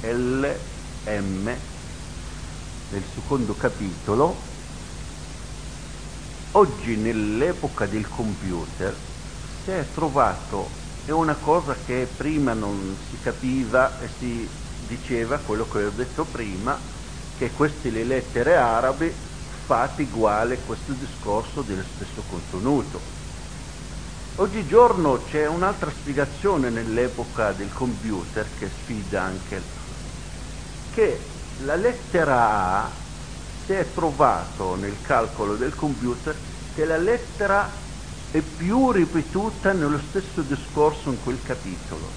L, 0.01 0.47
M, 1.05 1.45
nel 2.91 3.03
secondo 3.15 3.55
capitolo. 3.55 4.35
Oggi 6.53 6.97
nell'epoca 6.97 7.87
del 7.87 8.07
computer 8.09 9.12
si 9.65 9.71
è 9.71 9.87
trovato, 9.95 10.71
è 11.05 11.13
una 11.13 11.37
cosa 11.37 11.77
che 11.87 12.09
prima 12.17 12.53
non 12.53 12.97
si 13.09 13.19
capiva 13.23 14.01
e 14.01 14.09
si 14.19 14.49
diceva, 14.89 15.39
quello 15.39 15.69
che 15.69 15.85
ho 15.85 15.91
detto 15.91 16.25
prima, 16.25 16.79
che 17.37 17.51
queste 17.51 17.91
le 17.91 18.05
lettere 18.05 18.57
arabe 18.57 19.15
fatte 19.67 20.03
uguale 20.03 20.59
questo 20.59 20.93
discorso 20.93 21.63
dello 21.63 21.85
stesso 21.95 22.23
contenuto. 22.29 23.01
Oggigiorno 24.37 25.23
c'è 25.25 25.47
un'altra 25.47 25.91
spiegazione 25.91 26.69
nell'epoca 26.71 27.53
del 27.53 27.73
computer 27.73 28.49
che 28.59 28.69
sfida 28.69 29.23
anche 29.23 29.63
che 30.91 31.21
la 31.59 31.77
lettera 31.77 32.85
A 32.85 32.91
si 33.65 33.73
è 33.73 33.93
trovato 33.93 34.75
nel 34.75 35.01
calcolo 35.03 35.55
del 35.55 35.75
computer 35.75 36.35
che 36.75 36.85
la 36.85 36.97
lettera 36.97 37.82
è 38.33 38.41
più 38.41 38.91
ripetuta 38.93 39.73
nello 39.73 40.01
stesso 40.09 40.41
discorso 40.41 41.11
in 41.11 41.21
quel 41.21 41.43
capitolo 41.43 42.11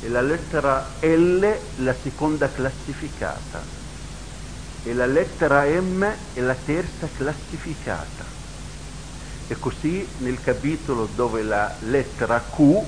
e 0.00 0.08
la 0.08 0.20
lettera 0.20 0.98
L 1.00 1.40
la 1.76 1.94
seconda 2.02 2.50
classificata 2.52 3.64
e 4.82 4.92
la 4.92 5.06
lettera 5.06 5.64
M 5.64 6.02
è 6.34 6.40
la 6.40 6.56
terza 6.56 7.08
classificata. 7.08 8.26
E 9.46 9.58
così 9.58 10.06
nel 10.18 10.40
capitolo 10.40 11.06
dove 11.06 11.42
la 11.42 11.78
lettera 11.80 12.50
Q 12.50 12.84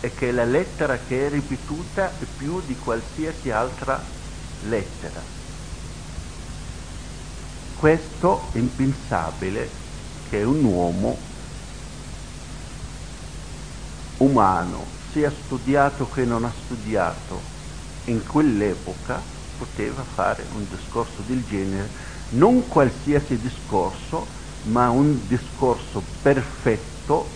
è 0.00 0.12
che 0.12 0.28
è 0.28 0.32
la 0.32 0.44
lettera 0.44 0.98
che 0.98 1.26
è 1.26 1.30
ripetuta 1.30 2.18
più 2.36 2.60
di 2.60 2.76
qualsiasi 2.76 3.50
altra 3.50 4.04
lettera. 4.60 5.24
Questo 7.72 8.52
è 8.52 8.58
impensabile 8.58 9.70
che 10.28 10.42
un 10.42 10.64
uomo 10.64 11.25
umano, 14.18 14.92
sia 15.10 15.30
studiato 15.30 16.08
che 16.08 16.24
non 16.24 16.44
ha 16.44 16.52
studiato, 16.52 17.54
in 18.04 18.24
quell'epoca 18.26 19.24
poteva 19.56 20.04
fare 20.04 20.46
un 20.52 20.66
discorso 20.68 21.22
del 21.22 21.44
genere, 21.44 21.92
non 22.28 22.66
qualsiasi 22.68 23.38
discorso, 23.38 24.28
ma 24.62 24.90
un 24.90 25.26
discorso 25.26 26.02
perfetto 26.20 27.30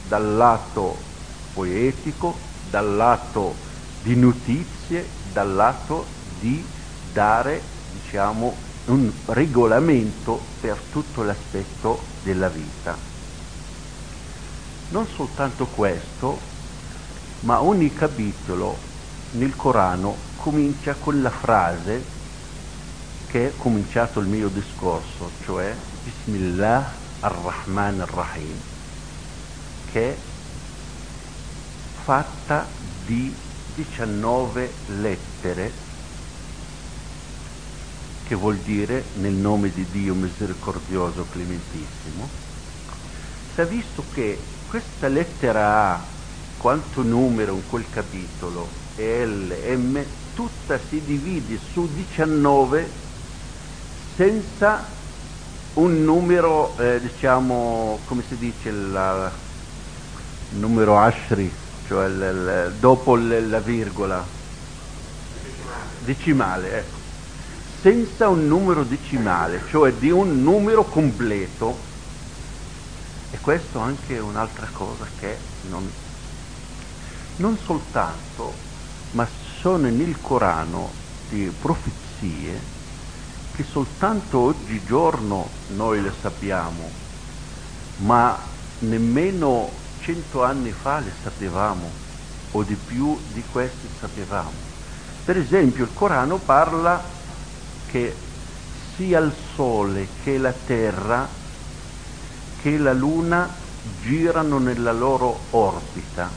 dal 0.00 0.34
lato 0.34 1.10
poetico, 1.52 2.56
dal 2.60 2.94
lato 2.94 3.64
di 3.98 4.16
notizie, 4.16 5.18
dal 5.22 5.52
lato 5.52 6.16
di 6.22 6.68
dare, 6.98 7.84
diciamo, 7.86 8.62
un 8.86 9.12
regolamento 9.26 10.56
per 10.58 10.82
tutto 10.88 11.22
l'aspetto 11.22 12.16
della 12.22 12.48
vita. 12.48 13.11
Non 14.92 15.08
soltanto 15.08 15.64
questo, 15.64 16.38
ma 17.40 17.62
ogni 17.62 17.94
capitolo 17.94 18.76
nel 19.32 19.56
Corano 19.56 20.14
comincia 20.36 20.92
con 20.92 21.22
la 21.22 21.30
frase 21.30 22.04
che 23.28 23.48
è 23.48 23.52
cominciato 23.56 24.20
il 24.20 24.26
mio 24.26 24.48
discorso, 24.48 25.30
cioè 25.46 25.74
Bismillah 26.04 26.92
ar-Rahman 27.20 28.00
ar-Rahim, 28.00 28.60
che 29.92 30.10
è 30.10 30.16
fatta 32.04 32.66
di 33.06 33.34
19 33.74 34.72
lettere, 34.98 35.72
che 38.26 38.34
vuol 38.34 38.58
dire 38.58 39.04
nel 39.14 39.32
nome 39.32 39.72
di 39.72 39.86
Dio 39.90 40.12
misericordioso 40.12 41.26
clementissimo. 41.32 42.28
Si 43.54 43.60
è 43.62 43.66
visto 43.66 44.04
che 44.12 44.60
questa 44.72 45.06
lettera 45.06 45.92
A, 45.92 46.00
quanto 46.56 47.02
numero 47.02 47.52
in 47.52 47.68
quel 47.68 47.84
capitolo, 47.92 48.66
L, 48.96 49.52
M, 49.76 50.02
tutta 50.34 50.78
si 50.88 51.02
divide 51.04 51.58
su 51.72 51.86
19 51.92 52.88
senza 54.16 54.82
un 55.74 56.02
numero, 56.02 56.74
eh, 56.78 56.98
diciamo, 57.02 57.98
come 58.06 58.22
si 58.26 58.34
dice, 58.38 58.70
il 58.70 59.30
numero 60.52 60.98
ashri, 60.98 61.52
cioè 61.86 62.06
il, 62.06 62.14
il, 62.14 62.74
dopo 62.80 63.16
il, 63.16 63.50
la 63.50 63.60
virgola. 63.60 64.24
Decimale, 65.98 66.78
ecco. 66.78 66.96
Senza 67.82 68.28
un 68.28 68.46
numero 68.48 68.84
decimale, 68.84 69.60
cioè 69.68 69.92
di 69.92 70.10
un 70.10 70.42
numero 70.42 70.84
completo. 70.84 71.90
Questo 73.42 73.80
anche 73.80 74.14
è 74.14 74.20
un'altra 74.20 74.68
cosa 74.72 75.04
che 75.16 75.36
non, 75.62 75.90
non 77.38 77.58
soltanto, 77.58 78.54
ma 79.10 79.28
sono 79.60 79.88
nel 79.88 80.20
Corano 80.20 80.92
di 81.28 81.50
profezie 81.50 82.60
che 83.52 83.64
soltanto 83.64 84.38
oggigiorno 84.38 85.48
noi 85.70 86.00
le 86.02 86.12
sappiamo, 86.20 86.88
ma 87.96 88.38
nemmeno 88.78 89.72
cento 89.98 90.44
anni 90.44 90.70
fa 90.70 91.00
le 91.00 91.12
sapevamo, 91.20 91.90
o 92.52 92.62
di 92.62 92.76
più 92.76 93.18
di 93.32 93.42
queste 93.50 93.88
sapevamo. 93.98 94.52
Per 95.24 95.36
esempio 95.36 95.82
il 95.82 95.92
Corano 95.92 96.38
parla 96.38 97.02
che 97.86 98.14
sia 98.94 99.18
il 99.18 99.34
Sole 99.56 100.10
che 100.22 100.38
la 100.38 100.52
Terra 100.52 101.40
che 102.62 102.78
la 102.78 102.92
Luna 102.92 103.58
girano 104.04 104.58
nella 104.58 104.92
loro 104.92 105.48
orbita 105.50 106.30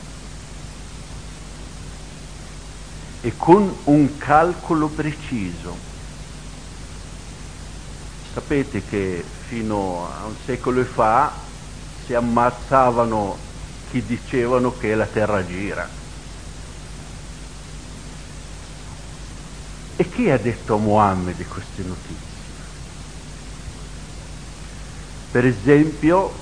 e 3.20 3.36
con 3.36 3.82
un 3.84 4.16
calcolo 4.16 4.88
preciso. 4.88 5.78
Sapete 8.32 8.82
che 8.82 9.24
fino 9.46 10.12
a 10.12 10.26
un 10.26 10.36
secolo 10.44 10.84
fa 10.86 11.32
si 12.04 12.12
ammazzavano 12.12 13.38
chi 13.88 14.02
dicevano 14.02 14.76
che 14.78 14.96
la 14.96 15.06
terra 15.06 15.46
gira. 15.46 15.88
E 19.96 20.08
chi 20.08 20.28
ha 20.28 20.38
detto 20.38 20.74
a 20.74 20.78
Mohammed 20.78 21.46
queste 21.46 21.82
notizie? 21.84 22.35
Per 25.36 25.44
esempio, 25.44 26.32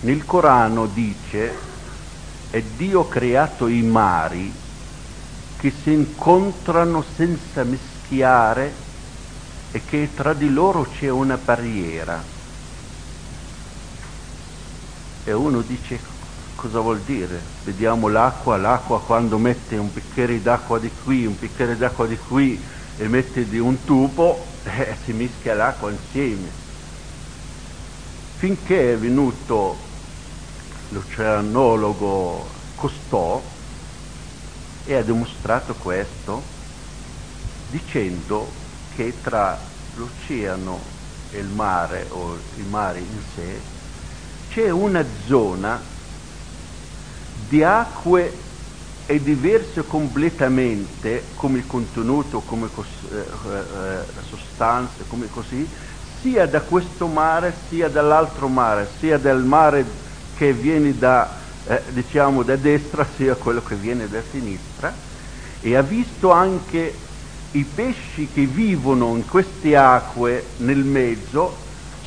nel 0.00 0.24
Corano 0.24 0.86
dice, 0.86 1.52
è 2.50 2.62
Dio 2.78 3.06
creato 3.06 3.68
i 3.68 3.82
mari 3.82 4.50
che 5.58 5.70
si 5.70 5.92
incontrano 5.92 7.04
senza 7.16 7.62
mischiare 7.64 8.72
e 9.72 9.82
che 9.84 10.08
tra 10.14 10.32
di 10.32 10.48
loro 10.48 10.84
c'è 10.84 11.10
una 11.10 11.36
barriera. 11.36 12.22
E 15.24 15.32
uno 15.34 15.60
dice 15.60 16.00
cosa 16.56 16.80
vuol 16.80 17.00
dire? 17.00 17.42
Vediamo 17.64 18.08
l'acqua, 18.08 18.56
l'acqua 18.56 19.00
quando 19.00 19.36
mette 19.36 19.76
un 19.76 19.92
bicchiere 19.92 20.40
d'acqua 20.40 20.78
di 20.78 20.90
qui, 21.04 21.26
un 21.26 21.36
bicchiere 21.38 21.76
d'acqua 21.76 22.06
di 22.06 22.16
qui 22.16 22.58
e 22.96 23.06
mette 23.06 23.46
di 23.46 23.58
un 23.58 23.84
tubo, 23.84 24.46
eh, 24.64 24.96
si 25.04 25.12
mischia 25.12 25.52
l'acqua 25.52 25.90
insieme. 25.90 26.69
Finché 28.40 28.94
è 28.94 28.98
venuto 28.98 29.90
l'oceanologo 30.88 32.50
Costò, 32.74 33.54
e 34.82 34.94
ha 34.94 35.02
dimostrato 35.02 35.76
questo 35.76 36.48
dicendo 37.66 38.54
che 38.88 39.20
tra 39.20 39.70
l'oceano 39.92 40.92
e 41.28 41.38
il 41.38 41.50
mare 41.50 42.06
o 42.08 42.42
il 42.54 42.64
mare 42.64 43.00
in 43.00 43.20
sé 43.20 43.62
c'è 44.48 44.70
una 44.70 45.06
zona 45.26 45.84
di 47.34 47.62
acque 47.62 48.44
è 49.04 49.18
diverse 49.18 49.84
completamente 49.86 51.32
come 51.34 51.66
contenuto, 51.66 52.42
come 52.42 52.70
cos- 52.70 53.08
eh, 53.10 54.06
eh, 54.16 54.22
sostanze, 54.22 55.04
come 55.08 55.28
così, 55.28 55.68
sia 56.20 56.46
da 56.46 56.60
questo 56.60 57.06
mare 57.06 57.54
sia 57.68 57.88
dall'altro 57.88 58.48
mare, 58.48 58.90
sia 58.98 59.18
dal 59.18 59.44
mare 59.44 59.84
che 60.36 60.52
viene 60.52 60.96
da 60.96 61.38
eh, 61.64 61.82
diciamo 61.90 62.42
da 62.42 62.56
destra 62.56 63.06
sia 63.16 63.34
quello 63.36 63.62
che 63.62 63.76
viene 63.76 64.08
da 64.08 64.22
sinistra. 64.30 64.92
E 65.60 65.76
ha 65.76 65.82
visto 65.82 66.30
anche 66.30 66.94
i 67.52 67.64
pesci 67.64 68.28
che 68.32 68.46
vivono 68.46 69.14
in 69.14 69.26
queste 69.26 69.76
acque 69.76 70.54
nel 70.56 70.84
mezzo. 70.84 71.56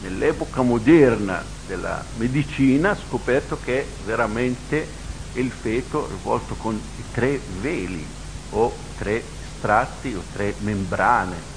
nell'epoca 0.00 0.62
moderna 0.62 1.44
della 1.66 2.04
medicina 2.16 2.90
ha 2.90 2.96
scoperto 2.96 3.60
che 3.60 3.86
veramente 4.04 4.88
il 5.34 5.50
feto 5.50 6.08
rivolto 6.08 6.56
con 6.56 6.80
tre 7.12 7.40
veli 7.60 8.06
o 8.50 8.76
tre 8.96 9.22
strati 9.56 10.14
o 10.14 10.22
tre 10.32 10.54
membrane. 10.60 11.54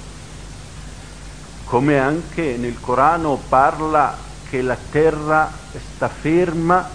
Come 1.64 1.98
anche 1.98 2.56
nel 2.56 2.80
Corano 2.80 3.38
parla 3.48 4.16
che 4.48 4.62
la 4.62 4.76
terra 4.90 5.50
sta 5.94 6.08
ferma 6.08 6.88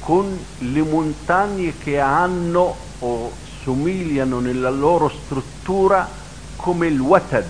con 0.00 0.38
le 0.58 0.82
montagne 0.82 1.78
che 1.78 2.00
hanno 2.00 2.76
o 2.98 3.32
somigliano 3.62 4.40
nella 4.40 4.70
loro 4.70 5.08
struttura 5.08 6.08
come 6.56 6.86
il 6.86 7.00
Watad. 7.00 7.44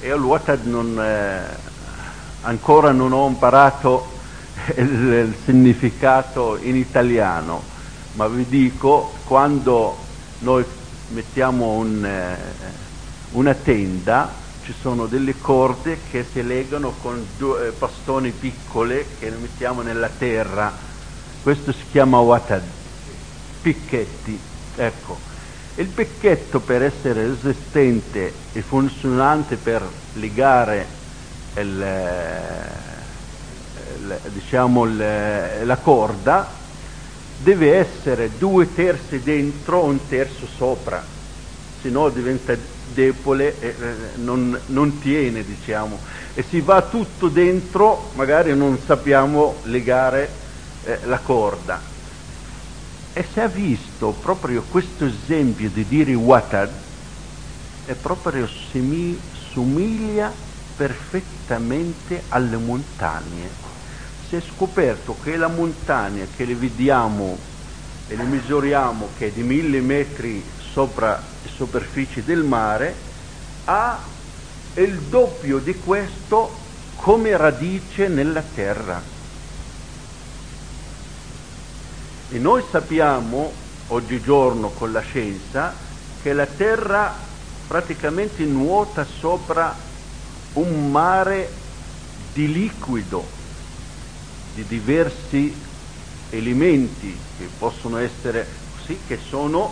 E 0.00 0.08
il 0.08 0.20
Watad 0.20 0.64
non, 0.66 0.98
eh, 1.00 1.56
ancora 2.42 2.92
non 2.92 3.12
ho 3.12 3.26
imparato 3.26 4.06
il, 4.76 4.88
il 4.88 5.34
significato 5.44 6.58
in 6.60 6.76
italiano, 6.76 7.62
ma 8.12 8.26
vi 8.28 8.46
dico 8.48 9.12
quando 9.24 9.96
noi 10.38 10.64
mettiamo 11.08 11.72
un, 11.72 12.04
eh, 12.04 12.36
una 13.32 13.54
tenda 13.54 14.44
ci 14.64 14.74
sono 14.80 15.06
delle 15.06 15.38
corde 15.38 15.98
che 16.10 16.24
si 16.32 16.44
legano 16.44 16.94
con 17.00 17.24
due 17.36 17.68
eh, 17.68 17.70
bastoni 17.70 18.32
piccole 18.32 19.06
che 19.20 19.30
mettiamo 19.30 19.82
nella 19.82 20.08
terra. 20.08 20.72
Questo 21.42 21.70
si 21.72 21.84
chiama 21.90 22.18
watad 22.18 22.62
picchetti 23.62 24.38
ecco. 24.76 25.18
Il 25.76 25.88
picchetto 25.88 26.60
per 26.60 26.82
essere 26.82 27.26
resistente 27.26 28.32
e 28.52 28.62
funzionante 28.62 29.56
per 29.56 29.82
legare 30.14 30.86
il, 31.56 31.86
il, 33.98 34.20
diciamo 34.32 34.84
il, 34.84 34.96
la 35.64 35.76
corda 35.76 36.48
deve 37.36 37.76
essere 37.76 38.36
due 38.38 38.72
terzi 38.72 39.20
dentro 39.20 39.84
un 39.84 40.06
terzo 40.08 40.46
sopra, 40.46 41.04
se 41.80 41.90
no 41.90 42.08
diventa 42.08 42.56
debole 42.92 43.58
e 43.60 43.68
eh, 43.68 43.94
non, 44.16 44.58
non, 44.66 44.98
tiene, 44.98 45.44
diciamo. 45.44 45.98
E 46.34 46.42
si 46.42 46.60
va 46.60 46.82
tutto 46.82 47.28
dentro, 47.28 48.10
magari 48.14 48.56
non 48.56 48.78
sappiamo 48.86 49.56
legare 49.64 50.30
eh, 50.84 51.00
la 51.04 51.18
corda. 51.18 51.94
E 53.12 53.24
si 53.32 53.40
è 53.40 53.48
visto 53.48 54.12
proprio 54.12 54.62
questo 54.62 55.04
esempio 55.04 55.70
di 55.70 55.86
dire 55.86 56.14
watad, 56.14 56.70
è 57.84 57.94
proprio 57.94 58.46
si 58.46 59.18
somiglia 59.52 60.32
perfettamente 60.76 62.24
alle 62.28 62.56
montagne 62.56 63.65
si 64.28 64.34
è 64.34 64.40
scoperto 64.40 65.16
che 65.22 65.36
la 65.36 65.46
montagna 65.46 66.26
che 66.34 66.44
le 66.44 66.56
vediamo 66.56 67.38
e 68.08 68.16
le 68.16 68.24
misuriamo 68.24 69.10
che 69.16 69.28
è 69.28 69.30
di 69.30 69.42
mille 69.42 69.80
metri 69.80 70.44
sopra 70.72 71.22
la 71.42 71.48
superficie 71.48 72.24
del 72.24 72.42
mare 72.42 72.94
ha 73.66 74.00
il 74.74 74.98
doppio 75.02 75.58
di 75.58 75.74
questo 75.76 76.50
come 76.96 77.36
radice 77.36 78.08
nella 78.08 78.42
terra. 78.42 79.00
E 82.28 82.38
noi 82.38 82.64
sappiamo 82.70 83.52
oggigiorno 83.88 84.70
con 84.70 84.90
la 84.90 85.00
scienza 85.00 85.72
che 86.20 86.32
la 86.32 86.46
terra 86.46 87.14
praticamente 87.68 88.44
nuota 88.44 89.04
sopra 89.04 89.74
un 90.54 90.90
mare 90.90 91.48
di 92.32 92.52
liquido 92.52 93.35
di 94.56 94.64
diversi 94.66 95.54
elementi 96.30 97.14
che 97.36 97.46
possono 97.58 97.98
essere 97.98 98.46
così, 98.74 98.98
che 99.06 99.18
sono 99.28 99.70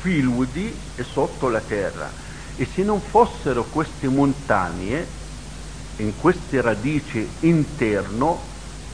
fluidi 0.00 0.74
e 0.96 1.04
sotto 1.04 1.48
la 1.48 1.60
terra. 1.60 2.10
E 2.56 2.66
se 2.74 2.82
non 2.82 3.00
fossero 3.00 3.64
queste 3.64 4.08
montagne, 4.08 5.06
in 5.98 6.12
queste 6.20 6.60
radici 6.60 7.24
interno, 7.40 8.40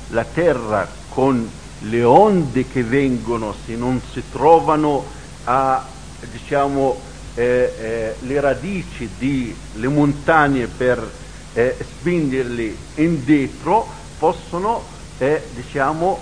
la 0.09 0.25
terra 0.25 0.87
con 1.09 1.49
le 1.79 2.05
onde 2.05 2.67
che 2.69 2.83
vengono, 2.83 3.55
se 3.65 3.75
non 3.75 4.01
si 4.13 4.23
trovano 4.31 5.05
a, 5.45 5.83
diciamo, 6.31 7.01
eh, 7.35 7.73
eh, 7.79 8.15
le 8.21 8.41
radici 8.41 9.09
delle 9.19 9.89
montagne 9.89 10.67
per 10.67 11.11
eh, 11.55 11.77
spingerli 11.81 12.77
indietro, 12.97 13.89
possono 14.19 14.96
è 15.19 15.43
diciamo, 15.55 16.21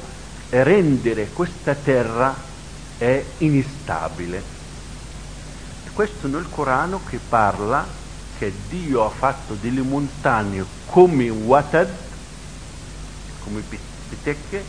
rendere 0.51 1.31
questa 1.33 1.75
terra 1.75 2.35
è 2.99 3.25
instabile. 3.39 4.53
Questo 5.93 6.27
nel 6.27 6.47
Corano 6.51 7.01
che 7.09 7.19
parla 7.29 7.87
che 8.37 8.53
Dio 8.69 9.05
ha 9.05 9.11
fatto 9.11 9.57
delle 9.61 9.83
montagne 9.83 10.65
come 10.87 11.29
Watad, 11.29 11.89
come 13.45 13.63
pitecche, 14.09 14.65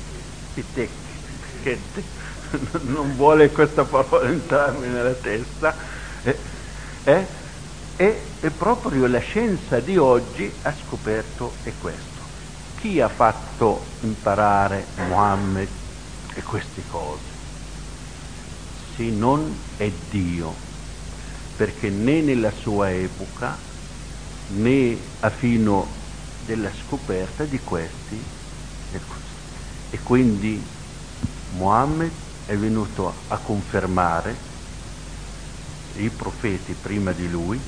pitecche, 0.54 1.80
non 2.86 3.16
vuole 3.16 3.50
questa 3.50 3.84
parola 3.86 4.30
entrarmi 4.30 4.88
nella 4.88 5.14
testa, 5.14 5.76
eh, 6.24 6.38
eh, 7.06 7.28
e, 7.96 8.22
e 8.40 8.50
proprio 8.52 9.08
la 9.08 9.20
scienza 9.20 9.80
di 9.80 9.98
oggi 9.98 10.52
ha 10.62 10.74
scoperto 10.86 11.54
è 11.64 11.72
questo 11.80 12.15
chi 12.86 13.02
ha 13.02 13.10
fatto 13.10 13.84
imparare 14.02 14.86
Muhammad 15.08 15.68
e 16.36 16.44
queste 16.44 16.84
cose? 16.92 17.24
Se 18.96 19.02
non 19.06 19.58
è 19.76 19.92
Dio, 20.12 20.54
perché 21.56 21.90
né 21.90 22.22
nella 22.22 22.52
sua 22.52 22.92
epoca 22.92 23.58
né 24.50 25.00
a 25.20 25.32
fino 25.32 25.88
della 26.46 26.70
scoperta 26.86 27.44
di 27.46 27.58
questi 27.58 28.24
e 29.90 30.00
quindi 30.04 30.62
Muhammad 31.58 32.12
è 32.46 32.56
venuto 32.56 33.12
a 33.30 33.38
confermare 33.38 34.36
i 35.96 36.10
profeti 36.10 36.74
prima 36.74 37.14
di 37.14 37.28
lui, 37.32 37.60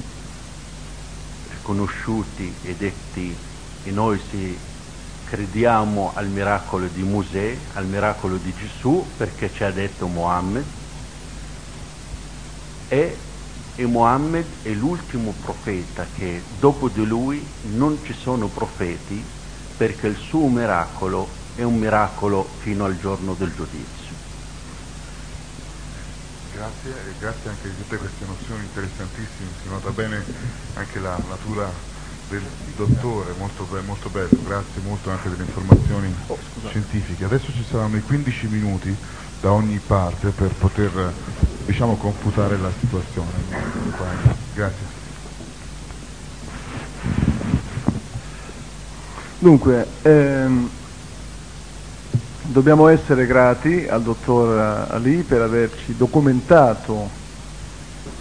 riconosciuti 1.50 2.54
e 2.62 2.76
detti 2.76 3.36
e 3.84 3.90
noi 3.90 4.22
si 4.30 4.67
crediamo 5.30 6.12
al 6.16 6.28
miracolo 6.28 6.88
di 6.88 7.04
Mosè, 7.04 7.56
al 7.74 7.86
miracolo 7.86 8.38
di 8.38 8.54
Gesù, 8.54 9.06
perché 9.18 9.52
ci 9.54 9.64
ha 9.64 9.72
detto 9.72 10.08
Mohammed, 10.08 10.64
e, 12.88 13.18
e 13.76 13.86
Mohammed 13.86 14.46
è 14.64 14.70
l'ultimo 14.70 15.34
profeta 15.42 16.06
che 16.16 16.42
dopo 16.60 16.88
di 16.88 17.06
lui 17.06 17.46
non 17.74 18.00
ci 18.06 18.14
sono 18.14 18.48
profeti, 18.48 19.22
perché 19.78 20.08
il 20.08 20.18
suo 20.18 20.48
miracolo 20.48 21.28
è 21.56 21.64
un 21.64 21.78
miracolo 21.78 22.48
fino 22.62 22.86
al 22.86 22.98
giorno 23.00 23.34
del 23.34 23.54
giudizio. 23.54 24.16
Grazie 26.54 26.92
e 26.92 27.14
grazie 27.20 27.50
anche 27.50 27.70
di 27.70 27.76
tutte 27.76 27.98
queste 27.98 28.26
nozioni 28.26 28.64
interessantissime, 28.64 29.50
si 29.62 29.70
nota 29.70 29.90
bene 29.92 30.24
anche 30.76 31.00
la 31.00 31.16
natura 31.30 31.70
del 32.28 32.52
dottore, 32.76 33.34
molto, 33.38 33.66
be- 33.66 33.82
molto 33.82 34.10
bello, 34.10 34.42
grazie 34.44 34.82
molto 34.82 35.10
anche 35.10 35.30
delle 35.30 35.44
informazioni 35.44 36.14
Oh, 36.28 36.38
scientifiche. 36.68 37.24
Adesso 37.24 37.52
ci 37.54 37.64
saranno 37.64 37.98
i 37.98 38.02
15 38.02 38.48
minuti 38.48 38.96
da 39.40 39.52
ogni 39.52 39.80
parte 39.80 40.32
per 40.32 40.56
poter 40.56 41.14
diciamo, 41.66 41.98
confutare 41.98 42.58
la 42.58 42.72
situazione. 42.72 43.32
Grazie. 44.54 45.06
Dunque, 49.40 50.00
ehm, 50.02 50.70
dobbiamo 52.42 52.88
essere 52.88 53.26
grati 53.26 53.86
al 53.88 54.02
dottor 54.02 54.88
Ali 54.90 55.24
per 55.24 55.42
averci 55.42 55.96
documentato 55.96 57.12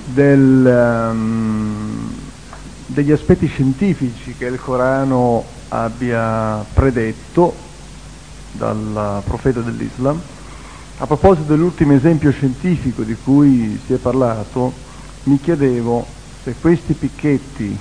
del, 0.04 0.66
ehm, 0.66 1.85
degli 2.86 3.10
aspetti 3.10 3.46
scientifici 3.46 4.34
che 4.36 4.46
il 4.46 4.60
Corano 4.60 5.44
abbia 5.68 6.64
predetto 6.72 7.54
dal 8.52 9.22
profeta 9.24 9.60
dell'Islam. 9.60 10.20
A 10.98 11.06
proposito 11.06 11.48
dell'ultimo 11.48 11.92
esempio 11.92 12.30
scientifico 12.30 13.02
di 13.02 13.16
cui 13.22 13.78
si 13.84 13.92
è 13.92 13.96
parlato, 13.96 14.72
mi 15.24 15.38
chiedevo 15.38 16.06
se 16.42 16.54
questi 16.60 16.94
picchetti 16.94 17.78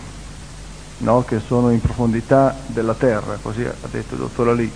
no, 0.97 1.23
che 1.23 1.39
sono 1.39 1.71
in 1.71 1.79
profondità 1.79 2.55
della 2.65 2.93
terra, 2.93 3.37
così 3.41 3.63
ha 3.63 3.87
detto 3.89 4.15
il 4.15 4.19
dottor 4.19 4.49
Ali, 4.49 4.71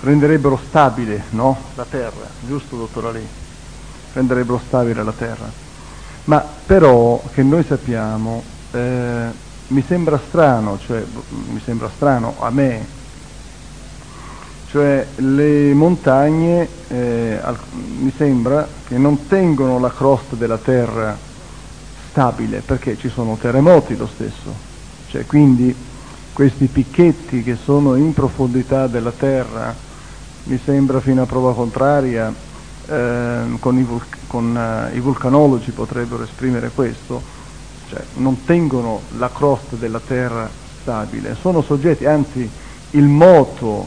renderebbero 0.00 0.60
stabile 0.68 1.24
no, 1.30 1.56
la 1.74 1.86
terra, 1.88 2.28
giusto 2.46 2.76
dottor 2.76 3.06
Ali? 3.06 3.26
Renderebbero 4.12 4.60
stabile 4.66 5.02
la 5.02 5.12
terra. 5.12 5.61
Ma 6.24 6.40
però 6.64 7.28
che 7.32 7.42
noi 7.42 7.64
sappiamo, 7.64 8.44
eh, 8.70 9.30
mi 9.68 9.82
sembra 9.82 10.18
strano, 10.18 10.78
cioè 10.78 11.04
mi 11.28 11.58
sembra 11.60 11.88
strano 11.88 12.36
a 12.38 12.50
me, 12.50 12.88
cioè 14.66 15.08
le 15.16 15.74
montagne 15.74 16.86
eh, 16.88 17.40
al, 17.42 17.58
mi 17.72 18.10
sembra 18.12 18.68
che 18.84 18.96
non 18.98 19.26
tengono 19.26 19.78
la 19.78 19.90
crosta 19.90 20.36
della 20.36 20.58
terra 20.58 21.18
stabile 22.08 22.62
perché 22.62 22.96
ci 22.96 23.08
sono 23.08 23.36
terremoti 23.36 23.96
lo 23.96 24.06
stesso, 24.06 24.60
cioè 25.06 25.26
quindi 25.26 25.74
questi 26.32 26.68
picchetti 26.68 27.42
che 27.42 27.56
sono 27.56 27.96
in 27.96 28.12
profondità 28.12 28.86
della 28.86 29.12
terra, 29.12 29.76
mi 30.44 30.58
sembra 30.58 31.00
fino 31.00 31.22
a 31.22 31.26
prova 31.26 31.54
contraria, 31.54 32.34
eh, 32.86 33.56
con, 33.60 33.78
i, 33.78 33.84
vul- 33.84 34.06
con 34.32 34.56
uh, 34.56 34.96
i 34.96 35.00
vulcanologi 35.00 35.72
potrebbero 35.72 36.22
esprimere 36.22 36.70
questo, 36.74 37.20
cioè 37.90 38.02
non 38.14 38.46
tengono 38.46 39.02
la 39.18 39.30
crosta 39.30 39.76
della 39.76 40.00
terra 40.00 40.48
stabile, 40.80 41.36
sono 41.38 41.60
soggetti, 41.60 42.06
anzi 42.06 42.50
il 42.92 43.04
moto 43.04 43.86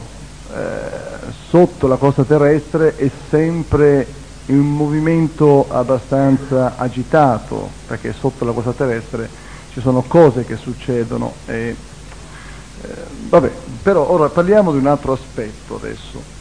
eh, 0.52 1.32
sotto 1.48 1.88
la 1.88 1.96
costa 1.96 2.22
terrestre 2.22 2.94
è 2.94 3.10
sempre 3.28 4.06
in 4.46 4.60
movimento 4.60 5.66
abbastanza 5.68 6.76
agitato, 6.76 7.68
perché 7.88 8.14
sotto 8.16 8.44
la 8.44 8.52
costa 8.52 8.72
terrestre 8.72 9.28
ci 9.72 9.80
sono 9.80 10.04
cose 10.06 10.44
che 10.44 10.56
succedono 10.56 11.34
e 11.46 11.74
eh, 12.82 12.88
vabbè, 13.30 13.50
però 13.82 14.08
ora 14.08 14.28
parliamo 14.28 14.70
di 14.70 14.78
un 14.78 14.86
altro 14.86 15.12
aspetto 15.12 15.74
adesso. 15.74 16.35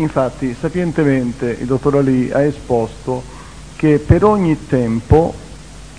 Infatti, 0.00 0.54
sapientemente 0.54 1.58
il 1.60 1.66
dottor 1.66 1.96
Ali 1.96 2.30
ha 2.32 2.40
esposto 2.40 3.22
che 3.76 3.98
per 3.98 4.24
ogni 4.24 4.66
tempo 4.66 5.34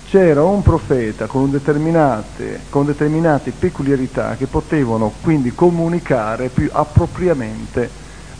c'era 0.06 0.42
un 0.42 0.60
profeta 0.60 1.28
con 1.28 1.52
determinate, 1.52 2.62
con 2.68 2.84
determinate 2.84 3.52
peculiarità 3.52 4.34
che 4.34 4.48
potevano 4.48 5.12
quindi 5.22 5.52
comunicare 5.52 6.48
più 6.48 6.68
appropriatamente 6.72 7.90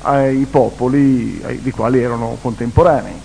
ai 0.00 0.46
popoli 0.46 1.40
ai, 1.44 1.60
di 1.60 1.70
quali 1.70 2.02
erano 2.02 2.38
contemporanei. 2.42 3.20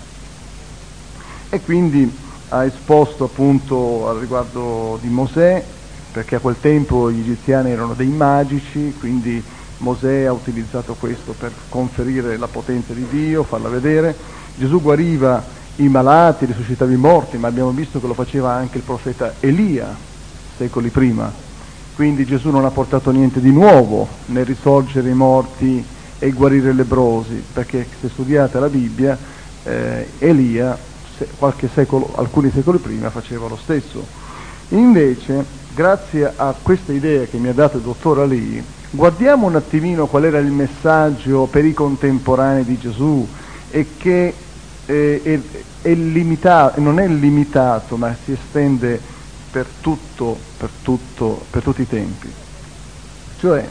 E 1.50 1.60
quindi 1.60 2.08
ha 2.50 2.64
esposto 2.64 3.24
appunto 3.24 4.08
al 4.08 4.18
riguardo 4.18 4.96
di 5.02 5.08
Mosè, 5.08 5.64
perché 6.12 6.36
a 6.36 6.38
quel 6.38 6.60
tempo 6.60 7.10
gli 7.10 7.18
egiziani 7.18 7.72
erano 7.72 7.94
dei 7.94 8.06
magici, 8.06 8.94
quindi 8.96 9.42
Mosè 9.78 10.24
ha 10.24 10.32
utilizzato 10.32 10.96
questo 10.98 11.34
per 11.38 11.52
conferire 11.68 12.36
la 12.36 12.48
potenza 12.48 12.92
di 12.92 13.06
Dio, 13.08 13.44
farla 13.44 13.68
vedere. 13.68 14.14
Gesù 14.56 14.80
guariva 14.80 15.42
i 15.76 15.88
malati, 15.88 16.46
risuscitava 16.46 16.92
i 16.92 16.96
morti, 16.96 17.36
ma 17.36 17.48
abbiamo 17.48 17.70
visto 17.70 18.00
che 18.00 18.06
lo 18.06 18.14
faceva 18.14 18.52
anche 18.52 18.78
il 18.78 18.82
profeta 18.82 19.34
Elia 19.40 19.94
secoli 20.56 20.88
prima. 20.90 21.32
Quindi 21.94 22.24
Gesù 22.24 22.50
non 22.50 22.64
ha 22.64 22.70
portato 22.70 23.10
niente 23.10 23.40
di 23.40 23.52
nuovo 23.52 24.06
nel 24.26 24.44
risorgere 24.44 25.10
i 25.10 25.14
morti 25.14 25.84
e 26.18 26.30
guarire 26.32 26.70
i 26.70 26.74
lebrosi, 26.74 27.42
perché 27.52 27.86
se 28.00 28.08
studiate 28.08 28.58
la 28.58 28.68
Bibbia, 28.68 29.16
eh, 29.62 30.08
Elia 30.18 30.76
se, 31.16 31.28
secolo, 31.72 32.12
alcuni 32.16 32.50
secoli 32.50 32.78
prima 32.78 33.10
faceva 33.10 33.48
lo 33.48 33.56
stesso. 33.56 34.04
Invece, 34.70 35.44
grazie 35.74 36.32
a 36.34 36.54
questa 36.60 36.92
idea 36.92 37.24
che 37.24 37.38
mi 37.38 37.48
ha 37.48 37.54
dato 37.54 37.76
il 37.76 37.82
dottor 37.84 38.20
Ali, 38.20 38.62
guardiamo 38.90 39.46
un 39.46 39.56
attimino 39.56 40.06
qual 40.06 40.24
era 40.24 40.38
il 40.38 40.50
messaggio 40.50 41.46
per 41.50 41.64
i 41.64 41.74
contemporanei 41.74 42.64
di 42.64 42.78
Gesù 42.78 43.26
e 43.70 43.86
che 43.98 44.34
eh, 44.86 45.22
è, 45.22 45.40
è 45.82 45.94
limitato, 45.94 46.80
non 46.80 46.98
è 46.98 47.06
limitato, 47.06 47.96
ma 47.96 48.16
si 48.24 48.32
estende 48.32 48.98
per 49.50 49.66
tutto, 49.80 50.36
per 50.56 50.70
tutto, 50.82 51.44
per 51.50 51.62
tutti 51.62 51.82
i 51.82 51.88
tempi. 51.88 52.32
Cioè, 53.38 53.68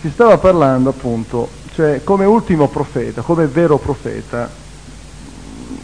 si 0.00 0.10
stava 0.10 0.36
parlando 0.38 0.90
appunto, 0.90 1.48
cioè 1.74 2.02
come 2.02 2.24
ultimo 2.24 2.66
profeta, 2.68 3.22
come 3.22 3.46
vero 3.46 3.78
profeta, 3.78 4.50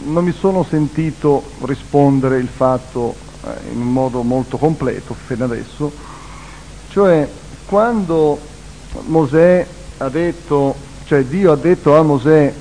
non 0.03 0.23
mi 0.23 0.33
sono 0.33 0.63
sentito 0.63 1.43
rispondere 1.61 2.37
il 2.37 2.47
fatto 2.47 3.15
eh, 3.45 3.71
in 3.71 3.79
modo 3.79 4.21
molto 4.23 4.57
completo 4.57 5.13
fino 5.13 5.45
adesso, 5.45 5.91
cioè 6.89 7.27
quando 7.65 8.48
Mosè 9.05 9.65
ha 9.97 10.09
detto, 10.09 10.75
cioè 11.05 11.23
Dio 11.23 11.51
ha 11.51 11.55
detto 11.55 11.95
a 11.95 12.01
Mosè 12.01 12.53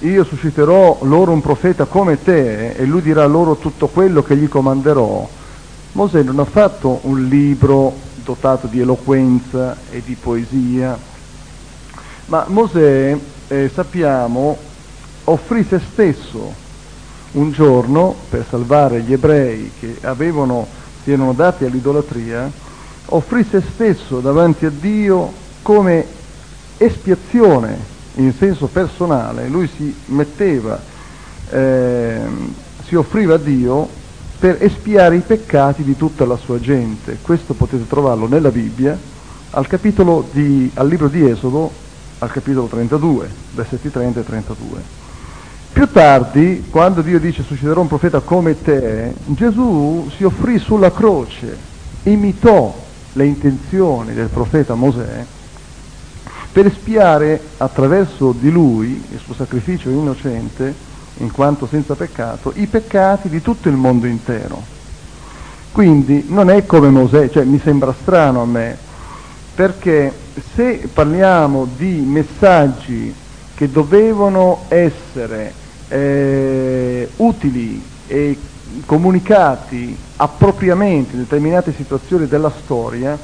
io 0.00 0.22
susciterò 0.22 0.98
loro 1.02 1.32
un 1.32 1.40
profeta 1.40 1.86
come 1.86 2.22
te 2.22 2.70
e 2.72 2.84
lui 2.84 3.02
dirà 3.02 3.26
loro 3.26 3.56
tutto 3.56 3.88
quello 3.88 4.22
che 4.22 4.36
gli 4.36 4.48
comanderò. 4.48 5.28
Mosè 5.92 6.22
non 6.22 6.38
ha 6.38 6.44
fatto 6.44 7.00
un 7.02 7.26
libro 7.26 7.92
dotato 8.22 8.68
di 8.68 8.78
eloquenza 8.78 9.76
e 9.90 10.02
di 10.04 10.14
poesia, 10.14 10.96
ma 12.26 12.44
Mosè, 12.46 13.18
eh, 13.48 13.70
sappiamo, 13.72 14.56
offrì 15.24 15.66
se 15.68 15.80
stesso 15.90 16.66
un 17.32 17.50
giorno 17.50 18.14
per 18.28 18.44
salvare 18.48 19.00
gli 19.00 19.12
ebrei 19.12 19.72
che 19.80 19.96
avevano, 20.02 20.66
si 21.02 21.10
erano 21.10 21.32
dati 21.32 21.64
all'idolatria, 21.64 22.48
offrì 23.06 23.44
se 23.50 23.62
stesso 23.74 24.20
davanti 24.20 24.64
a 24.66 24.70
Dio 24.70 25.32
come 25.68 26.02
espiazione 26.78 27.76
in 28.14 28.32
senso 28.32 28.68
personale, 28.68 29.48
lui 29.48 29.68
si 29.68 29.94
metteva, 30.06 30.80
eh, 31.50 32.20
si 32.86 32.94
offriva 32.94 33.34
a 33.34 33.38
Dio 33.38 33.86
per 34.38 34.62
espiare 34.62 35.16
i 35.16 35.20
peccati 35.20 35.82
di 35.82 35.94
tutta 35.94 36.24
la 36.24 36.38
sua 36.38 36.58
gente. 36.58 37.18
Questo 37.20 37.52
potete 37.52 37.86
trovarlo 37.86 38.26
nella 38.26 38.48
Bibbia, 38.48 38.98
al, 39.50 39.66
di, 40.32 40.70
al 40.72 40.88
libro 40.88 41.08
di 41.08 41.28
Esodo, 41.28 41.70
al 42.20 42.30
capitolo 42.30 42.66
32, 42.66 43.28
versetti 43.54 43.90
30 43.90 44.20
e 44.20 44.24
32. 44.24 44.82
Più 45.70 45.86
tardi, 45.92 46.64
quando 46.70 47.02
Dio 47.02 47.20
dice 47.20 47.42
susciterò 47.42 47.82
un 47.82 47.88
profeta 47.88 48.20
come 48.20 48.58
te, 48.62 49.12
Gesù 49.26 50.10
si 50.16 50.24
offrì 50.24 50.58
sulla 50.58 50.92
croce, 50.92 51.54
imitò 52.04 52.74
le 53.12 53.26
intenzioni 53.26 54.14
del 54.14 54.28
profeta 54.28 54.74
Mosè 54.74 55.36
per 56.52 56.66
espiare 56.66 57.40
attraverso 57.58 58.32
di 58.32 58.50
lui, 58.50 59.04
il 59.10 59.18
suo 59.18 59.34
sacrificio 59.34 59.90
innocente, 59.90 60.86
in 61.18 61.30
quanto 61.30 61.66
senza 61.66 61.94
peccato, 61.94 62.52
i 62.56 62.66
peccati 62.66 63.28
di 63.28 63.42
tutto 63.42 63.68
il 63.68 63.76
mondo 63.76 64.06
intero. 64.06 64.76
Quindi 65.72 66.24
non 66.28 66.50
è 66.50 66.66
come 66.66 66.88
Mosè, 66.88 67.30
cioè 67.30 67.44
mi 67.44 67.60
sembra 67.62 67.94
strano 68.00 68.42
a 68.42 68.46
me, 68.46 68.76
perché 69.54 70.12
se 70.54 70.88
parliamo 70.92 71.68
di 71.76 72.00
messaggi 72.06 73.14
che 73.54 73.70
dovevano 73.70 74.64
essere 74.68 75.52
eh, 75.88 77.08
utili 77.16 77.82
e 78.06 78.38
comunicati 78.84 79.96
appropriatamente 80.16 81.14
in 81.14 81.22
determinate 81.22 81.74
situazioni 81.74 82.26
della 82.26 82.52
storia, 82.62 83.18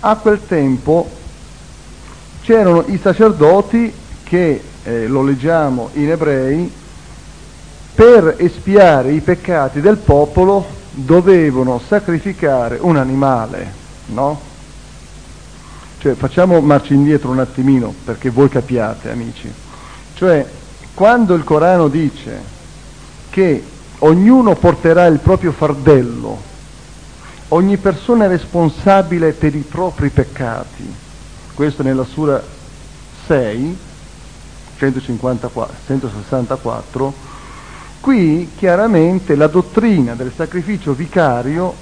a 0.00 0.16
quel 0.16 0.40
tempo 0.46 1.08
c'erano 2.42 2.84
i 2.86 2.98
sacerdoti 3.00 3.92
che, 4.22 4.62
eh, 4.82 5.06
lo 5.06 5.22
leggiamo 5.22 5.90
in 5.94 6.10
ebrei, 6.10 6.72
per 7.94 8.36
espiare 8.38 9.12
i 9.12 9.20
peccati 9.20 9.80
del 9.80 9.98
popolo 9.98 10.64
dovevano 10.92 11.80
sacrificare 11.86 12.78
un 12.80 12.96
animale, 12.96 13.72
no? 14.06 14.40
Cioè 15.98 16.14
facciamo 16.14 16.60
marcia 16.60 16.94
indietro 16.94 17.30
un 17.30 17.40
attimino 17.40 17.92
perché 18.04 18.30
voi 18.30 18.48
capiate, 18.48 19.10
amici. 19.10 19.52
Cioè, 20.14 20.46
quando 20.94 21.34
il 21.34 21.44
Corano 21.44 21.88
dice 21.88 22.42
che 23.28 23.62
ognuno 23.98 24.54
porterà 24.54 25.06
il 25.06 25.18
proprio 25.18 25.52
fardello, 25.52 26.38
ogni 27.48 27.76
persona 27.76 28.24
è 28.24 28.28
responsabile 28.28 29.32
per 29.32 29.54
i 29.54 29.64
propri 29.68 30.08
peccati, 30.08 30.94
questo 31.60 31.82
nella 31.82 32.04
Sura 32.04 32.42
6, 33.26 33.78
154, 34.78 35.76
164, 35.84 37.12
qui 38.00 38.52
chiaramente 38.56 39.34
la 39.34 39.46
dottrina 39.46 40.14
del 40.14 40.32
sacrificio 40.34 40.94
vicario 40.94 41.74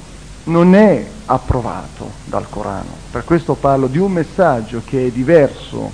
non 0.47 0.74
è 0.74 1.07
approvato 1.26 2.11
dal 2.24 2.49
Corano. 2.49 2.91
Per 3.12 3.22
questo 3.22 3.55
parlo 3.55 3.87
di 3.87 3.99
un 3.99 4.11
messaggio 4.11 4.83
che 4.85 5.07
è 5.07 5.11
diverso, 5.12 5.93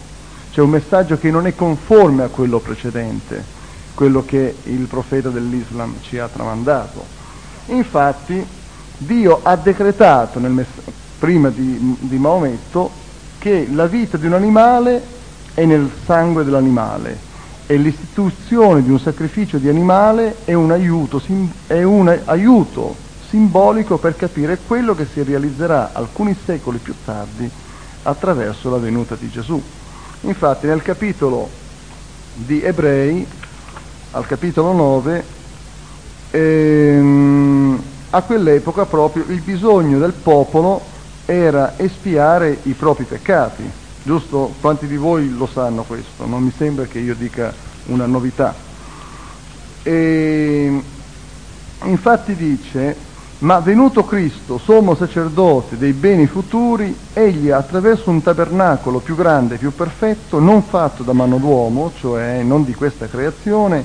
cioè 0.53 0.65
un 0.65 0.71
messaggio 0.71 1.19
che 1.19 1.31
non 1.31 1.47
è 1.47 1.55
conforme 1.55 2.23
a 2.23 2.29
quello 2.29 2.61
precedente, 2.61 3.45
quello 3.93 4.25
che 4.25 4.57
il 4.63 4.87
profeta 4.87 5.29
dell'Islam 5.29 5.97
ci 6.01 6.17
ha 6.17 6.29
tramandato. 6.29 7.05
Infatti 7.67 8.47
Dio 8.97 9.41
ha 9.43 9.57
decretato 9.57 10.39
mess- 10.39 10.69
prima 11.19 11.51
di, 11.51 11.97
di 12.01 12.17
Maometto 12.17 13.03
che 13.45 13.69
la 13.71 13.85
vita 13.85 14.17
di 14.17 14.25
un 14.25 14.33
animale 14.33 15.03
è 15.53 15.67
nel 15.67 15.91
sangue 16.07 16.45
dell'animale 16.45 17.19
e 17.67 17.77
l'istituzione 17.77 18.83
di 18.83 18.89
un 18.89 18.99
sacrificio 18.99 19.59
di 19.59 19.69
animale 19.69 20.37
è 20.47 20.55
un 20.55 20.71
aiuto, 20.71 21.21
è 21.67 21.83
un 21.83 22.21
aiuto 22.25 22.97
simbolico 23.29 23.99
per 23.99 24.17
capire 24.17 24.61
quello 24.67 24.95
che 24.95 25.07
si 25.13 25.23
realizzerà 25.23 25.91
alcuni 25.93 26.35
secoli 26.43 26.79
più 26.79 26.95
tardi 27.05 27.47
attraverso 28.05 28.71
la 28.71 28.79
venuta 28.79 29.15
di 29.15 29.29
Gesù. 29.29 29.63
Infatti 30.23 30.67
nel 30.67 30.81
capitolo 30.81 31.51
di 32.33 32.63
Ebrei, 32.63 33.27
al 34.13 34.27
capitolo 34.27 34.73
9, 34.73 35.25
ehm, 36.31 37.83
a 38.09 38.23
quell'epoca 38.23 38.87
proprio 38.87 39.27
il 39.29 39.43
bisogno 39.43 39.99
del 39.99 40.15
popolo 40.15 40.93
era 41.27 41.75
espiare 41.77 42.59
i 42.65 42.73
propri 42.73 43.05
peccati, 43.05 43.69
giusto? 44.03 44.55
Quanti 44.61 44.87
di 44.87 44.97
voi 44.97 45.31
lo 45.31 45.47
sanno 45.47 45.83
questo? 45.85 46.27
Non 46.27 46.43
mi 46.43 46.53
sembra 46.57 46.85
che 46.85 46.99
io 46.99 47.15
dica 47.15 47.53
una 47.87 48.07
novità. 48.07 48.55
E 49.83 50.83
infatti 51.85 52.35
dice, 52.35 52.97
ma 53.39 53.59
venuto 53.61 54.05
Cristo, 54.05 54.59
sommo 54.59 54.95
sacerdote 54.95 55.77
dei 55.77 55.93
beni 55.93 56.27
futuri, 56.27 56.97
egli 57.13 57.51
attraverso 57.51 58.11
un 58.11 58.23
tabernacolo 58.23 59.01
più 59.01 59.15
grande 59.15 59.57
più 59.57 59.75
perfetto, 59.75 60.39
non 60.39 60.63
fatto 60.63 61.03
da 61.03 61.13
mano 61.13 61.39
d'uomo, 61.39 61.93
cioè 61.99 62.43
non 62.43 62.65
di 62.65 62.75
questa 62.75 63.07
creazione, 63.07 63.85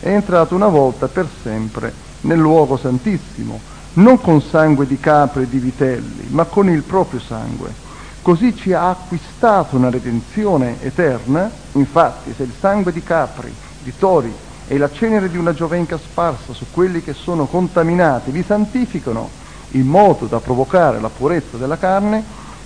è 0.00 0.08
entrato 0.08 0.54
una 0.54 0.68
volta 0.68 1.08
per 1.08 1.28
sempre 1.42 1.92
nel 2.22 2.38
luogo 2.38 2.76
santissimo 2.76 3.74
non 3.96 4.20
con 4.20 4.42
sangue 4.42 4.86
di 4.86 4.98
capre 4.98 5.42
e 5.42 5.48
di 5.48 5.58
vitelli, 5.58 6.26
ma 6.28 6.44
con 6.44 6.68
il 6.68 6.82
proprio 6.82 7.20
sangue. 7.20 7.84
Così 8.22 8.56
ci 8.56 8.72
ha 8.72 8.88
acquistato 8.90 9.76
una 9.76 9.90
redenzione 9.90 10.76
eterna, 10.80 11.50
infatti 11.72 12.34
se 12.36 12.42
il 12.42 12.52
sangue 12.58 12.92
di 12.92 13.02
capri, 13.02 13.52
di 13.82 13.92
tori 13.96 14.32
e 14.66 14.78
la 14.78 14.90
cenere 14.90 15.30
di 15.30 15.36
una 15.36 15.54
giovenca 15.54 15.96
sparsa 15.96 16.52
su 16.52 16.66
quelli 16.72 17.02
che 17.02 17.12
sono 17.12 17.46
contaminati 17.46 18.32
vi 18.32 18.42
santificano 18.42 19.30
in 19.70 19.86
modo 19.86 20.26
da 20.26 20.40
provocare 20.40 21.00
la 21.00 21.08
purezza 21.08 21.56
della 21.56 21.78
carne, 21.78 22.22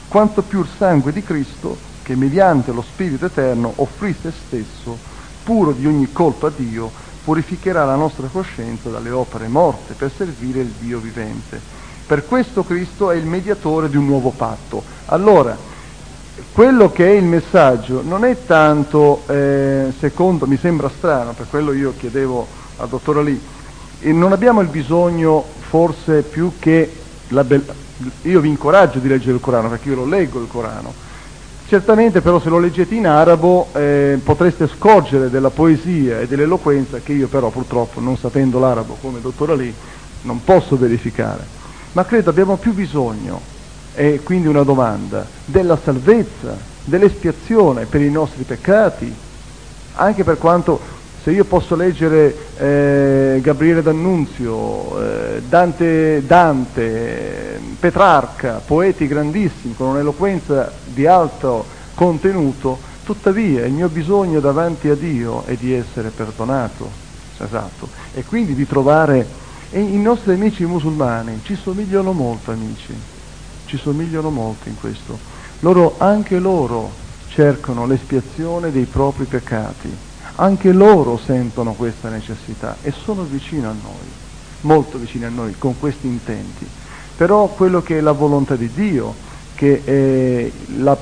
quanto 0.09 0.43
più 0.43 0.61
il 0.61 0.69
sangue 0.79 1.13
di 1.13 1.23
Cristo, 1.23 1.77
che 2.03 2.17
mediante 2.17 2.73
lo 2.73 2.83
Spirito 2.83 3.27
Eterno 3.27 3.73
offrì 3.77 4.17
se 4.21 4.33
stesso, 4.47 4.97
puro 5.45 5.73
di 5.73 5.87
ogni 5.87 6.11
colpa 6.11 6.49
a 6.49 6.53
Dio, 6.55 6.91
purificherà 7.31 7.85
la 7.85 7.95
nostra 7.95 8.27
coscienza 8.27 8.91
dalle 8.91 9.11
opere 9.11 9.47
morte 9.47 9.95
per 9.95 10.11
servire 10.17 10.63
il 10.63 10.73
Dio 10.81 10.99
vivente. 10.99 11.61
Per 12.05 12.27
questo 12.27 12.65
Cristo 12.65 13.13
è 13.13 13.15
il 13.15 13.25
mediatore 13.25 13.89
di 13.89 13.97
un 13.97 14.05
nuovo 14.05 14.31
patto. 14.31 14.83
Allora, 15.05 15.57
quello 16.53 16.91
che 16.91 17.07
è 17.07 17.13
il 17.13 17.23
messaggio 17.23 18.03
non 18.03 18.25
è 18.25 18.45
tanto, 18.47 19.23
eh, 19.29 19.93
secondo, 20.01 20.49
mi 20.49 20.57
sembra 20.57 20.89
strano, 20.89 21.33
per 21.33 21.47
quello 21.49 21.73
io 21.73 21.95
chiedevo 21.97 22.49
al 22.79 22.89
dottor 22.89 23.19
Ali, 23.19 23.41
non 24.01 24.33
abbiamo 24.33 24.61
il 24.61 24.69
bisogno 24.69 25.51
forse 25.61 26.23
più 26.23 26.55
che, 26.59 27.01
be- 27.29 27.65
io 28.23 28.41
vi 28.41 28.49
incoraggio 28.49 28.99
di 28.99 29.07
leggere 29.07 29.35
il 29.35 29.41
Corano, 29.41 29.69
perché 29.69 29.91
io 29.91 29.95
lo 29.95 30.05
leggo 30.05 30.41
il 30.41 30.49
Corano, 30.49 30.95
Certamente 31.71 32.21
però 32.21 32.41
se 32.41 32.49
lo 32.49 32.59
leggete 32.59 32.97
in 32.97 33.07
arabo 33.07 33.69
eh, 33.75 34.19
potreste 34.25 34.67
scorgere 34.67 35.31
della 35.31 35.51
poesia 35.51 36.19
e 36.19 36.27
dell'eloquenza 36.27 36.99
che 36.99 37.13
io 37.13 37.29
però 37.29 37.49
purtroppo 37.51 38.01
non 38.01 38.17
sapendo 38.17 38.59
l'arabo 38.59 38.97
come 39.01 39.19
il 39.19 39.23
dottor 39.23 39.51
Ali 39.51 39.73
non 40.23 40.43
posso 40.43 40.77
verificare. 40.77 41.47
Ma 41.93 42.05
credo 42.05 42.29
abbiamo 42.29 42.57
più 42.57 42.75
bisogno, 42.75 43.41
e 43.95 44.19
quindi 44.25 44.49
una 44.49 44.65
domanda, 44.65 45.29
della 45.45 45.79
salvezza, 45.85 46.57
dell'espiazione 46.83 47.87
per 47.87 48.01
i 48.01 48.11
nostri 48.11 48.43
peccati, 48.43 49.15
anche 49.93 50.25
per 50.25 50.39
quanto 50.39 50.81
se 51.23 51.33
io 51.33 51.45
posso 51.45 51.77
leggere 51.77 52.35
eh, 52.57 53.41
Gabriele 53.43 53.83
D'Annunzio, 53.83 55.01
eh, 55.01 55.43
Dante, 55.47 56.25
Dante, 56.27 57.61
Petrarca, 57.79 58.63
poeti 58.65 59.07
grandissimi 59.07 59.75
con 59.75 59.89
un'eloquenza 59.89 60.73
di 60.85 61.07
alto 61.07 61.67
contenuto, 61.95 62.79
tuttavia 63.05 63.67
il 63.67 63.73
mio 63.73 63.89
bisogno 63.89 64.41
davanti 64.41 64.89
a 64.89 64.95
Dio 64.95 65.45
è 65.45 65.57
di 65.57 65.75
essere 65.75 66.09
perdonato, 66.09 66.91
esatto, 67.37 67.89
e 68.15 68.25
quindi 68.25 68.55
di 68.55 68.67
trovare, 68.67 69.27
e 69.71 69.79
i 69.79 70.01
nostri 70.01 70.33
amici 70.33 70.65
musulmani 70.65 71.41
ci 71.45 71.55
somigliano 71.55 72.13
molto 72.13 72.51
amici, 72.51 72.95
ci 73.67 73.77
somigliano 73.77 74.31
molto 74.31 74.71
in 74.71 74.81
questo, 74.81 75.19
loro, 75.61 75.97
anche 75.99 76.39
loro 76.39 76.91
cercano 77.29 77.85
l'espiazione 77.85 78.73
dei 78.73 78.87
propri 78.87 79.27
peccati 79.27 80.09
anche 80.37 80.73
loro 80.73 81.19
sentono 81.19 81.73
questa 81.73 82.09
necessità 82.09 82.77
e 82.83 82.93
sono 82.93 83.23
vicino 83.23 83.69
a 83.69 83.75
noi, 83.75 84.09
molto 84.63 84.99
vicino 84.99 85.27
a 85.27 85.31
noi 85.31 85.55
con 85.59 85.79
questi 85.79 86.07
intenti. 86.07 86.67
Però 87.17 87.49
quello 87.49 87.83
che 87.83 87.99
è 87.99 88.01
la 88.01 88.13
volontà 88.13 88.57
di 88.57 88.71
Dio, 88.73 89.15
che 89.55 89.83
è 89.85 90.51
la, 90.79 90.97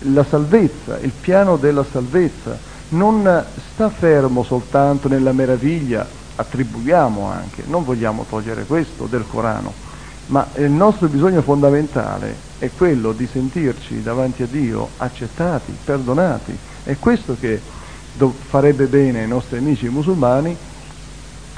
la 0.00 0.24
salvezza, 0.24 0.98
il 0.98 1.12
piano 1.12 1.56
della 1.56 1.84
salvezza, 1.88 2.58
non 2.90 3.44
sta 3.72 3.88
fermo 3.88 4.42
soltanto 4.42 5.06
nella 5.06 5.32
meraviglia, 5.32 6.06
attribuiamo 6.34 7.26
anche, 7.26 7.62
non 7.66 7.84
vogliamo 7.84 8.24
togliere 8.28 8.64
questo 8.64 9.06
del 9.06 9.24
Corano, 9.28 9.72
ma 10.26 10.48
il 10.56 10.70
nostro 10.70 11.06
bisogno 11.08 11.42
fondamentale 11.42 12.48
è 12.58 12.70
quello 12.76 13.12
di 13.12 13.28
sentirci 13.30 14.02
davanti 14.02 14.42
a 14.42 14.46
Dio 14.46 14.88
accettati, 14.96 15.76
perdonati. 15.84 16.56
È 16.82 16.96
questo 16.98 17.36
che 17.38 17.60
farebbe 18.48 18.86
bene 18.86 19.20
ai 19.22 19.28
nostri 19.28 19.58
amici 19.58 19.88
musulmani 19.88 20.56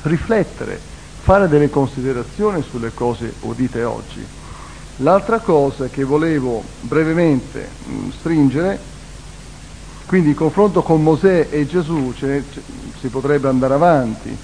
riflettere, 0.02 0.80
fare 1.16 1.48
delle 1.48 1.68
considerazioni 1.70 2.62
sulle 2.62 2.92
cose 2.92 3.34
udite 3.40 3.82
oggi. 3.84 4.26
L'altra 4.96 5.40
cosa 5.40 5.88
che 5.88 6.04
volevo 6.04 6.62
brevemente 6.80 7.72
mh, 7.78 7.92
mm, 7.92 8.08
stringere, 8.10 8.80
quindi 10.06 10.30
il 10.30 10.34
confronto 10.34 10.82
con 10.82 11.02
Mosè 11.02 11.48
e 11.50 11.64
Gesù, 11.66 12.12
cioè, 12.12 12.44
c- 12.48 12.62
si 12.96 13.08
potrebbe 13.08 13.48
andare 13.48 13.74
avanti, 13.74 14.38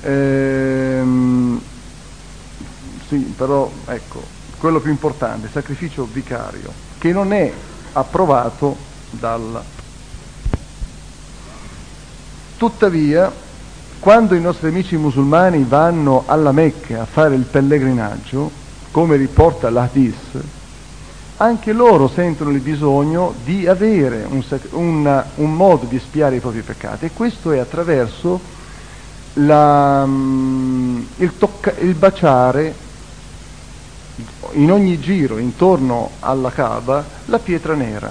ehm, 0.00 1.62
sì, 3.06 3.16
però 3.36 3.70
ecco, 3.86 4.28
quello 4.56 4.80
più 4.80 4.90
importante, 4.90 5.46
il 5.46 5.52
sacrificio 5.52 6.06
vicario, 6.06 6.74
che 6.98 7.12
non 7.12 7.32
è 7.32 7.52
approvato 7.92 8.92
dal 9.10 9.64
Tuttavia, 12.64 13.30
quando 13.98 14.34
i 14.34 14.40
nostri 14.40 14.68
amici 14.68 14.96
musulmani 14.96 15.66
vanno 15.68 16.22
alla 16.24 16.50
Mecca 16.50 17.02
a 17.02 17.04
fare 17.04 17.34
il 17.34 17.42
pellegrinaggio, 17.42 18.50
come 18.90 19.16
riporta 19.16 19.68
l'Hadith, 19.68 20.42
anche 21.36 21.74
loro 21.74 22.08
sentono 22.08 22.48
il 22.48 22.60
bisogno 22.60 23.34
di 23.44 23.66
avere 23.66 24.26
un, 24.26 24.42
un, 24.70 25.24
un 25.34 25.54
modo 25.54 25.84
di 25.84 25.98
spiare 25.98 26.36
i 26.36 26.40
propri 26.40 26.62
peccati. 26.62 27.04
E 27.04 27.10
questo 27.12 27.52
è 27.52 27.58
attraverso 27.58 28.40
la, 29.34 30.06
mm, 30.06 31.02
il, 31.16 31.36
tocca, 31.36 31.74
il 31.80 31.92
baciare 31.92 32.74
in 34.52 34.72
ogni 34.72 34.98
giro 35.00 35.36
intorno 35.36 36.12
alla 36.20 36.48
Kaaba 36.48 37.04
la 37.26 37.38
pietra 37.38 37.74
nera. 37.74 38.10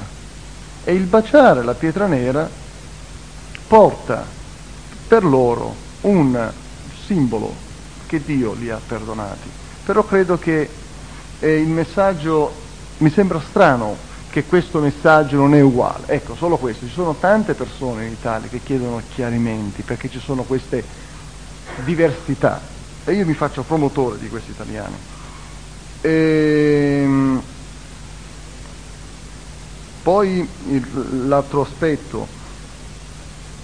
E 0.84 0.93
il 0.93 1.05
baciare 1.05 1.63
la 1.63 1.73
pietra 1.73 2.05
nera 2.05 2.47
porta 3.65 4.41
per 5.07 5.23
loro 5.23 5.75
un 6.01 6.53
simbolo 7.05 7.55
che 8.05 8.23
Dio 8.23 8.53
li 8.53 8.69
ha 8.69 8.80
perdonati. 8.85 9.51
Però 9.84 10.03
credo 10.05 10.38
che 10.38 10.69
eh, 11.39 11.59
il 11.59 11.67
messaggio 11.67 12.61
mi 12.97 13.09
sembra 13.09 13.39
strano 13.39 14.11
che 14.30 14.45
questo 14.45 14.80
messaggio 14.80 15.38
non 15.38 15.53
è 15.53 15.61
uguale. 15.61 16.07
Ecco, 16.07 16.35
solo 16.35 16.57
questo. 16.57 16.88
Ci 16.88 16.91
sono 16.91 17.15
tante 17.17 17.53
persone 17.53 18.05
in 18.05 18.13
Italia 18.13 18.49
che 18.49 18.63
chiedono 18.63 19.03
chiarimenti 19.07 19.84
perché 19.84 20.09
ci 20.09 20.19
sono 20.19 20.43
queste 20.43 20.84
diversità 21.84 22.71
e 23.03 23.13
io 23.13 23.25
mi 23.25 23.34
faccio 23.34 23.63
promotore 23.63 24.17
di 24.17 24.30
questi 24.30 24.51
italiani. 24.51 24.95
Ehm, 26.01 27.43
poi 30.01 30.49
il, 30.65 31.27
l'altro 31.27 31.61
aspetto, 31.61 32.27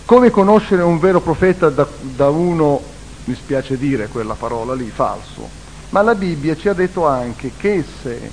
come 0.10 0.31
conoscere 0.31 0.81
un 0.81 0.98
vero 0.98 1.22
profeta 1.22 1.69
da, 1.69 1.88
da 1.99 2.30
uno, 2.30 2.81
mi 3.26 3.36
spiace 3.36 3.77
dire 3.77 4.07
quella 4.07 4.34
parola 4.34 4.73
lì, 4.73 4.90
falso, 4.90 5.48
ma 5.90 6.02
la 6.02 6.15
Bibbia 6.15 6.56
ci 6.56 6.68
ha 6.68 6.73
detto 6.73 7.06
anche 7.06 7.52
che 7.56 7.86
se, 8.02 8.31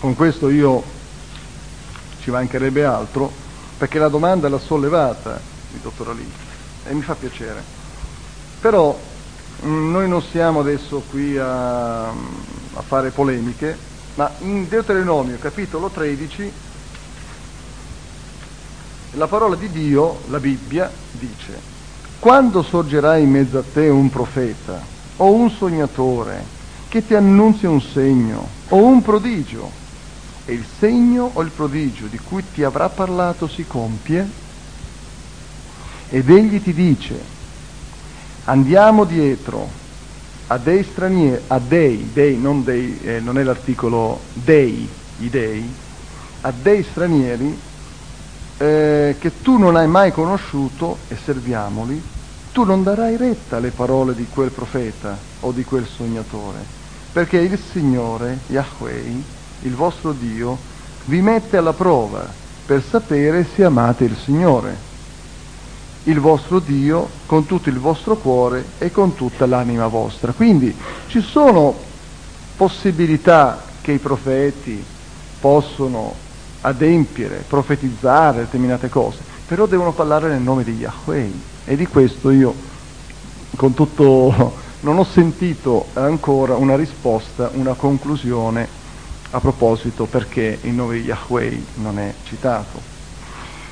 con 0.00 0.16
questo 0.16 0.48
io 0.48 0.82
ci 2.22 2.32
mancherebbe 2.32 2.84
altro, 2.84 3.30
perché 3.78 4.00
la 4.00 4.08
domanda 4.08 4.48
l'ha 4.48 4.58
sollevata 4.58 5.40
il 5.74 5.78
dottor 5.78 6.08
Ali 6.08 6.28
e 6.86 6.92
mi 6.92 7.02
fa 7.02 7.14
piacere, 7.14 7.62
però 8.60 8.98
mm, 9.64 9.92
noi 9.92 10.08
non 10.08 10.22
siamo 10.22 10.58
adesso 10.58 11.04
qui 11.08 11.38
a, 11.38 12.08
a 12.08 12.82
fare 12.84 13.10
polemiche, 13.10 13.78
ma 14.16 14.28
in 14.40 14.66
Deuteronomio 14.68 15.38
capitolo 15.38 15.88
13 15.88 16.52
la 19.12 19.26
parola 19.26 19.56
di 19.56 19.70
Dio, 19.70 20.20
la 20.28 20.38
Bibbia, 20.38 20.90
dice, 21.12 21.58
quando 22.18 22.62
sorgerà 22.62 23.16
in 23.16 23.30
mezzo 23.30 23.58
a 23.58 23.64
te 23.72 23.88
un 23.88 24.10
profeta 24.10 24.80
o 25.16 25.32
un 25.32 25.50
sognatore 25.50 26.56
che 26.88 27.06
ti 27.06 27.14
annunzi 27.14 27.66
un 27.66 27.80
segno 27.80 28.46
o 28.68 28.76
un 28.76 29.02
prodigio, 29.02 29.70
e 30.44 30.52
il 30.52 30.64
segno 30.78 31.30
o 31.32 31.42
il 31.42 31.50
prodigio 31.50 32.06
di 32.06 32.18
cui 32.18 32.42
ti 32.52 32.62
avrà 32.62 32.88
parlato 32.88 33.46
si 33.46 33.66
compie, 33.66 34.28
ed 36.10 36.30
egli 36.30 36.62
ti 36.62 36.72
dice, 36.72 37.20
andiamo 38.44 39.04
dietro 39.04 39.68
a 40.46 40.56
dei 40.56 40.82
stranieri, 40.82 41.42
a 41.48 41.58
dei, 41.58 42.10
dei, 42.12 42.38
non 42.38 42.64
dei, 42.64 42.98
eh, 43.02 43.20
non 43.20 43.38
è 43.38 43.42
l'articolo 43.42 44.20
dei, 44.32 44.88
i 45.18 45.28
dei, 45.28 45.70
a 46.40 46.52
dei 46.52 46.82
stranieri 46.82 47.66
eh, 48.58 49.16
che 49.18 49.40
tu 49.40 49.56
non 49.56 49.76
hai 49.76 49.86
mai 49.86 50.12
conosciuto 50.12 50.98
e 51.08 51.16
serviamoli, 51.16 52.02
tu 52.52 52.64
non 52.64 52.82
darai 52.82 53.16
retta 53.16 53.56
alle 53.56 53.70
parole 53.70 54.14
di 54.14 54.26
quel 54.28 54.50
profeta 54.50 55.16
o 55.40 55.52
di 55.52 55.64
quel 55.64 55.86
sognatore, 55.86 56.58
perché 57.12 57.38
il 57.38 57.58
Signore, 57.72 58.38
Yahweh, 58.48 59.22
il 59.62 59.74
vostro 59.74 60.12
Dio, 60.12 60.58
vi 61.04 61.20
mette 61.20 61.56
alla 61.56 61.72
prova 61.72 62.26
per 62.66 62.82
sapere 62.82 63.46
se 63.54 63.64
amate 63.64 64.04
il 64.04 64.16
Signore, 64.16 64.86
il 66.04 66.20
vostro 66.20 66.58
Dio, 66.58 67.08
con 67.26 67.46
tutto 67.46 67.68
il 67.68 67.78
vostro 67.78 68.16
cuore 68.16 68.64
e 68.78 68.90
con 68.90 69.14
tutta 69.14 69.46
l'anima 69.46 69.86
vostra. 69.86 70.32
Quindi 70.32 70.74
ci 71.06 71.20
sono 71.20 71.74
possibilità 72.56 73.62
che 73.80 73.92
i 73.92 73.98
profeti 73.98 74.84
possono 75.40 76.26
adempiere, 76.62 77.44
profetizzare 77.46 78.40
determinate 78.40 78.88
cose, 78.88 79.18
però 79.46 79.66
devono 79.66 79.92
parlare 79.92 80.28
nel 80.28 80.40
nome 80.40 80.64
di 80.64 80.72
Yahweh 80.72 81.30
e 81.64 81.76
di 81.76 81.86
questo 81.86 82.30
io 82.30 82.54
con 83.56 83.74
tutto 83.74 84.66
non 84.80 84.98
ho 84.98 85.04
sentito 85.04 85.86
ancora 85.94 86.54
una 86.54 86.76
risposta, 86.76 87.50
una 87.54 87.74
conclusione 87.74 88.68
a 89.30 89.40
proposito 89.40 90.04
perché 90.06 90.58
il 90.62 90.72
nome 90.72 91.00
di 91.00 91.06
Yahweh 91.06 91.62
non 91.76 91.98
è 91.98 92.14
citato. 92.24 92.96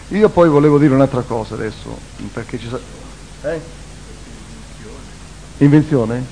Io 0.09 0.29
poi 0.29 0.49
volevo 0.49 0.79
dire 0.79 0.95
un'altra 0.95 1.23
cosa 1.23 1.55
adesso, 1.55 1.97
perché 2.33 2.59
ci 2.59 2.69
sa... 2.69 2.79
Eh? 3.43 3.61
Invenzione? 5.59 6.25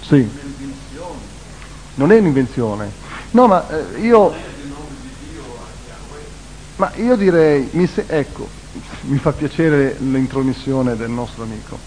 Sì. 0.00 0.28
Non 1.94 2.12
è 2.12 2.18
un'invenzione. 2.18 3.05
No, 3.30 3.46
ma 3.46 3.68
eh, 3.68 4.00
io... 4.00 4.32
Ma 6.76 6.92
io 6.96 7.16
direi, 7.16 7.68
mi 7.72 7.86
se... 7.86 8.04
ecco, 8.06 8.46
mi 9.08 9.18
fa 9.18 9.32
piacere 9.32 9.96
l'intromissione 9.98 10.96
del 10.96 11.10
nostro 11.10 11.42
amico. 11.44 11.78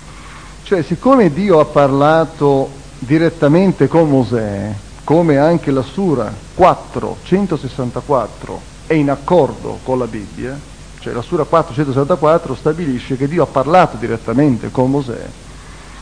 Cioè, 0.63 0.83
siccome 0.83 1.31
Dio 1.31 1.59
ha 1.59 1.65
parlato 1.65 2.69
direttamente 2.99 3.87
con 3.87 4.09
Mosè, 4.09 4.73
come 5.03 5.37
anche 5.37 5.71
la 5.71 5.81
Sura 5.81 6.31
4, 6.53 7.17
164 7.23 8.61
è 8.85 8.93
in 8.93 9.09
accordo 9.09 9.79
con 9.83 9.97
la 9.97 10.05
Bibbia, 10.05 10.59
cioè 10.99 11.13
la 11.13 11.21
Sura 11.21 11.45
4, 11.45 11.73
164 11.73 12.55
stabilisce 12.55 13.15
che 13.15 13.27
Dio 13.27 13.43
ha 13.43 13.47
parlato 13.47 13.97
direttamente 13.97 14.69
con 14.69 14.91
Mosè, 14.91 15.27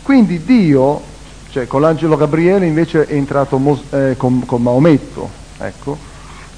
quindi 0.01 0.43
Dio 0.43 1.01
cioè 1.57 1.65
con 1.65 1.81
l'angelo 1.81 2.17
Gabriele 2.17 2.67
invece 2.67 3.07
è 3.07 3.15
entrato 3.15 3.57
Mos- 3.57 3.91
eh, 3.91 4.13
con, 4.15 4.45
con 4.45 4.61
Maometto, 4.61 5.27
ecco. 5.57 5.97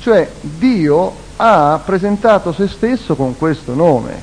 Cioè 0.01 0.29
Dio 0.41 1.15
ha 1.37 1.81
presentato 1.85 2.51
se 2.51 2.67
stesso 2.67 3.15
con 3.15 3.37
questo 3.37 3.73
nome. 3.73 4.21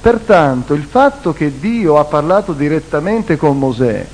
Pertanto 0.00 0.72
il 0.72 0.84
fatto 0.84 1.34
che 1.34 1.58
Dio 1.58 1.98
ha 1.98 2.04
parlato 2.04 2.54
direttamente 2.54 3.36
con 3.36 3.58
Mosè, 3.58 4.06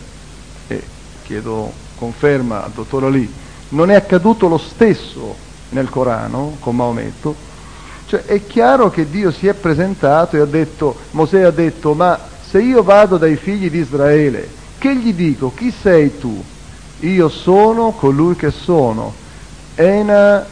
e 0.66 0.82
chiedo 1.22 1.70
conferma 1.94 2.64
al 2.64 2.72
dottor 2.72 3.04
Ali, 3.04 3.32
non 3.68 3.92
è 3.92 3.94
accaduto 3.94 4.48
lo 4.48 4.58
stesso 4.58 5.36
nel 5.68 5.90
Corano 5.90 6.56
con 6.58 6.74
Maometto, 6.74 7.36
cioè 8.06 8.24
è 8.24 8.44
chiaro 8.44 8.90
che 8.90 9.08
Dio 9.08 9.30
si 9.30 9.46
è 9.46 9.54
presentato 9.54 10.34
e 10.34 10.40
ha 10.40 10.44
detto, 10.44 10.96
Mosè 11.12 11.42
ha 11.42 11.52
detto, 11.52 11.94
ma 11.94 12.18
se 12.44 12.60
io 12.60 12.82
vado 12.82 13.16
dai 13.16 13.36
figli 13.36 13.70
di 13.70 13.78
Israele 13.78 14.62
che 14.84 14.96
gli 14.96 15.14
dico, 15.14 15.50
chi 15.54 15.72
sei 15.72 16.18
tu? 16.18 16.44
Io 17.00 17.30
sono 17.30 17.92
colui 17.92 18.36
che 18.36 18.50
sono. 18.50 19.14
Ena 19.76 20.46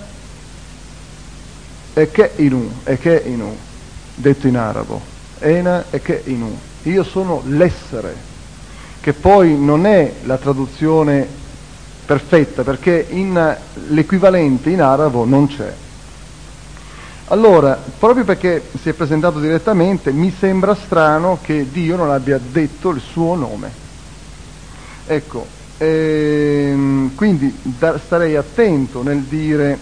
e 1.93 2.11
che 2.11 2.33
inu, 2.37 2.73
e 2.85 2.97
che 2.97 3.25
inu, 3.27 3.55
detto 4.15 4.47
in 4.47 4.57
arabo. 4.57 5.03
Ena 5.39 5.85
e 5.91 6.01
che 6.01 6.23
inu. 6.25 6.59
Io 6.85 7.03
sono 7.05 7.43
l'essere, 7.45 8.17
che 9.01 9.13
poi 9.13 9.55
non 9.55 9.85
è 9.85 10.15
la 10.23 10.39
traduzione 10.39 11.29
perfetta, 12.07 12.63
perché 12.63 13.09
in, 13.11 13.57
l'equivalente 13.89 14.71
in 14.71 14.81
arabo 14.81 15.27
non 15.27 15.47
c'è. 15.47 15.75
Allora, 17.27 17.79
proprio 17.99 18.25
perché 18.25 18.63
si 18.81 18.89
è 18.89 18.95
presentato 18.95 19.41
direttamente, 19.41 20.11
mi 20.11 20.35
sembra 20.39 20.75
strano 20.75 21.37
che 21.43 21.67
Dio 21.71 21.97
non 21.97 22.11
abbia 22.11 22.41
detto 22.43 22.89
il 22.89 23.03
suo 23.03 23.35
nome. 23.35 23.82
Ecco, 25.07 25.47
ehm, 25.79 27.15
quindi 27.15 27.53
da, 27.62 27.99
starei 27.99 28.37
attento 28.37 29.03
nel 29.03 29.23
dire, 29.23 29.79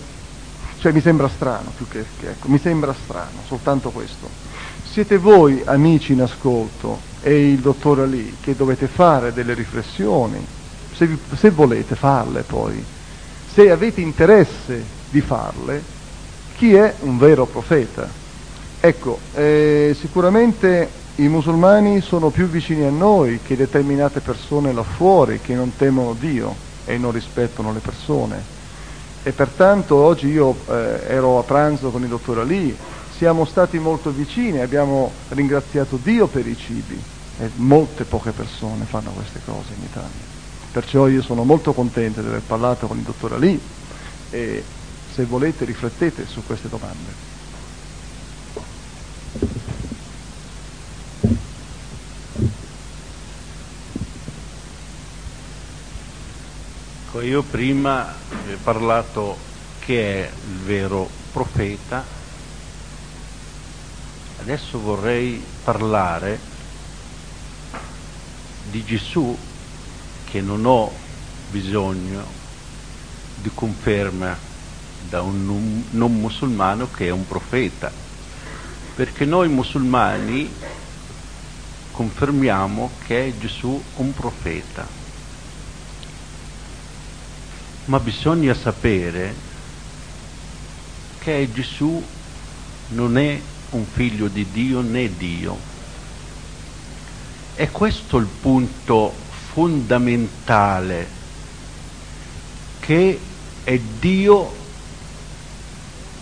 cioè 0.78 0.92
mi 0.92 1.00
sembra 1.00 1.28
strano 1.28 1.72
più 1.76 1.86
che, 1.88 2.04
che 2.18 2.30
ecco, 2.30 2.48
mi 2.48 2.58
sembra 2.58 2.94
strano, 2.94 3.42
soltanto 3.46 3.90
questo. 3.90 4.28
Siete 4.90 5.18
voi 5.18 5.62
amici 5.64 6.12
in 6.12 6.22
ascolto 6.22 6.98
e 7.22 7.50
il 7.50 7.58
dottor 7.58 8.00
Ali 8.00 8.36
che 8.40 8.56
dovete 8.56 8.86
fare 8.86 9.32
delle 9.32 9.54
riflessioni, 9.54 10.44
se, 10.94 11.06
vi, 11.06 11.18
se 11.36 11.50
volete 11.50 11.94
farle 11.94 12.42
poi, 12.42 12.82
se 13.52 13.70
avete 13.70 14.00
interesse 14.00 14.82
di 15.10 15.20
farle, 15.20 15.82
chi 16.56 16.74
è 16.74 16.94
un 17.00 17.18
vero 17.18 17.46
profeta? 17.46 18.08
Ecco, 18.80 19.18
eh, 19.34 19.94
sicuramente 19.98 20.88
i 21.20 21.28
musulmani 21.28 22.00
sono 22.00 22.30
più 22.30 22.46
vicini 22.48 22.82
a 22.82 22.90
noi 22.90 23.40
che 23.42 23.54
determinate 23.54 24.20
persone 24.20 24.72
là 24.72 24.82
fuori 24.82 25.38
che 25.42 25.54
non 25.54 25.76
temono 25.76 26.14
Dio 26.14 26.54
e 26.86 26.96
non 26.96 27.12
rispettano 27.12 27.74
le 27.74 27.80
persone. 27.80 28.42
E 29.22 29.32
pertanto 29.32 29.96
oggi 29.96 30.28
io 30.28 30.56
eh, 30.66 31.02
ero 31.08 31.38
a 31.38 31.42
pranzo 31.42 31.90
con 31.90 32.02
il 32.02 32.08
dottor 32.08 32.38
Ali, 32.38 32.74
siamo 33.18 33.44
stati 33.44 33.78
molto 33.78 34.08
vicini, 34.10 34.60
abbiamo 34.60 35.12
ringraziato 35.28 35.98
Dio 36.02 36.26
per 36.26 36.46
i 36.46 36.56
cibi 36.56 36.98
e 37.38 37.50
molte 37.56 38.04
poche 38.04 38.30
persone 38.30 38.86
fanno 38.86 39.10
queste 39.10 39.40
cose 39.44 39.74
in 39.76 39.84
Italia. 39.84 40.28
Perciò 40.72 41.06
io 41.06 41.20
sono 41.20 41.44
molto 41.44 41.74
contento 41.74 42.22
di 42.22 42.28
aver 42.28 42.42
parlato 42.46 42.86
con 42.86 42.96
il 42.96 43.02
dottor 43.04 43.34
Ali 43.34 43.60
e 44.30 44.64
se 45.12 45.24
volete 45.26 45.66
riflettete 45.66 46.24
su 46.26 46.42
queste 46.46 46.70
domande. 46.70 47.28
Ecco, 57.12 57.22
io 57.22 57.42
prima 57.42 58.14
ho 58.30 58.58
parlato 58.62 59.36
che 59.80 60.28
è 60.28 60.32
il 60.48 60.58
vero 60.58 61.10
profeta, 61.32 62.04
adesso 64.38 64.78
vorrei 64.78 65.42
parlare 65.64 66.38
di 68.70 68.84
Gesù 68.84 69.36
che 70.26 70.40
non 70.40 70.64
ho 70.64 70.92
bisogno 71.50 72.24
di 73.34 73.50
conferma 73.52 74.38
da 75.08 75.20
un 75.22 75.82
non 75.90 76.14
musulmano 76.14 76.92
che 76.92 77.06
è 77.06 77.10
un 77.10 77.26
profeta, 77.26 77.90
perché 78.94 79.24
noi 79.24 79.48
musulmani 79.48 80.48
confermiamo 81.90 82.92
che 83.04 83.26
è 83.26 83.36
Gesù 83.36 83.82
un 83.96 84.12
profeta. 84.12 84.99
Ma 87.84 87.98
bisogna 87.98 88.54
sapere 88.54 89.34
che 91.18 91.50
Gesù 91.52 92.02
non 92.88 93.18
è 93.18 93.40
un 93.70 93.84
figlio 93.86 94.28
di 94.28 94.50
Dio 94.50 94.80
né 94.80 95.14
Dio. 95.16 95.56
E 97.54 97.70
questo 97.70 98.16
il 98.16 98.26
punto 98.26 99.12
fondamentale 99.52 101.08
che 102.78 103.20
è 103.64 103.78
Dio 103.78 104.56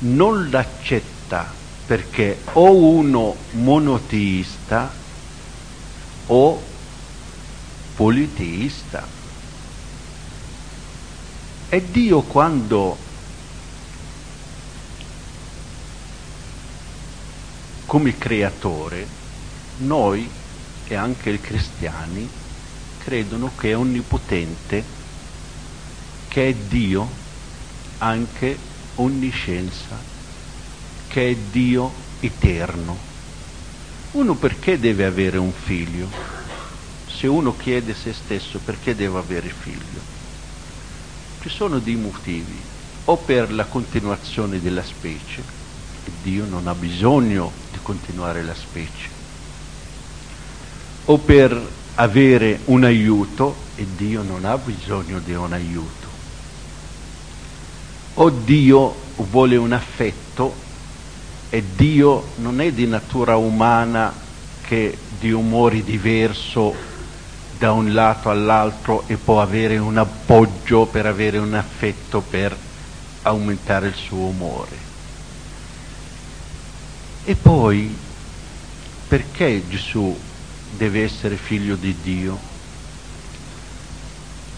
non 0.00 0.48
l'accetta 0.50 1.54
perché 1.86 2.42
o 2.52 2.74
uno 2.74 3.36
monoteista 3.52 4.92
o 6.26 6.62
politeista. 7.94 9.17
E 11.70 11.90
Dio 11.90 12.22
quando 12.22 12.96
come 17.84 18.16
creatore 18.16 19.06
noi 19.78 20.30
e 20.86 20.94
anche 20.94 21.28
i 21.28 21.40
cristiani 21.40 22.26
credono 22.96 23.54
che 23.54 23.70
è 23.70 23.76
onnipotente, 23.76 24.82
che 26.28 26.48
è 26.48 26.54
Dio 26.54 27.06
anche 27.98 28.58
onniscienza, 28.94 30.02
che 31.06 31.28
è 31.28 31.34
Dio 31.50 31.92
eterno. 32.20 32.96
Uno 34.12 34.36
perché 34.36 34.78
deve 34.78 35.04
avere 35.04 35.36
un 35.36 35.52
figlio? 35.52 36.08
Se 37.06 37.26
uno 37.26 37.56
chiede 37.56 37.92
se 37.92 38.14
stesso 38.14 38.58
perché 38.60 38.94
deve 38.94 39.18
avere 39.18 39.50
figlio? 39.50 40.17
Ci 41.48 41.54
sono 41.54 41.78
dei 41.78 41.96
motivi, 41.96 42.62
o 43.04 43.24
per 43.24 43.50
la 43.50 43.68
continuazione 43.68 44.60
della 44.60 44.82
specie, 44.82 45.42
e 46.02 46.12
Dio 46.20 46.44
non 46.44 46.66
ha 46.66 46.74
bisogno 46.74 47.54
di 47.70 47.78
continuare 47.80 48.42
la 48.42 48.54
specie, 48.54 49.08
o 51.04 51.18
per 51.20 51.72
avere 51.94 52.60
un 52.66 52.84
aiuto 52.84 53.70
e 53.76 53.86
Dio 53.94 54.20
non 54.22 54.44
ha 54.44 54.58
bisogno 54.58 55.20
di 55.20 55.32
un 55.32 55.54
aiuto 55.54 56.16
o 58.12 58.28
Dio 58.30 59.12
vuole 59.16 59.56
un 59.56 59.72
affetto 59.72 60.64
e 61.48 61.74
Dio 61.74 62.32
non 62.36 62.60
è 62.60 62.72
di 62.72 62.86
natura 62.86 63.36
umana 63.36 64.26
che 64.60 65.06
di 65.08 65.30
umori 65.32 65.82
diverso 65.82 66.97
da 67.58 67.72
un 67.72 67.92
lato 67.92 68.30
all'altro 68.30 69.02
e 69.08 69.16
può 69.16 69.42
avere 69.42 69.78
un 69.78 69.98
appoggio 69.98 70.86
per 70.86 71.06
avere 71.06 71.38
un 71.38 71.54
affetto 71.54 72.20
per 72.20 72.56
aumentare 73.22 73.88
il 73.88 73.94
suo 73.94 74.26
umore. 74.26 74.86
E 77.24 77.34
poi 77.34 77.94
perché 79.08 79.62
Gesù 79.68 80.16
deve 80.76 81.02
essere 81.02 81.36
figlio 81.36 81.74
di 81.74 81.94
Dio? 82.00 82.38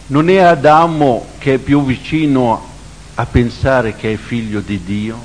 Non 0.09 0.28
è 0.28 0.39
Adamo 0.39 1.27
che 1.39 1.55
è 1.55 1.59
più 1.59 1.85
vicino 1.85 2.68
a 3.14 3.27
pensare 3.27 3.94
che 3.97 4.12
è 4.12 4.16
figlio 4.16 4.60
di 4.60 4.82
Dio. 4.85 5.18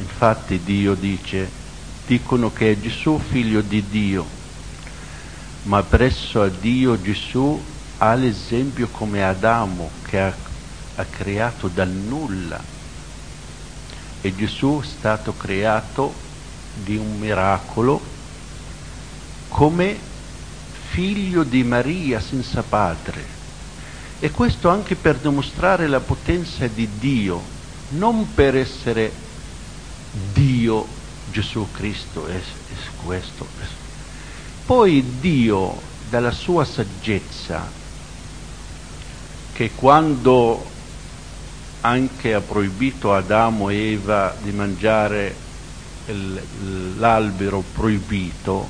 Infatti 0.00 0.60
Dio 0.64 0.94
dice, 0.94 1.50
dicono 2.06 2.52
che 2.52 2.72
è 2.72 2.80
Gesù 2.80 3.18
figlio 3.18 3.60
di 3.60 3.84
Dio, 3.88 4.37
ma 5.62 5.82
presso 5.82 6.42
a 6.42 6.48
Dio 6.48 7.00
Gesù 7.00 7.60
ha 7.98 8.14
l'esempio 8.14 8.88
come 8.88 9.24
Adamo 9.24 9.90
che 10.02 10.20
ha, 10.20 10.34
ha 10.94 11.04
creato 11.04 11.68
dal 11.68 11.88
nulla 11.88 12.62
e 14.20 14.34
Gesù 14.34 14.80
è 14.82 14.86
stato 14.86 15.34
creato 15.34 16.12
di 16.74 16.96
un 16.96 17.18
miracolo 17.18 18.00
come 19.48 19.98
figlio 20.90 21.42
di 21.42 21.62
Maria 21.64 22.20
senza 22.20 22.62
padre 22.62 23.36
e 24.20 24.30
questo 24.30 24.68
anche 24.68 24.96
per 24.96 25.16
dimostrare 25.16 25.86
la 25.86 26.00
potenza 26.00 26.66
di 26.66 26.88
Dio, 26.98 27.40
non 27.90 28.34
per 28.34 28.56
essere 28.56 29.12
Dio 30.32 30.86
Gesù 31.30 31.68
Cristo, 31.70 32.26
è, 32.26 32.36
è 32.36 32.74
questo. 33.04 33.46
Poi 34.68 35.02
Dio, 35.18 35.80
dalla 36.10 36.30
sua 36.30 36.62
saggezza, 36.62 37.66
che 39.54 39.70
quando 39.74 40.62
anche 41.80 42.34
ha 42.34 42.40
proibito 42.40 43.14
Adamo 43.14 43.70
e 43.70 43.92
Eva 43.92 44.34
di 44.42 44.50
mangiare 44.50 45.34
l'albero 46.98 47.64
proibito, 47.72 48.68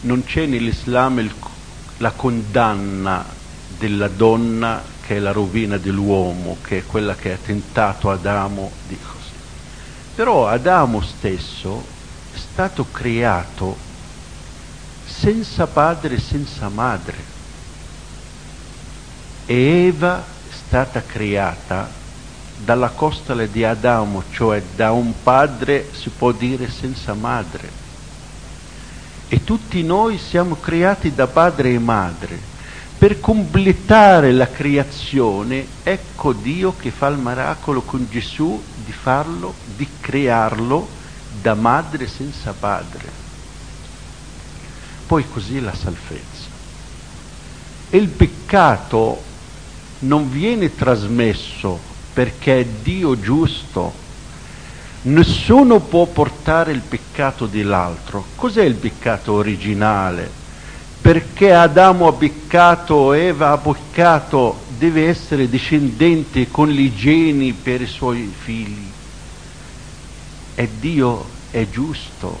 non 0.00 0.24
c'è 0.24 0.46
nell'Islam 0.46 1.18
il 1.18 1.34
la 1.98 2.12
condanna 2.12 3.22
della 3.76 4.08
donna 4.08 4.82
che 5.04 5.16
è 5.16 5.18
la 5.18 5.32
rovina 5.32 5.76
dell'uomo, 5.76 6.56
che 6.62 6.78
è 6.78 6.86
quella 6.86 7.14
che 7.14 7.34
ha 7.34 7.38
tentato 7.44 8.08
Adamo 8.08 8.72
di 8.86 8.96
così. 8.96 9.34
Però 10.14 10.46
Adamo 10.48 11.02
stesso 11.02 11.97
stato 12.58 12.86
creato 12.90 13.76
senza 15.06 15.68
padre 15.68 16.16
e 16.16 16.18
senza 16.18 16.68
madre. 16.68 17.16
E 19.46 19.86
Eva 19.86 20.18
è 20.18 20.52
stata 20.52 21.00
creata 21.06 21.88
dalla 22.56 22.88
costole 22.88 23.48
di 23.48 23.62
Adamo, 23.62 24.24
cioè 24.32 24.60
da 24.74 24.90
un 24.90 25.12
padre, 25.22 25.88
si 25.92 26.08
può 26.08 26.32
dire, 26.32 26.68
senza 26.68 27.14
madre 27.14 27.70
e 29.28 29.44
tutti 29.44 29.84
noi 29.84 30.18
siamo 30.18 30.56
creati 30.56 31.14
da 31.14 31.28
padre 31.28 31.74
e 31.74 31.78
madre. 31.78 32.40
Per 32.98 33.20
completare 33.20 34.32
la 34.32 34.48
creazione, 34.48 35.64
ecco 35.84 36.32
Dio 36.32 36.74
che 36.76 36.90
fa 36.90 37.06
il 37.06 37.18
miracolo 37.18 37.82
con 37.82 38.08
Gesù 38.10 38.60
di 38.84 38.90
farlo, 38.90 39.54
di 39.76 39.86
crearlo 40.00 40.97
da 41.48 41.54
madre 41.54 42.06
senza 42.06 42.52
padre. 42.52 43.10
Poi 45.06 45.24
così 45.32 45.60
la 45.60 45.74
salvezza. 45.74 46.46
E 47.88 47.96
il 47.96 48.08
peccato 48.08 49.22
non 50.00 50.30
viene 50.30 50.74
trasmesso 50.74 51.80
perché 52.12 52.60
è 52.60 52.64
Dio 52.64 53.18
giusto 53.18 54.06
Nessuno 55.00 55.78
può 55.78 56.06
portare 56.06 56.72
il 56.72 56.80
peccato 56.80 57.46
dell'altro. 57.46 58.24
Cos'è 58.34 58.64
il 58.64 58.74
peccato 58.74 59.32
originale? 59.32 60.28
Perché 61.00 61.52
Adamo 61.52 62.08
ha 62.08 62.12
peccato, 62.12 63.12
Eva 63.12 63.52
ha 63.52 63.58
peccato, 63.58 64.58
deve 64.76 65.06
essere 65.06 65.48
discendente 65.48 66.50
con 66.50 66.68
gli 66.68 66.92
geni 66.92 67.52
per 67.52 67.80
i 67.80 67.86
suoi 67.86 68.30
figli. 68.36 68.90
E 70.56 70.68
Dio 70.80 71.36
è 71.50 71.68
giusto. 71.68 72.38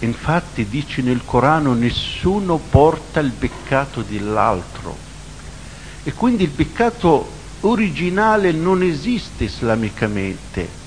Infatti 0.00 0.68
dice 0.68 1.02
nel 1.02 1.22
Corano 1.24 1.74
nessuno 1.74 2.58
porta 2.58 3.20
il 3.20 3.32
peccato 3.32 4.02
dell'altro. 4.02 4.96
E 6.02 6.12
quindi 6.12 6.44
il 6.44 6.50
peccato 6.50 7.28
originale 7.60 8.52
non 8.52 8.82
esiste 8.82 9.44
islamicamente 9.44 10.84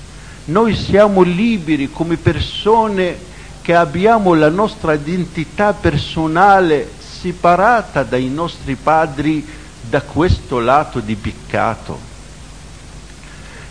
noi 0.50 0.74
siamo 0.74 1.22
liberi 1.22 1.90
come 1.92 2.16
persone 2.16 3.28
che 3.62 3.74
abbiamo 3.74 4.34
la 4.34 4.48
nostra 4.48 4.94
identità 4.94 5.74
personale 5.74 6.90
separata 6.98 8.02
dai 8.02 8.28
nostri 8.28 8.74
padri 8.74 9.46
da 9.80 10.00
questo 10.00 10.58
lato 10.58 10.98
di 11.00 11.14
peccato. 11.14 11.98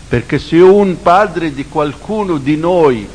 Perché 0.08 0.38
se 0.38 0.56
un 0.60 1.02
padre 1.02 1.52
di 1.52 1.66
qualcuno 1.66 2.38
di 2.38 2.56
noi 2.56 3.06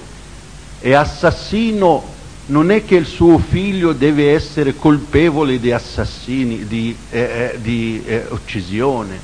è 0.85 0.93
assassino, 0.93 2.13
non 2.47 2.69
è 2.69 2.85
che 2.85 2.93
il 2.93 3.07
suo 3.07 3.39
figlio 3.39 3.91
deve 3.91 4.33
essere 4.33 4.75
colpevole 4.75 5.59
di 5.59 5.71
assassini, 5.71 6.67
di, 6.67 6.95
eh, 7.09 7.19
eh 7.53 7.59
di 7.59 8.03
eh, 8.05 8.27
uccisione. 8.29 9.19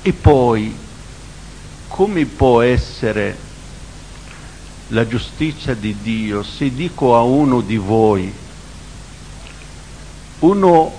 E 0.00 0.12
poi 0.14 0.74
come 1.88 2.24
può 2.24 2.62
essere 2.62 3.36
la 4.88 5.06
giustizia 5.06 5.74
di 5.74 5.94
Dio, 6.00 6.42
se 6.42 6.72
dico 6.72 7.14
a 7.14 7.20
uno 7.20 7.60
di 7.60 7.76
voi, 7.76 8.32
uno 10.38 10.92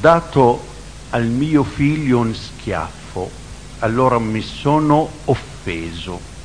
dato 0.00 0.66
al 1.10 1.26
mio 1.26 1.62
figlio 1.62 2.18
un 2.18 2.34
schiaffo, 2.34 3.30
allora 3.78 4.18
mi 4.18 4.42
sono 4.42 5.08
offeso. 5.26 6.37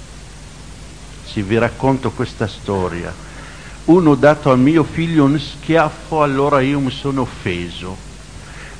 Se 1.33 1.41
vi 1.41 1.57
racconto 1.57 2.11
questa 2.11 2.45
storia, 2.45 3.11
uno 3.85 4.13
dato 4.13 4.51
al 4.51 4.59
mio 4.59 4.83
figlio 4.83 5.23
un 5.23 5.39
schiaffo, 5.39 6.21
allora 6.21 6.61
io 6.61 6.79
mi 6.79 6.91
sono 6.91 7.21
offeso. 7.21 7.97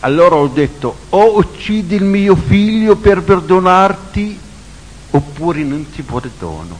Allora 0.01 0.35
ho 0.35 0.47
detto, 0.47 0.95
o 1.09 1.37
uccidi 1.37 1.95
il 1.95 2.03
mio 2.03 2.35
figlio 2.35 2.95
per 2.95 3.23
perdonarti, 3.23 4.39
oppure 5.09 5.63
non 5.63 5.89
ti 5.89 6.03
perdono. 6.03 6.77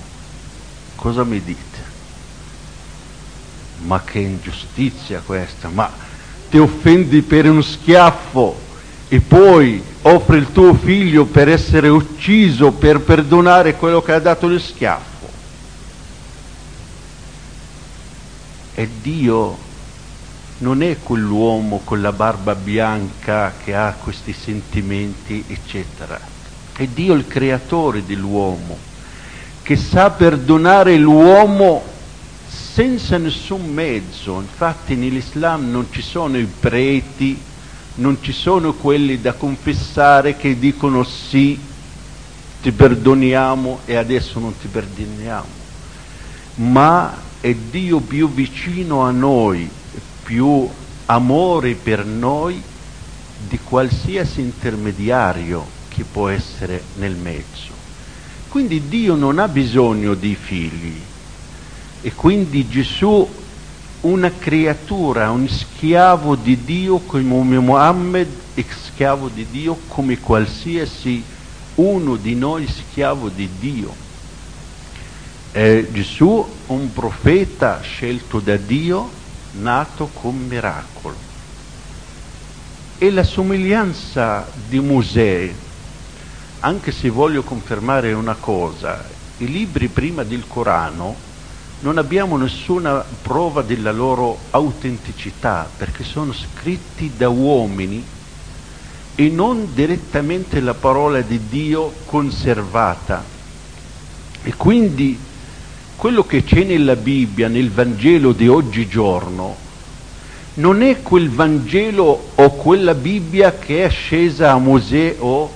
Cosa 0.94 1.24
mi 1.24 1.41
dite? 1.44 1.80
Ma 3.86 4.00
che 4.04 4.20
ingiustizia 4.20 5.24
questa, 5.26 5.70
ma 5.70 5.91
ti 6.52 6.60
offendi 6.60 7.24
per 7.24 7.50
un 7.50 7.64
schiaffo 7.64 8.56
e 9.08 9.20
poi 9.22 9.82
offri 10.04 10.38
il 10.38 10.52
tuo 10.52 10.76
figlio 10.76 11.26
per 11.26 11.50
essere 11.50 11.88
ucciso, 11.88 12.74
per 12.74 13.00
perdonare 13.00 13.76
quello 13.76 14.04
che 14.04 14.12
ha 14.12 14.20
dato 14.20 14.48
lo 14.48 14.60
schiaffo. 14.60 15.12
E 18.76 18.90
Dio 19.02 19.58
non 20.58 20.82
è 20.82 20.98
quell'uomo 21.00 21.82
con 21.84 22.02
la 22.02 22.12
barba 22.12 22.56
bianca 22.56 23.54
che 23.64 23.76
ha 23.76 23.94
questi 24.02 24.34
sentimenti, 24.34 25.44
eccetera. 25.48 26.20
È 26.76 26.88
Dio 26.88 27.14
il 27.14 27.28
creatore 27.28 28.04
dell'uomo 28.06 28.78
che 29.62 29.76
sa 29.78 30.10
perdonare 30.12 30.98
l'uomo 30.98 31.84
senza 32.45 33.18
nessun 33.18 33.72
mezzo. 33.72 34.40
Infatti 34.40 34.95
nell'Islam 34.95 35.70
non 35.72 35.88
ci 35.91 36.02
sono 36.02 36.38
i 36.38 36.45
preti, 36.45 37.41
non 37.95 38.18
ci 38.22 38.34
sono 38.34 38.74
quelli 38.74 39.22
da 39.22 39.34
confessare 39.34 40.36
che 40.36 40.58
dicono 40.60 41.04
sì, 41.04 41.60
ti 42.62 42.72
perdoniamo 42.72 43.82
e 43.86 43.95
adesso 43.95 44.40
non 44.40 44.58
ti 44.58 44.68
perdoniamo. 44.68 45.62
Ma 46.56 47.32
è 47.44 47.53
Dio 47.53 47.99
più 47.99 48.32
vicino 48.32 49.02
a 49.02 49.11
noi, 49.11 49.70
più 50.24 50.65
amore 51.07 51.74
per 51.74 52.06
noi 52.06 52.61
di 53.49 53.60
qualsiasi 53.61 54.40
intermediario 54.40 55.65
che 55.90 56.06
può 56.10 56.30
essere 56.30 56.82
nel 56.99 57.18
mezzo. 57.18 57.74
Quindi 58.48 58.88
Dio 58.88 59.15
non 59.15 59.40
ha 59.40 59.49
bisogno 59.49 60.14
di 60.14 60.36
figli 60.36 60.98
e 61.99 62.14
quindi 62.14 62.65
Gesù 62.70 63.28
una 64.02 64.32
creatura, 64.32 65.30
un 65.30 65.49
schiavo 65.49 66.36
di 66.36 66.64
Dio 66.64 66.99
come 66.99 67.60
Muhammad 67.60 68.28
è 68.53 68.64
schiavo 68.70 69.28
di 69.28 69.45
Dio 69.52 69.80
come 69.90 70.18
qualsiasi 70.18 71.22
uno 71.76 72.15
di 72.15 72.36
noi 72.36 72.65
schiavo 72.68 73.28
di 73.28 73.49
Dio. 73.60 73.94
È 75.54 75.86
Gesù 75.92 76.44
un 76.66 76.92
profeta 76.94 77.80
scelto 77.82 78.40
da 78.40 78.58
Dio, 78.58 79.08
nato 79.52 80.10
con 80.12 80.36
miracolo. 80.36 81.16
E 82.98 83.12
la 83.12 83.22
somiglianza 83.22 84.48
di 84.68 84.80
Mosè 84.80 85.54
anche 86.62 86.92
se 86.92 87.10
voglio 87.10 87.44
confermare 87.44 88.14
una 88.14 88.34
cosa, 88.34 89.06
i 89.38 89.46
libri 89.46 89.90
prima 89.90 90.24
del 90.24 90.46
Corano 90.48 91.16
non 91.82 92.00
abbiamo 92.00 92.36
nessuna 92.36 93.06
prova 93.22 93.62
della 93.62 93.92
loro 93.92 94.40
autenticità 94.50 95.70
perché 95.78 96.04
sono 96.04 96.34
scritti 96.34 97.12
da 97.16 97.30
uomini 97.30 98.04
e 99.14 99.30
non 99.30 99.72
direttamente 99.72 100.62
la 100.62 100.74
parola 100.74 101.22
di 101.22 101.48
Dio 101.48 101.94
conservata. 102.06 103.24
E 104.42 104.56
quindi 104.56 105.32
quello 106.04 106.26
che 106.26 106.44
c'è 106.44 106.66
nella 106.66 106.98
Bibbia, 106.98 107.48
nel 107.48 107.72
Vangelo 107.72 108.34
di 108.34 108.50
oggigiorno, 108.50 109.56
non 110.56 110.82
è 110.82 111.02
quel 111.02 111.30
Vangelo 111.30 112.32
o 112.36 112.56
quella 112.56 112.94
Bibbia 112.94 113.58
che 113.58 113.86
è 113.86 113.90
scesa 113.90 114.52
a 114.52 114.58
Mosè 114.58 115.16
o 115.20 115.50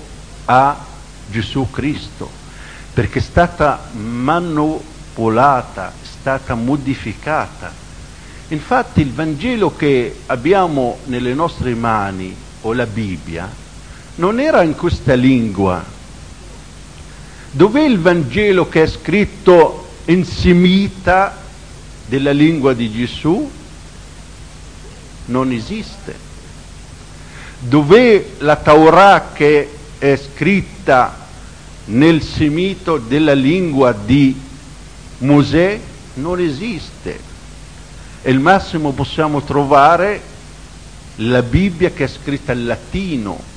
a 0.45 0.85
Gesù 1.29 1.69
Cristo, 1.69 2.29
perché 2.93 3.19
è 3.19 3.21
stata 3.21 3.89
manipolata, 3.91 5.89
è 6.01 6.05
stata 6.05 6.55
modificata. 6.55 7.73
Infatti 8.47 9.01
il 9.01 9.11
Vangelo 9.11 9.75
che 9.75 10.19
abbiamo 10.27 10.99
nelle 11.07 11.33
nostre 11.33 11.75
mani, 11.75 12.33
o 12.61 12.71
la 12.71 12.85
Bibbia, 12.85 13.53
non 14.15 14.39
era 14.39 14.61
in 14.61 14.77
questa 14.77 15.13
lingua. 15.13 15.83
Dov'è 17.51 17.83
il 17.83 17.99
Vangelo 17.99 18.69
che 18.69 18.83
è 18.83 18.87
scritto 18.87 19.81
in 20.07 20.25
semita 20.25 21.35
della 22.05 22.31
lingua 22.31 22.73
di 22.73 22.91
Gesù? 22.91 23.49
Non 25.25 25.51
esiste. 25.51 26.15
Dov'è 27.59 28.25
la 28.39 28.55
Torah 28.55 29.31
che 29.33 29.69
è 29.97 30.15
scritta 30.15 31.25
nel 31.85 32.21
semito 32.21 32.97
della 32.97 33.33
lingua 33.33 33.91
di 33.93 34.39
Mosè 35.19 35.79
non 36.15 36.39
esiste. 36.39 37.19
E 38.21 38.31
il 38.31 38.39
massimo 38.39 38.91
possiamo 38.91 39.41
trovare 39.43 40.21
la 41.15 41.41
Bibbia 41.41 41.91
che 41.91 42.05
è 42.05 42.07
scritta 42.07 42.53
in 42.53 42.65
latino 42.65 43.55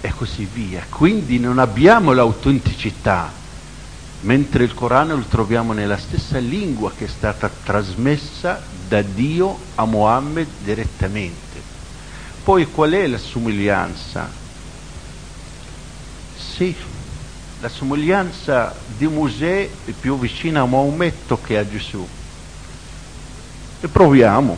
e 0.00 0.12
così 0.14 0.48
via. 0.50 0.86
Quindi 0.88 1.38
non 1.38 1.58
abbiamo 1.58 2.12
l'autenticità, 2.12 3.30
mentre 4.22 4.64
il 4.64 4.74
Corano 4.74 5.16
lo 5.16 5.24
troviamo 5.24 5.72
nella 5.72 5.98
stessa 5.98 6.38
lingua 6.38 6.92
che 6.96 7.04
è 7.04 7.08
stata 7.08 7.50
trasmessa 7.64 8.62
da 8.88 9.02
Dio 9.02 9.58
a 9.74 9.84
Mohammed 9.84 10.46
direttamente. 10.62 11.38
Poi 12.42 12.66
qual 12.70 12.92
è 12.92 13.06
la 13.06 13.18
somiglianza? 13.18 14.28
Sì, 16.36 16.74
la 17.60 17.68
somiglianza 17.68 18.74
di 18.96 19.06
Mosè 19.06 19.68
è 19.84 19.90
più 19.92 20.18
vicina 20.18 20.62
a 20.62 20.66
Maometto 20.66 21.38
che 21.40 21.58
a 21.58 21.68
Gesù. 21.68 22.06
E 23.80 23.88
proviamo. 23.88 24.56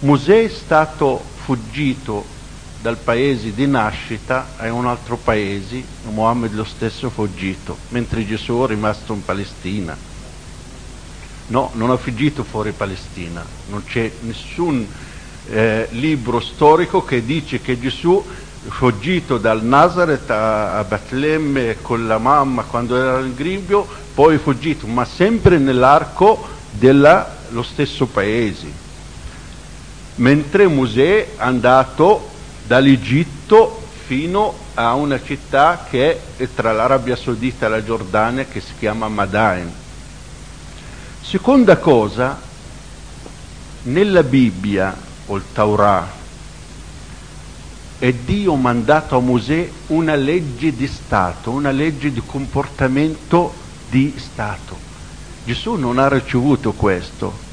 Mosè 0.00 0.44
è 0.44 0.48
stato 0.48 1.24
fuggito 1.44 2.34
dal 2.80 2.96
paese 2.96 3.54
di 3.54 3.66
nascita 3.66 4.48
a 4.56 4.72
un 4.72 4.86
altro 4.86 5.16
paese, 5.16 5.82
Mohammed 6.12 6.54
lo 6.54 6.64
stesso 6.64 7.10
fuggito, 7.10 7.76
mentre 7.88 8.26
Gesù 8.26 8.62
è 8.62 8.66
rimasto 8.66 9.12
in 9.12 9.24
Palestina. 9.24 9.96
No, 11.48 11.70
non 11.74 11.90
ha 11.90 11.96
fuggito 11.96 12.42
fuori 12.42 12.72
Palestina, 12.72 13.44
non 13.68 13.84
c'è 13.84 14.10
nessun 14.20 14.86
eh, 15.48 15.86
libro 15.90 16.40
storico 16.40 17.04
che 17.04 17.24
dice 17.24 17.60
che 17.60 17.78
Gesù 17.78 18.24
fuggito 18.68 19.38
dal 19.38 19.62
Nazareth 19.62 20.28
a, 20.30 20.78
a 20.78 20.84
Betlemme 20.84 21.76
con 21.82 22.06
la 22.06 22.18
mamma 22.18 22.62
quando 22.64 22.96
era 22.96 23.20
in 23.20 23.34
Gribbio, 23.34 23.86
poi 24.14 24.38
fuggito, 24.38 24.86
ma 24.86 25.04
sempre 25.04 25.58
nell'arco 25.58 26.48
dello 26.70 27.62
stesso 27.62 28.06
paese. 28.06 28.84
Mentre 30.16 30.66
Mosè 30.66 31.24
è 31.24 31.28
andato 31.36 32.30
dall'Egitto 32.66 33.84
fino 34.06 34.54
a 34.74 34.94
una 34.94 35.20
città 35.22 35.86
che 35.88 36.20
è 36.36 36.48
tra 36.54 36.72
l'Arabia 36.72 37.16
Saudita 37.16 37.66
e 37.66 37.68
la 37.68 37.84
Giordania 37.84 38.44
che 38.44 38.60
si 38.60 38.72
chiama 38.78 39.08
Madain. 39.08 39.72
Seconda 41.20 41.76
cosa, 41.78 42.40
nella 43.82 44.22
Bibbia 44.22 44.96
o 45.26 45.36
il 45.36 45.42
Taurà, 45.52 46.08
è 47.98 48.12
Dio 48.12 48.54
mandato 48.54 49.16
a 49.16 49.20
Mosè 49.20 49.68
una 49.88 50.14
legge 50.14 50.74
di 50.74 50.86
Stato, 50.86 51.50
una 51.50 51.70
legge 51.70 52.12
di 52.12 52.22
comportamento 52.24 53.52
di 53.88 54.14
Stato. 54.18 54.76
Gesù 55.44 55.74
non 55.74 55.98
ha 55.98 56.08
ricevuto 56.08 56.72
questo. 56.72 57.44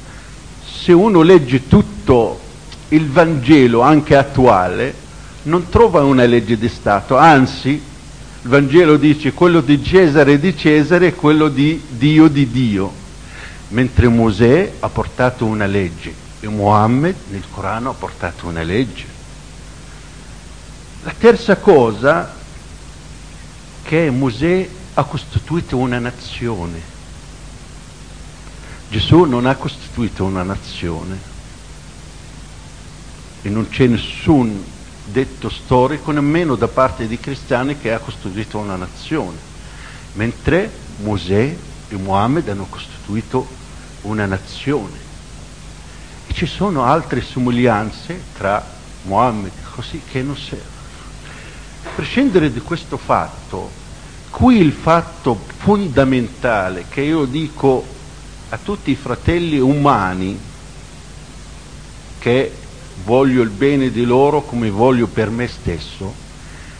Se 0.64 0.92
uno 0.92 1.22
legge 1.22 1.66
tutto 1.66 2.40
il 2.88 3.08
Vangelo, 3.08 3.80
anche 3.80 4.14
attuale, 4.14 5.02
non 5.44 5.68
trova 5.68 6.02
una 6.02 6.24
legge 6.24 6.58
di 6.58 6.68
Stato, 6.68 7.16
anzi 7.16 7.70
il 7.70 8.48
Vangelo 8.48 8.96
dice 8.96 9.32
quello 9.32 9.60
di 9.60 9.82
Cesare 9.82 10.38
di 10.38 10.56
Cesare 10.56 11.08
e 11.08 11.14
quello 11.14 11.48
di 11.48 11.82
Dio 11.88 12.28
di 12.28 12.50
Dio, 12.50 12.92
mentre 13.68 14.08
Mosè 14.08 14.74
ha 14.80 14.88
portato 14.88 15.44
una 15.44 15.66
legge 15.66 16.14
e 16.40 16.48
Muhammad 16.48 17.14
nel 17.28 17.44
Corano 17.50 17.90
ha 17.90 17.94
portato 17.94 18.46
una 18.46 18.62
legge. 18.62 19.06
La 21.02 21.14
terza 21.16 21.56
cosa, 21.56 22.34
che 23.82 24.10
Mosè 24.10 24.68
ha 24.94 25.04
costituito 25.04 25.76
una 25.76 25.98
nazione. 25.98 26.92
Gesù 28.88 29.24
non 29.24 29.44
ha 29.44 29.54
costituito 29.56 30.24
una 30.24 30.42
nazione 30.42 31.32
e 33.42 33.48
non 33.50 33.68
c'è 33.68 33.86
nessun 33.86 34.64
detto 35.04 35.50
storico 35.50 36.10
nemmeno 36.10 36.54
da 36.54 36.68
parte 36.68 37.06
di 37.06 37.18
cristiani 37.18 37.78
che 37.78 37.92
ha 37.92 37.98
costituito 37.98 38.58
una 38.58 38.76
nazione, 38.76 39.38
mentre 40.12 40.70
Mosè 40.96 41.56
e 41.88 41.96
Mohammed 41.96 42.48
hanno 42.48 42.66
costituito 42.68 43.46
una 44.02 44.26
nazione. 44.26 44.98
E 46.26 46.32
ci 46.32 46.46
sono 46.46 46.84
altre 46.84 47.20
somiglianze 47.20 48.22
tra 48.36 48.64
Mohammed 49.02 49.52
così 49.74 50.00
che 50.10 50.22
non 50.22 50.36
servono. 50.36 50.72
A 51.84 51.90
prescindere 51.94 52.52
da 52.52 52.60
questo 52.60 52.96
fatto, 52.96 53.70
qui 54.30 54.56
il 54.56 54.72
fatto 54.72 55.44
fondamentale 55.58 56.86
che 56.88 57.02
io 57.02 57.24
dico 57.26 57.86
a 58.48 58.58
tutti 58.58 58.90
i 58.90 58.96
fratelli 58.96 59.58
umani 59.58 60.38
che 62.18 62.63
voglio 63.02 63.42
il 63.42 63.50
bene 63.50 63.90
di 63.90 64.04
loro 64.04 64.42
come 64.42 64.70
voglio 64.70 65.06
per 65.08 65.30
me 65.30 65.48
stesso, 65.48 66.14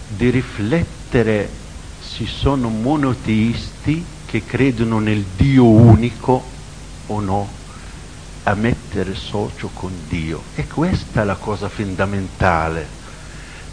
di 0.07 0.31
riflettere 0.31 1.49
se 2.01 2.27
sono 2.27 2.69
monoteisti 2.69 4.05
che 4.27 4.45
credono 4.45 4.99
nel 5.01 5.25
Dio 5.37 5.65
unico 5.65 6.43
o 7.07 7.21
no, 7.21 7.49
a 8.45 8.55
mettere 8.55 9.15
socio 9.15 9.71
con 9.73 9.91
Dio. 10.09 10.43
E 10.55 10.67
questa 10.67 11.23
è 11.23 11.25
la 11.25 11.37
cosa 11.37 11.69
fondamentale, 11.69 12.87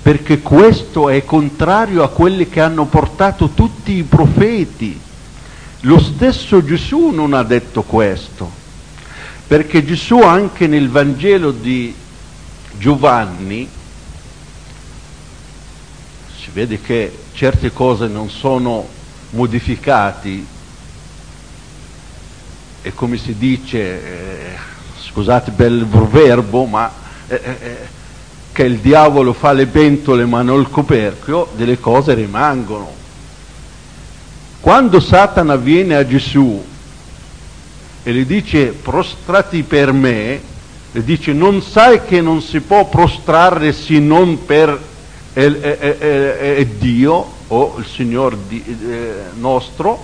perché 0.02 0.40
questo 0.42 1.10
è 1.10 1.24
contrario 1.24 2.04
a 2.04 2.10
quelli 2.10 2.50
che 2.50 2.62
hanno 2.62 2.86
portato 2.86 3.50
tutti 3.50 3.94
i 3.94 4.04
profeti. 4.04 5.00
Lo 5.82 6.00
stesso 6.00 6.64
Gesù 6.64 7.10
non 7.10 7.34
ha 7.34 7.44
detto 7.44 7.84
questo, 7.84 8.50
perché 9.48 9.84
Gesù 9.84 10.20
anche 10.20 10.68
nel 10.68 10.90
Vangelo 10.90 11.52
di 11.52 11.94
Giovanni 12.78 13.70
si 16.42 16.50
vede 16.52 16.82
che 16.82 17.16
certe 17.34 17.72
cose 17.72 18.08
non 18.08 18.30
sono 18.30 18.88
modificate 19.32 20.60
e 22.84 22.94
come 22.94 23.18
si 23.18 23.38
dice, 23.38 23.78
eh, 23.78 24.58
scusate 25.00 25.52
per 25.52 25.72
il 25.72 25.86
proverbo, 25.86 26.66
ma 26.66 26.92
eh, 27.28 27.42
eh, 27.44 27.78
che 28.52 28.64
il 28.64 28.80
diavolo 28.80 29.34
fa 29.34 29.54
le 29.54 29.68
pentole 29.68 30.26
ma 30.26 30.42
non 30.42 30.60
il 30.60 30.70
coperchio, 30.70 31.50
delle 31.56 31.80
cose 31.80 32.14
rimangono. 32.16 32.92
Quando 34.60 35.00
Satana 35.00 35.56
viene 35.56 35.96
a 35.96 36.06
Gesù 36.06 36.64
e 38.04 38.14
gli 38.14 38.26
dice 38.26 38.68
prostrati 38.68 39.62
per 39.64 39.92
me, 39.92 40.42
e 40.94 41.04
dice 41.04 41.32
non 41.32 41.62
sai 41.62 42.04
che 42.06 42.22
non 42.22 42.42
si 42.42 42.60
può 42.60 42.88
prostrare 42.90 43.72
se 43.72 44.00
non 44.00 44.46
per 44.46 44.80
el, 45.34 45.56
el, 45.64 45.98
el, 46.00 46.68
Dio 46.68 47.40
o 47.48 47.76
il 47.78 47.86
Signore 47.86 48.38
di, 48.48 48.64
eh, 48.64 49.14
nostro 49.36 50.04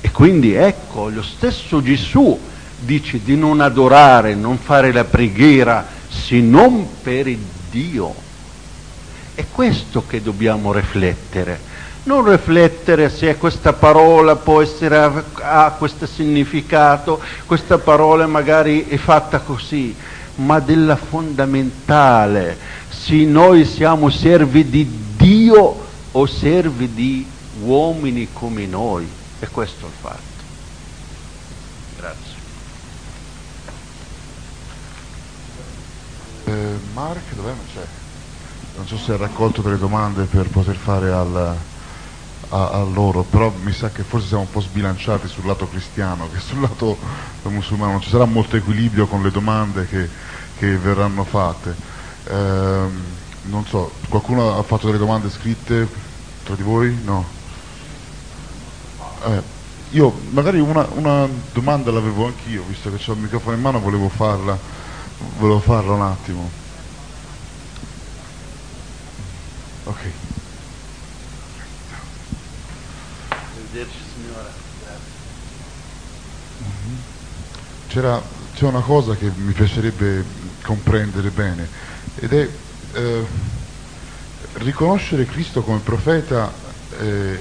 e 0.00 0.10
quindi 0.10 0.54
ecco 0.54 1.08
lo 1.08 1.22
stesso 1.22 1.80
Gesù 1.82 2.38
dice 2.78 3.20
di 3.22 3.36
non 3.36 3.60
adorare, 3.60 4.34
non 4.34 4.58
fare 4.58 4.92
la 4.92 5.04
preghiera 5.04 5.86
se 6.08 6.40
non 6.40 6.86
per 7.02 7.34
Dio. 7.70 8.14
È 9.34 9.44
questo 9.50 10.04
che 10.06 10.22
dobbiamo 10.22 10.72
riflettere 10.72 11.74
non 12.06 12.28
riflettere 12.28 13.08
se 13.10 13.36
questa 13.36 13.72
parola 13.72 14.36
può 14.36 14.62
essere, 14.62 15.24
ha 15.42 15.74
questo 15.76 16.06
significato, 16.06 17.20
questa 17.46 17.78
parola 17.78 18.26
magari 18.26 18.86
è 18.86 18.96
fatta 18.96 19.40
così, 19.40 19.94
ma 20.36 20.60
della 20.60 20.96
fondamentale, 20.96 22.56
se 22.88 23.24
noi 23.24 23.64
siamo 23.64 24.08
servi 24.10 24.68
di 24.68 24.88
Dio 25.16 25.84
o 26.12 26.26
servi 26.26 26.94
di 26.94 27.26
uomini 27.62 28.28
come 28.32 28.66
noi. 28.66 29.08
E 29.38 29.48
questo 29.48 29.86
è 29.86 29.88
il 29.88 29.94
fatto. 30.00 30.44
Grazie. 31.98 32.34
Eh, 36.44 36.78
Mark, 36.94 37.34
dov'è? 37.34 37.52
C'è? 37.74 37.84
Non 38.76 38.86
so 38.86 38.96
se 38.96 39.12
ha 39.12 39.16
raccolto 39.16 39.60
delle 39.60 39.78
domande 39.78 40.24
per 40.24 40.48
poter 40.48 40.76
fare 40.76 41.10
al 41.10 41.56
a, 42.48 42.68
a, 42.70 42.82
loro, 42.82 43.22
però 43.22 43.52
mi 43.62 43.72
sa 43.72 43.90
che 43.90 44.02
forse 44.02 44.28
siamo 44.28 44.42
un 44.42 44.50
po' 44.50 44.60
sbilanciati 44.60 45.28
sul 45.28 45.46
lato 45.46 45.68
cristiano, 45.68 46.28
che 46.30 46.38
sul 46.38 46.60
lato 46.60 46.96
musulmano 47.42 47.92
non 47.92 48.00
ci 48.00 48.10
sarà 48.10 48.24
molto 48.24 48.56
equilibrio 48.56 49.06
con 49.06 49.22
le 49.22 49.30
domande 49.30 49.86
che, 49.86 50.08
che 50.58 50.76
verranno 50.76 51.24
fatte. 51.24 51.74
Eh, 52.24 52.88
non 53.42 53.64
so, 53.66 53.92
qualcuno 54.08 54.58
ha 54.58 54.62
fatto 54.62 54.86
delle 54.86 54.98
domande 54.98 55.30
scritte 55.30 55.88
tra 56.44 56.54
di 56.54 56.62
voi? 56.62 56.96
No? 57.02 57.24
Eh, 59.24 59.42
io 59.90 60.12
magari 60.30 60.58
una, 60.58 60.86
una 60.92 61.28
domanda 61.52 61.90
l'avevo 61.90 62.26
anch'io, 62.26 62.64
visto 62.66 62.92
che 62.92 63.10
ho 63.10 63.14
il 63.14 63.20
microfono 63.20 63.56
in 63.56 63.62
mano, 63.62 63.80
volevo 63.80 64.08
farla, 64.08 64.58
volevo 65.38 65.60
farla 65.60 65.92
un 65.92 66.02
attimo. 66.02 66.50
Ok. 69.84 70.25
C'è 78.00 78.64
una 78.64 78.80
cosa 78.80 79.16
che 79.16 79.30
mi 79.34 79.52
piacerebbe 79.52 80.22
comprendere 80.62 81.30
bene 81.30 81.66
ed 82.16 82.32
è 82.32 82.48
eh, 82.92 83.24
riconoscere 84.54 85.24
Cristo 85.24 85.62
come 85.62 85.78
profeta 85.78 86.52
eh, 86.98 87.38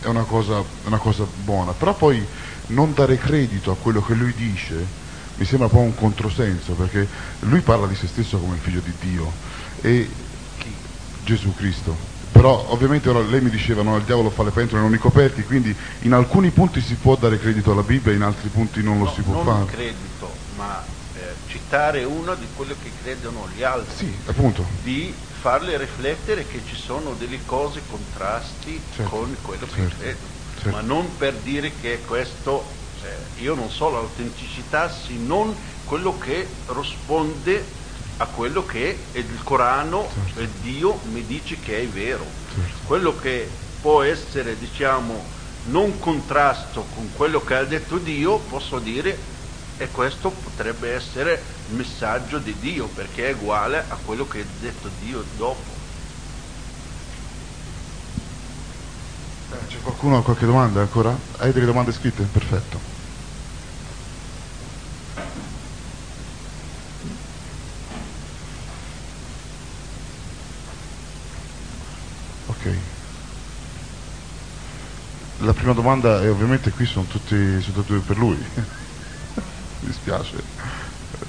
è 0.00 0.06
una 0.06 0.24
cosa, 0.24 0.62
una 0.84 0.98
cosa 0.98 1.24
buona, 1.44 1.72
però 1.72 1.94
poi 1.94 2.24
non 2.68 2.92
dare 2.92 3.18
credito 3.18 3.70
a 3.70 3.76
quello 3.76 4.02
che 4.02 4.14
lui 4.14 4.34
dice 4.34 5.02
mi 5.36 5.44
sembra 5.44 5.68
un 5.68 5.72
po' 5.72 5.80
un 5.80 5.94
controsenso 5.94 6.72
perché 6.72 7.06
lui 7.40 7.60
parla 7.60 7.86
di 7.86 7.94
se 7.94 8.08
stesso 8.08 8.38
come 8.38 8.54
il 8.54 8.60
figlio 8.60 8.80
di 8.80 8.92
Dio 9.00 9.32
e 9.80 10.08
Gesù 11.24 11.54
Cristo 11.54 12.13
però 12.34 12.66
ovviamente 12.70 13.08
ora 13.08 13.20
lei 13.20 13.40
mi 13.40 13.48
diceva 13.48 13.82
no, 13.82 13.96
il 13.96 14.02
diavolo 14.02 14.28
fa 14.28 14.42
le 14.42 14.50
pentole 14.50 14.82
non 14.82 14.92
i 14.92 14.98
coperti, 14.98 15.44
quindi 15.44 15.74
in 16.00 16.12
alcuni 16.12 16.50
punti 16.50 16.80
si 16.80 16.96
può 16.96 17.14
dare 17.14 17.38
credito 17.38 17.70
alla 17.70 17.84
Bibbia, 17.84 18.12
in 18.12 18.22
altri 18.22 18.48
punti 18.48 18.82
non 18.82 18.98
lo 18.98 19.04
no, 19.04 19.12
si 19.12 19.22
può 19.22 19.34
non 19.34 19.44
fare. 19.44 19.58
Non 19.58 19.66
credito, 19.66 20.32
ma 20.56 20.84
eh, 21.14 21.20
citare 21.46 22.02
uno 22.02 22.34
di 22.34 22.46
quello 22.56 22.74
che 22.82 22.90
credono 23.00 23.48
gli 23.54 23.62
altri. 23.62 23.94
Sì, 23.94 24.12
appunto. 24.26 24.66
Di 24.82 25.14
farle 25.40 25.78
riflettere 25.78 26.44
che 26.44 26.60
ci 26.66 26.74
sono 26.74 27.14
delle 27.16 27.38
cose 27.46 27.80
contrasti 27.88 28.80
certo, 28.96 29.10
con 29.10 29.36
quello 29.40 29.66
che 29.66 29.80
certo, 29.82 29.96
credono. 30.00 30.26
Certo. 30.54 30.70
Ma 30.70 30.80
non 30.80 31.16
per 31.16 31.34
dire 31.34 31.70
che 31.80 32.00
questo, 32.04 32.64
cioè, 33.00 33.16
io 33.36 33.54
non 33.54 33.70
so 33.70 33.90
l'autenticità, 33.90 34.90
se 34.90 35.12
non 35.12 35.54
quello 35.84 36.18
che 36.18 36.48
risponde 36.66 37.64
a 38.18 38.26
quello 38.26 38.64
che 38.64 38.98
il 39.12 39.40
Corano 39.42 40.08
certo. 40.12 40.40
e 40.40 40.48
Dio 40.62 41.00
mi 41.10 41.24
dice 41.26 41.58
che 41.60 41.82
è 41.82 41.86
vero. 41.86 42.24
Certo. 42.54 42.86
Quello 42.86 43.16
che 43.16 43.48
può 43.80 44.02
essere, 44.02 44.56
diciamo, 44.58 45.22
non 45.66 45.98
contrasto 45.98 46.86
con 46.94 47.10
quello 47.14 47.42
che 47.42 47.54
ha 47.54 47.64
detto 47.64 47.98
Dio, 47.98 48.38
posso 48.38 48.78
dire 48.78 49.32
e 49.76 49.88
questo 49.90 50.30
potrebbe 50.30 50.92
essere 50.92 51.42
il 51.68 51.76
messaggio 51.76 52.38
di 52.38 52.54
Dio 52.60 52.86
perché 52.86 53.30
è 53.30 53.32
uguale 53.32 53.78
a 53.88 53.96
quello 54.04 54.26
che 54.28 54.40
ha 54.40 54.44
detto 54.60 54.88
Dio 55.00 55.24
dopo. 55.36 55.72
Eh, 59.52 59.66
c'è 59.68 59.80
qualcuno 59.82 60.18
ha 60.18 60.22
qualche 60.22 60.46
domanda 60.46 60.80
ancora? 60.80 61.16
Hai 61.38 61.52
delle 61.52 61.66
domande 61.66 61.92
scritte? 61.92 62.22
Perfetto. 62.22 62.93
La 75.38 75.52
prima 75.52 75.72
domanda 75.72 76.22
è 76.22 76.30
ovviamente 76.30 76.70
qui 76.70 76.86
sono 76.86 77.06
tutti, 77.06 77.60
sono 77.60 77.82
tutti 77.82 78.02
per 78.06 78.16
lui. 78.16 78.36
Mi 78.54 79.88
dispiace 79.88 80.42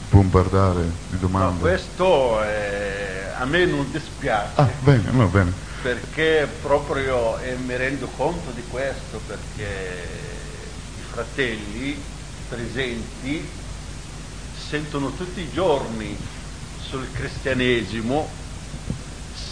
bombardare 0.09 0.89
di 1.09 1.19
domande. 1.19 1.53
No, 1.53 1.59
questo 1.59 2.41
è, 2.41 3.33
a 3.37 3.45
me 3.45 3.65
non 3.65 3.91
dispiace. 3.91 4.51
Ah, 4.55 4.69
bene, 4.79 5.11
no, 5.11 5.27
bene. 5.27 5.51
Perché 5.81 6.47
proprio 6.61 7.37
eh, 7.39 7.55
mi 7.55 7.75
rendo 7.75 8.07
conto 8.15 8.51
di 8.51 8.63
questo, 8.69 9.21
perché 9.27 10.07
i 10.97 11.01
fratelli 11.11 12.01
presenti 12.47 13.47
sentono 14.57 15.11
tutti 15.11 15.41
i 15.41 15.51
giorni 15.51 16.17
sul 16.79 17.07
cristianesimo 17.11 18.43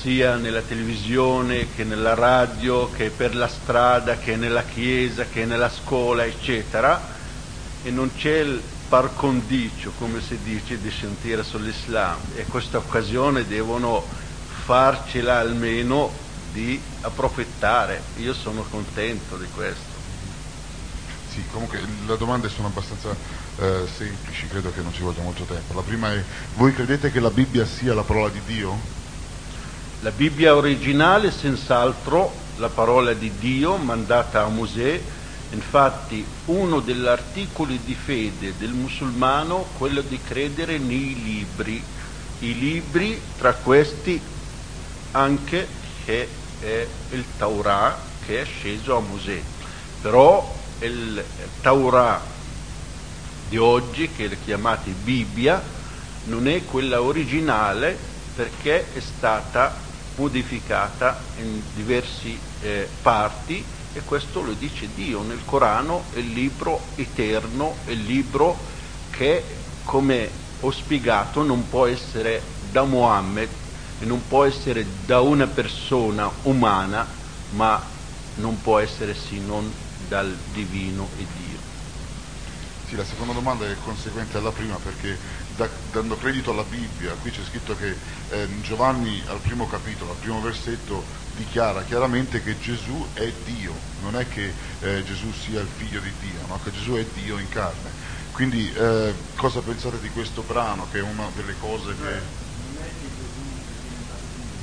sia 0.03 0.35
nella 0.35 0.59
televisione 0.59 1.73
che 1.73 1.85
nella 1.85 2.13
radio, 2.13 2.91
che 2.91 3.09
per 3.09 3.33
la 3.33 3.47
strada, 3.47 4.17
che 4.17 4.35
nella 4.35 4.65
chiesa, 4.65 5.23
che 5.23 5.45
nella 5.45 5.69
scuola, 5.69 6.25
eccetera, 6.25 6.99
e 7.81 7.89
non 7.89 8.11
c'è 8.13 8.39
il 8.39 8.61
par 8.89 9.11
condicio, 9.15 9.93
come 9.97 10.19
si 10.19 10.37
dice, 10.43 10.77
di 10.81 10.91
sentire 10.91 11.41
sull'Islam. 11.41 12.17
E 12.35 12.43
questa 12.47 12.79
occasione 12.79 13.47
devono 13.47 14.05
farcela 14.65 15.39
almeno 15.39 16.11
di 16.51 16.77
approfittare. 16.99 18.01
Io 18.17 18.33
sono 18.33 18.65
contento 18.69 19.37
di 19.37 19.47
questo. 19.55 20.01
Sì, 21.29 21.41
comunque 21.49 21.79
le 22.05 22.17
domande 22.17 22.49
sono 22.49 22.67
abbastanza 22.67 23.15
eh, 23.57 23.87
semplici, 23.95 24.47
credo 24.47 24.69
che 24.73 24.81
non 24.81 24.93
ci 24.93 25.01
voglia 25.01 25.21
molto 25.21 25.45
tempo. 25.45 25.73
La 25.73 25.81
prima 25.81 26.11
è, 26.11 26.21
voi 26.55 26.73
credete 26.73 27.09
che 27.09 27.21
la 27.21 27.31
Bibbia 27.31 27.65
sia 27.65 27.93
la 27.93 28.03
parola 28.03 28.27
di 28.27 28.41
Dio? 28.45 29.02
La 30.03 30.11
Bibbia 30.11 30.53
originale 30.53 31.31
senz'altro 31.31 32.35
la 32.55 32.67
parola 32.67 33.13
di 33.13 33.37
Dio 33.37 33.77
mandata 33.77 34.43
a 34.43 34.49
Mosè, 34.49 35.01
infatti 35.51 36.27
uno 36.47 36.81
degli 36.81 37.05
articoli 37.05 37.79
di 37.85 37.95
fede 37.95 38.57
del 38.57 38.73
musulmano 38.73 39.61
è 39.61 39.77
quello 39.77 40.01
di 40.01 40.19
credere 40.19 40.77
nei 40.77 41.13
libri, 41.23 41.81
i 42.39 42.53
libri 42.53 43.21
tra 43.37 43.53
questi 43.53 44.21
anche 45.11 45.69
che 46.03 46.27
è 46.59 46.85
il 47.11 47.23
Taurà 47.37 48.17
che 48.19 48.41
è 48.41 48.43
sceso 48.43 48.97
a 48.97 48.99
Mosè, 48.99 49.41
però 50.01 50.75
il 50.79 51.25
Taurà 51.61 52.27
di 53.47 53.55
oggi, 53.55 54.11
che 54.11 54.25
è 54.25 54.37
chiamata 54.37 54.89
Bibbia, 54.89 55.63
non 56.23 56.45
è 56.45 56.65
quella 56.65 57.01
originale 57.01 57.97
perché 58.33 58.91
è 58.91 58.99
stata 58.99 59.77
modificata 60.15 61.23
in 61.35 61.61
diverse 61.73 62.39
eh, 62.59 62.89
parti 63.01 63.65
e 63.93 64.01
questo 64.01 64.41
lo 64.41 64.53
dice 64.53 64.89
Dio 64.93 65.21
nel 65.21 65.45
Corano, 65.45 66.05
è 66.11 66.17
il 66.17 66.31
libro 66.31 66.79
eterno, 66.95 67.75
è 67.85 67.91
il 67.91 68.03
libro 68.03 68.57
che, 69.09 69.43
come 69.83 70.29
ho 70.59 70.71
spiegato, 70.71 71.43
non 71.43 71.67
può 71.67 71.85
essere 71.85 72.41
da 72.71 72.83
Mohammed 72.83 73.49
e 73.99 74.05
non 74.05 74.25
può 74.27 74.45
essere 74.45 74.85
da 75.05 75.19
una 75.19 75.47
persona 75.47 76.31
umana, 76.43 77.07
ma 77.49 77.91
non 78.35 78.61
può 78.61 78.79
essere 78.79 79.13
sì 79.13 79.39
non 79.39 79.71
dal 80.07 80.35
divino 80.51 81.09
e 81.17 81.27
Dio. 81.35 81.59
Sì, 82.85 82.95
la 82.95 83.03
seconda 83.03 83.33
domanda 83.33 83.69
è 83.69 83.75
conseguente 83.77 84.37
alla 84.37 84.51
prima 84.51 84.75
perché 84.77 85.17
da, 85.55 85.69
dando 85.91 86.17
credito 86.17 86.51
alla 86.51 86.63
Bibbia, 86.63 87.13
qui 87.21 87.31
c'è 87.31 87.41
scritto 87.47 87.75
che 87.75 87.95
eh, 88.29 88.47
Giovanni 88.61 89.21
al 89.27 89.39
primo 89.39 89.67
capitolo, 89.67 90.11
al 90.11 90.17
primo 90.17 90.41
versetto, 90.41 91.03
dichiara 91.35 91.83
chiaramente 91.83 92.41
che 92.43 92.59
Gesù 92.59 93.07
è 93.13 93.31
Dio, 93.45 93.73
non 94.01 94.15
è 94.15 94.27
che 94.27 94.51
eh, 94.81 95.03
Gesù 95.03 95.31
sia 95.31 95.61
il 95.61 95.67
figlio 95.67 95.99
di 95.99 96.11
Dio, 96.19 96.47
ma 96.47 96.57
che 96.63 96.71
Gesù 96.71 96.93
è 96.93 97.05
Dio 97.13 97.37
in 97.37 97.49
carne. 97.49 97.89
Quindi 98.31 98.71
eh, 98.73 99.13
cosa 99.35 99.61
pensate 99.61 99.99
di 99.99 100.09
questo 100.09 100.41
brano 100.41 100.87
che 100.91 100.99
è 100.99 101.01
una 101.01 101.27
delle 101.35 101.53
cose 101.59 101.95
che... 101.95 102.41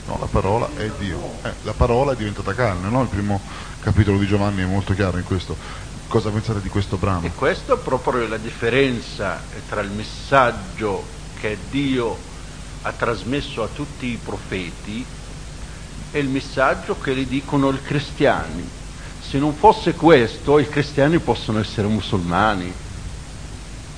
No, 0.06 0.18
la 0.18 0.26
parola 0.26 0.68
è 0.76 0.90
Dio. 0.98 1.38
Eh, 1.42 1.52
la 1.62 1.72
parola 1.72 2.12
è 2.12 2.16
diventata 2.16 2.52
carne, 2.52 2.88
no? 2.88 3.02
Il 3.02 3.08
primo 3.08 3.40
capitolo 3.80 4.18
di 4.18 4.26
Giovanni 4.26 4.62
è 4.62 4.66
molto 4.66 4.92
chiaro 4.92 5.18
in 5.18 5.24
questo. 5.24 5.56
Cosa 6.10 6.30
pensate 6.30 6.60
di 6.60 6.68
questo 6.68 6.96
brano? 6.96 7.24
E 7.24 7.30
questa 7.32 7.74
è 7.74 7.78
proprio 7.78 8.26
la 8.26 8.36
differenza 8.36 9.40
tra 9.68 9.80
il 9.80 9.90
messaggio 9.90 11.04
che 11.38 11.56
Dio 11.70 12.18
ha 12.82 12.90
trasmesso 12.90 13.62
a 13.62 13.68
tutti 13.72 14.06
i 14.06 14.18
profeti 14.20 15.06
e 16.10 16.18
il 16.18 16.26
messaggio 16.26 16.98
che 16.98 17.14
gli 17.14 17.26
dicono 17.26 17.70
i 17.70 17.80
cristiani. 17.80 18.68
Se 19.20 19.38
non 19.38 19.54
fosse 19.54 19.92
questo, 19.92 20.58
i 20.58 20.68
cristiani 20.68 21.20
possono 21.20 21.60
essere 21.60 21.86
musulmani. 21.86 22.72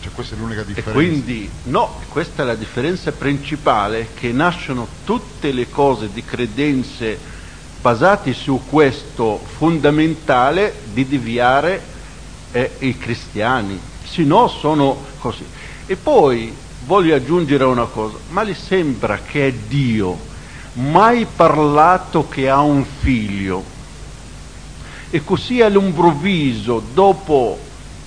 Cioè 0.03 0.13
questa 0.13 0.35
è 0.35 0.39
l'unica 0.39 0.65
differenza. 0.65 0.91
E 0.91 0.93
quindi, 0.93 1.51
no, 1.63 1.99
questa 2.11 2.43
è 2.43 2.45
la 2.45 2.57
differenza 2.57 3.11
principale, 3.13 4.09
che 4.13 4.33
nascono 4.33 4.87
tutte 5.05 5.51
le 5.51 5.71
cose 5.71 6.11
di 6.13 6.23
credenze 6.23 7.19
basate 7.81 8.35
su 8.35 8.61
questo 8.69 9.41
fondamentale 9.57 10.75
di 10.93 11.09
deviare 11.09 11.89
eh, 12.53 12.71
i 12.79 12.97
cristiani, 12.97 13.79
se 14.05 14.23
no 14.23 14.49
sono 14.49 14.97
così. 15.19 15.45
E 15.87 15.97
poi 15.97 16.55
voglio 16.87 17.15
aggiungere 17.15 17.65
una 17.65 17.87
cosa, 17.87 18.17
ma 18.31 18.43
le 18.43 18.55
sembra 18.55 19.19
che 19.19 19.49
è 19.49 19.53
Dio 19.53 20.31
mai 20.75 21.27
parlato 21.27 22.29
che 22.29 22.49
ha 22.49 22.61
un 22.61 22.85
figlio 22.85 23.63
e 25.11 25.23
così 25.23 25.61
all'improvviso, 25.61 26.83
dopo 26.95 27.59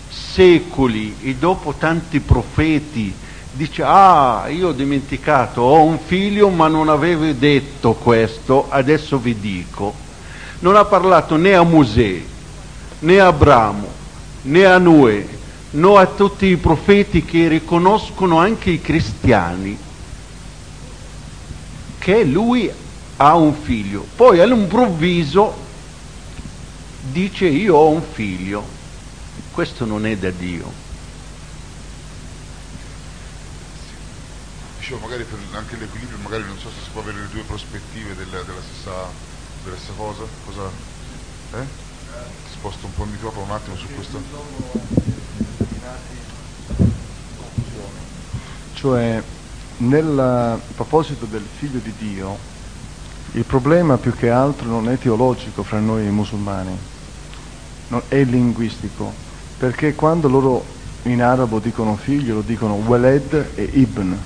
secoli 0.10 1.16
e 1.22 1.36
dopo 1.36 1.76
tanti 1.78 2.20
profeti, 2.20 3.14
dice, 3.52 3.84
ah, 3.86 4.46
io 4.50 4.70
ho 4.70 4.72
dimenticato, 4.72 5.62
ho 5.62 5.84
un 5.84 6.00
figlio 6.04 6.50
ma 6.50 6.68
non 6.68 6.90
avevo 6.90 7.32
detto 7.34 7.94
questo, 7.94 8.66
adesso 8.70 9.20
vi 9.20 9.40
dico. 9.40 9.94
Non 10.60 10.76
ha 10.76 10.86
parlato 10.86 11.36
né 11.36 11.54
a 11.54 11.62
Mosè, 11.62 12.22
né 13.00 13.20
a 13.20 13.28
Abramo, 13.28 13.88
né 14.46 14.66
a 14.66 14.78
Noè, 14.78 15.26
né 15.72 15.98
a 15.98 16.06
tutti 16.06 16.46
i 16.46 16.58
profeti 16.58 17.24
che 17.24 17.48
riconoscono 17.48 18.40
anche 18.40 18.70
i 18.72 18.82
cristiani 18.82 19.78
che 21.98 22.24
lui 22.24 22.72
ha 23.18 23.36
un 23.36 23.56
figlio. 23.56 24.06
Poi 24.16 24.40
all'improvviso 24.40 25.56
dice 27.12 27.46
io 27.46 27.76
ho 27.76 27.90
un 27.90 28.04
figlio. 28.04 28.64
Questo 29.52 29.86
non 29.86 30.06
è 30.06 30.16
da 30.18 30.30
Dio. 30.30 30.72
Dicevo, 34.78 35.00
magari 35.00 35.24
per 35.24 35.40
anche 35.54 35.78
l'equilibrio, 35.78 36.18
magari 36.22 36.44
non 36.44 36.60
so 36.60 36.70
se 36.70 36.84
si 36.84 36.90
può 36.92 37.02
avere 37.02 37.22
le 37.22 37.30
due 37.32 37.42
prospettive 37.42 38.16
della, 38.16 38.44
della, 38.44 38.62
stessa, 38.62 39.10
della 39.64 39.76
stessa, 39.78 39.94
cosa. 39.98 40.24
Cosa? 40.46 40.70
Eh? 41.54 41.66
Sposto 42.58 42.86
un 42.86 42.94
po' 42.94 43.04
il 43.04 43.10
microfono 43.10 43.46
un 43.46 43.52
attimo 43.52 43.76
su 43.76 43.86
questo. 43.94 44.20
Cioè, 48.74 49.22
nel 49.78 50.60
proposito 50.74 51.26
del 51.26 51.46
figlio 51.58 51.80
di 51.80 51.94
Dio, 51.98 52.38
il 53.34 53.44
problema 53.44 53.98
più 53.98 54.16
che 54.16 54.30
altro 54.30 54.68
non 54.68 54.90
è 54.90 54.98
teologico 54.98 55.64
fra 55.64 55.80
noi 55.80 56.06
musulmani, 56.10 56.76
è 58.08 58.24
linguistico, 58.24 59.14
perché 59.58 59.94
quando 59.94 60.30
loro 60.30 60.64
in 61.04 61.22
arabo 61.22 61.60
dicono 61.60 61.96
figlio 61.98 62.36
lo 62.36 62.42
dicono 62.42 62.76
waled 62.76 63.52
e 63.56 63.70
ibn. 63.74 64.18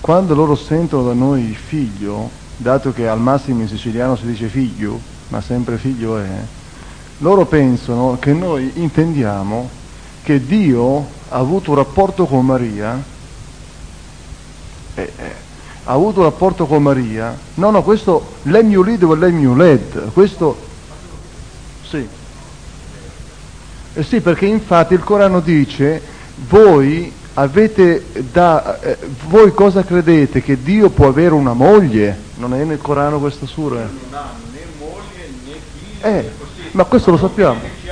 Quando 0.00 0.34
loro 0.34 0.54
sentono 0.56 1.06
da 1.06 1.14
noi 1.14 1.54
figlio, 1.54 2.28
dato 2.56 2.92
che 2.92 3.08
al 3.08 3.20
massimo 3.20 3.62
in 3.62 3.68
siciliano 3.68 4.16
si 4.16 4.26
dice 4.26 4.48
figlio, 4.48 5.00
ma 5.28 5.40
sempre 5.40 5.78
figlio 5.78 6.18
è, 6.18 6.28
loro 7.18 7.46
pensano 7.46 8.16
che 8.20 8.32
noi 8.32 8.72
intendiamo 8.74 9.68
che 10.22 10.44
Dio 10.44 11.06
ha 11.28 11.38
avuto 11.38 11.70
un 11.70 11.76
rapporto 11.76 12.26
con 12.26 12.44
Maria, 12.44 13.00
eh, 14.94 15.12
eh, 15.16 15.34
ha 15.84 15.92
avuto 15.92 16.20
un 16.20 16.24
rapporto 16.26 16.66
con 16.66 16.82
Maria, 16.82 17.36
no, 17.54 17.70
no, 17.70 17.82
questo 17.82 18.34
l'emiulid 18.42 19.02
o 19.02 19.14
l'emiuled, 19.14 20.12
questo 20.12 20.56
sì. 21.86 22.08
Eh 23.96 24.02
sì, 24.02 24.20
perché 24.20 24.46
infatti 24.46 24.94
il 24.94 25.04
Corano 25.04 25.40
dice, 25.40 26.00
voi 26.48 27.12
avete 27.34 28.04
da, 28.32 28.80
eh, 28.80 28.98
voi 29.28 29.52
cosa 29.52 29.84
credete? 29.84 30.42
Che 30.42 30.62
Dio 30.62 30.90
può 30.90 31.08
avere 31.08 31.34
una 31.34 31.52
moglie? 31.52 32.18
Non 32.36 32.54
è 32.54 32.64
nel 32.64 32.78
Corano 32.78 33.20
questa 33.20 33.46
sura? 33.46 33.80
Non 33.80 33.90
ha 34.12 34.32
né 34.52 34.60
moglie 34.78 35.28
né 35.44 35.52
figli. 35.72 35.98
Eh, 36.00 36.32
ma 36.74 36.84
questo 36.84 37.10
lo 37.10 37.16
sappiamo. 37.16 37.83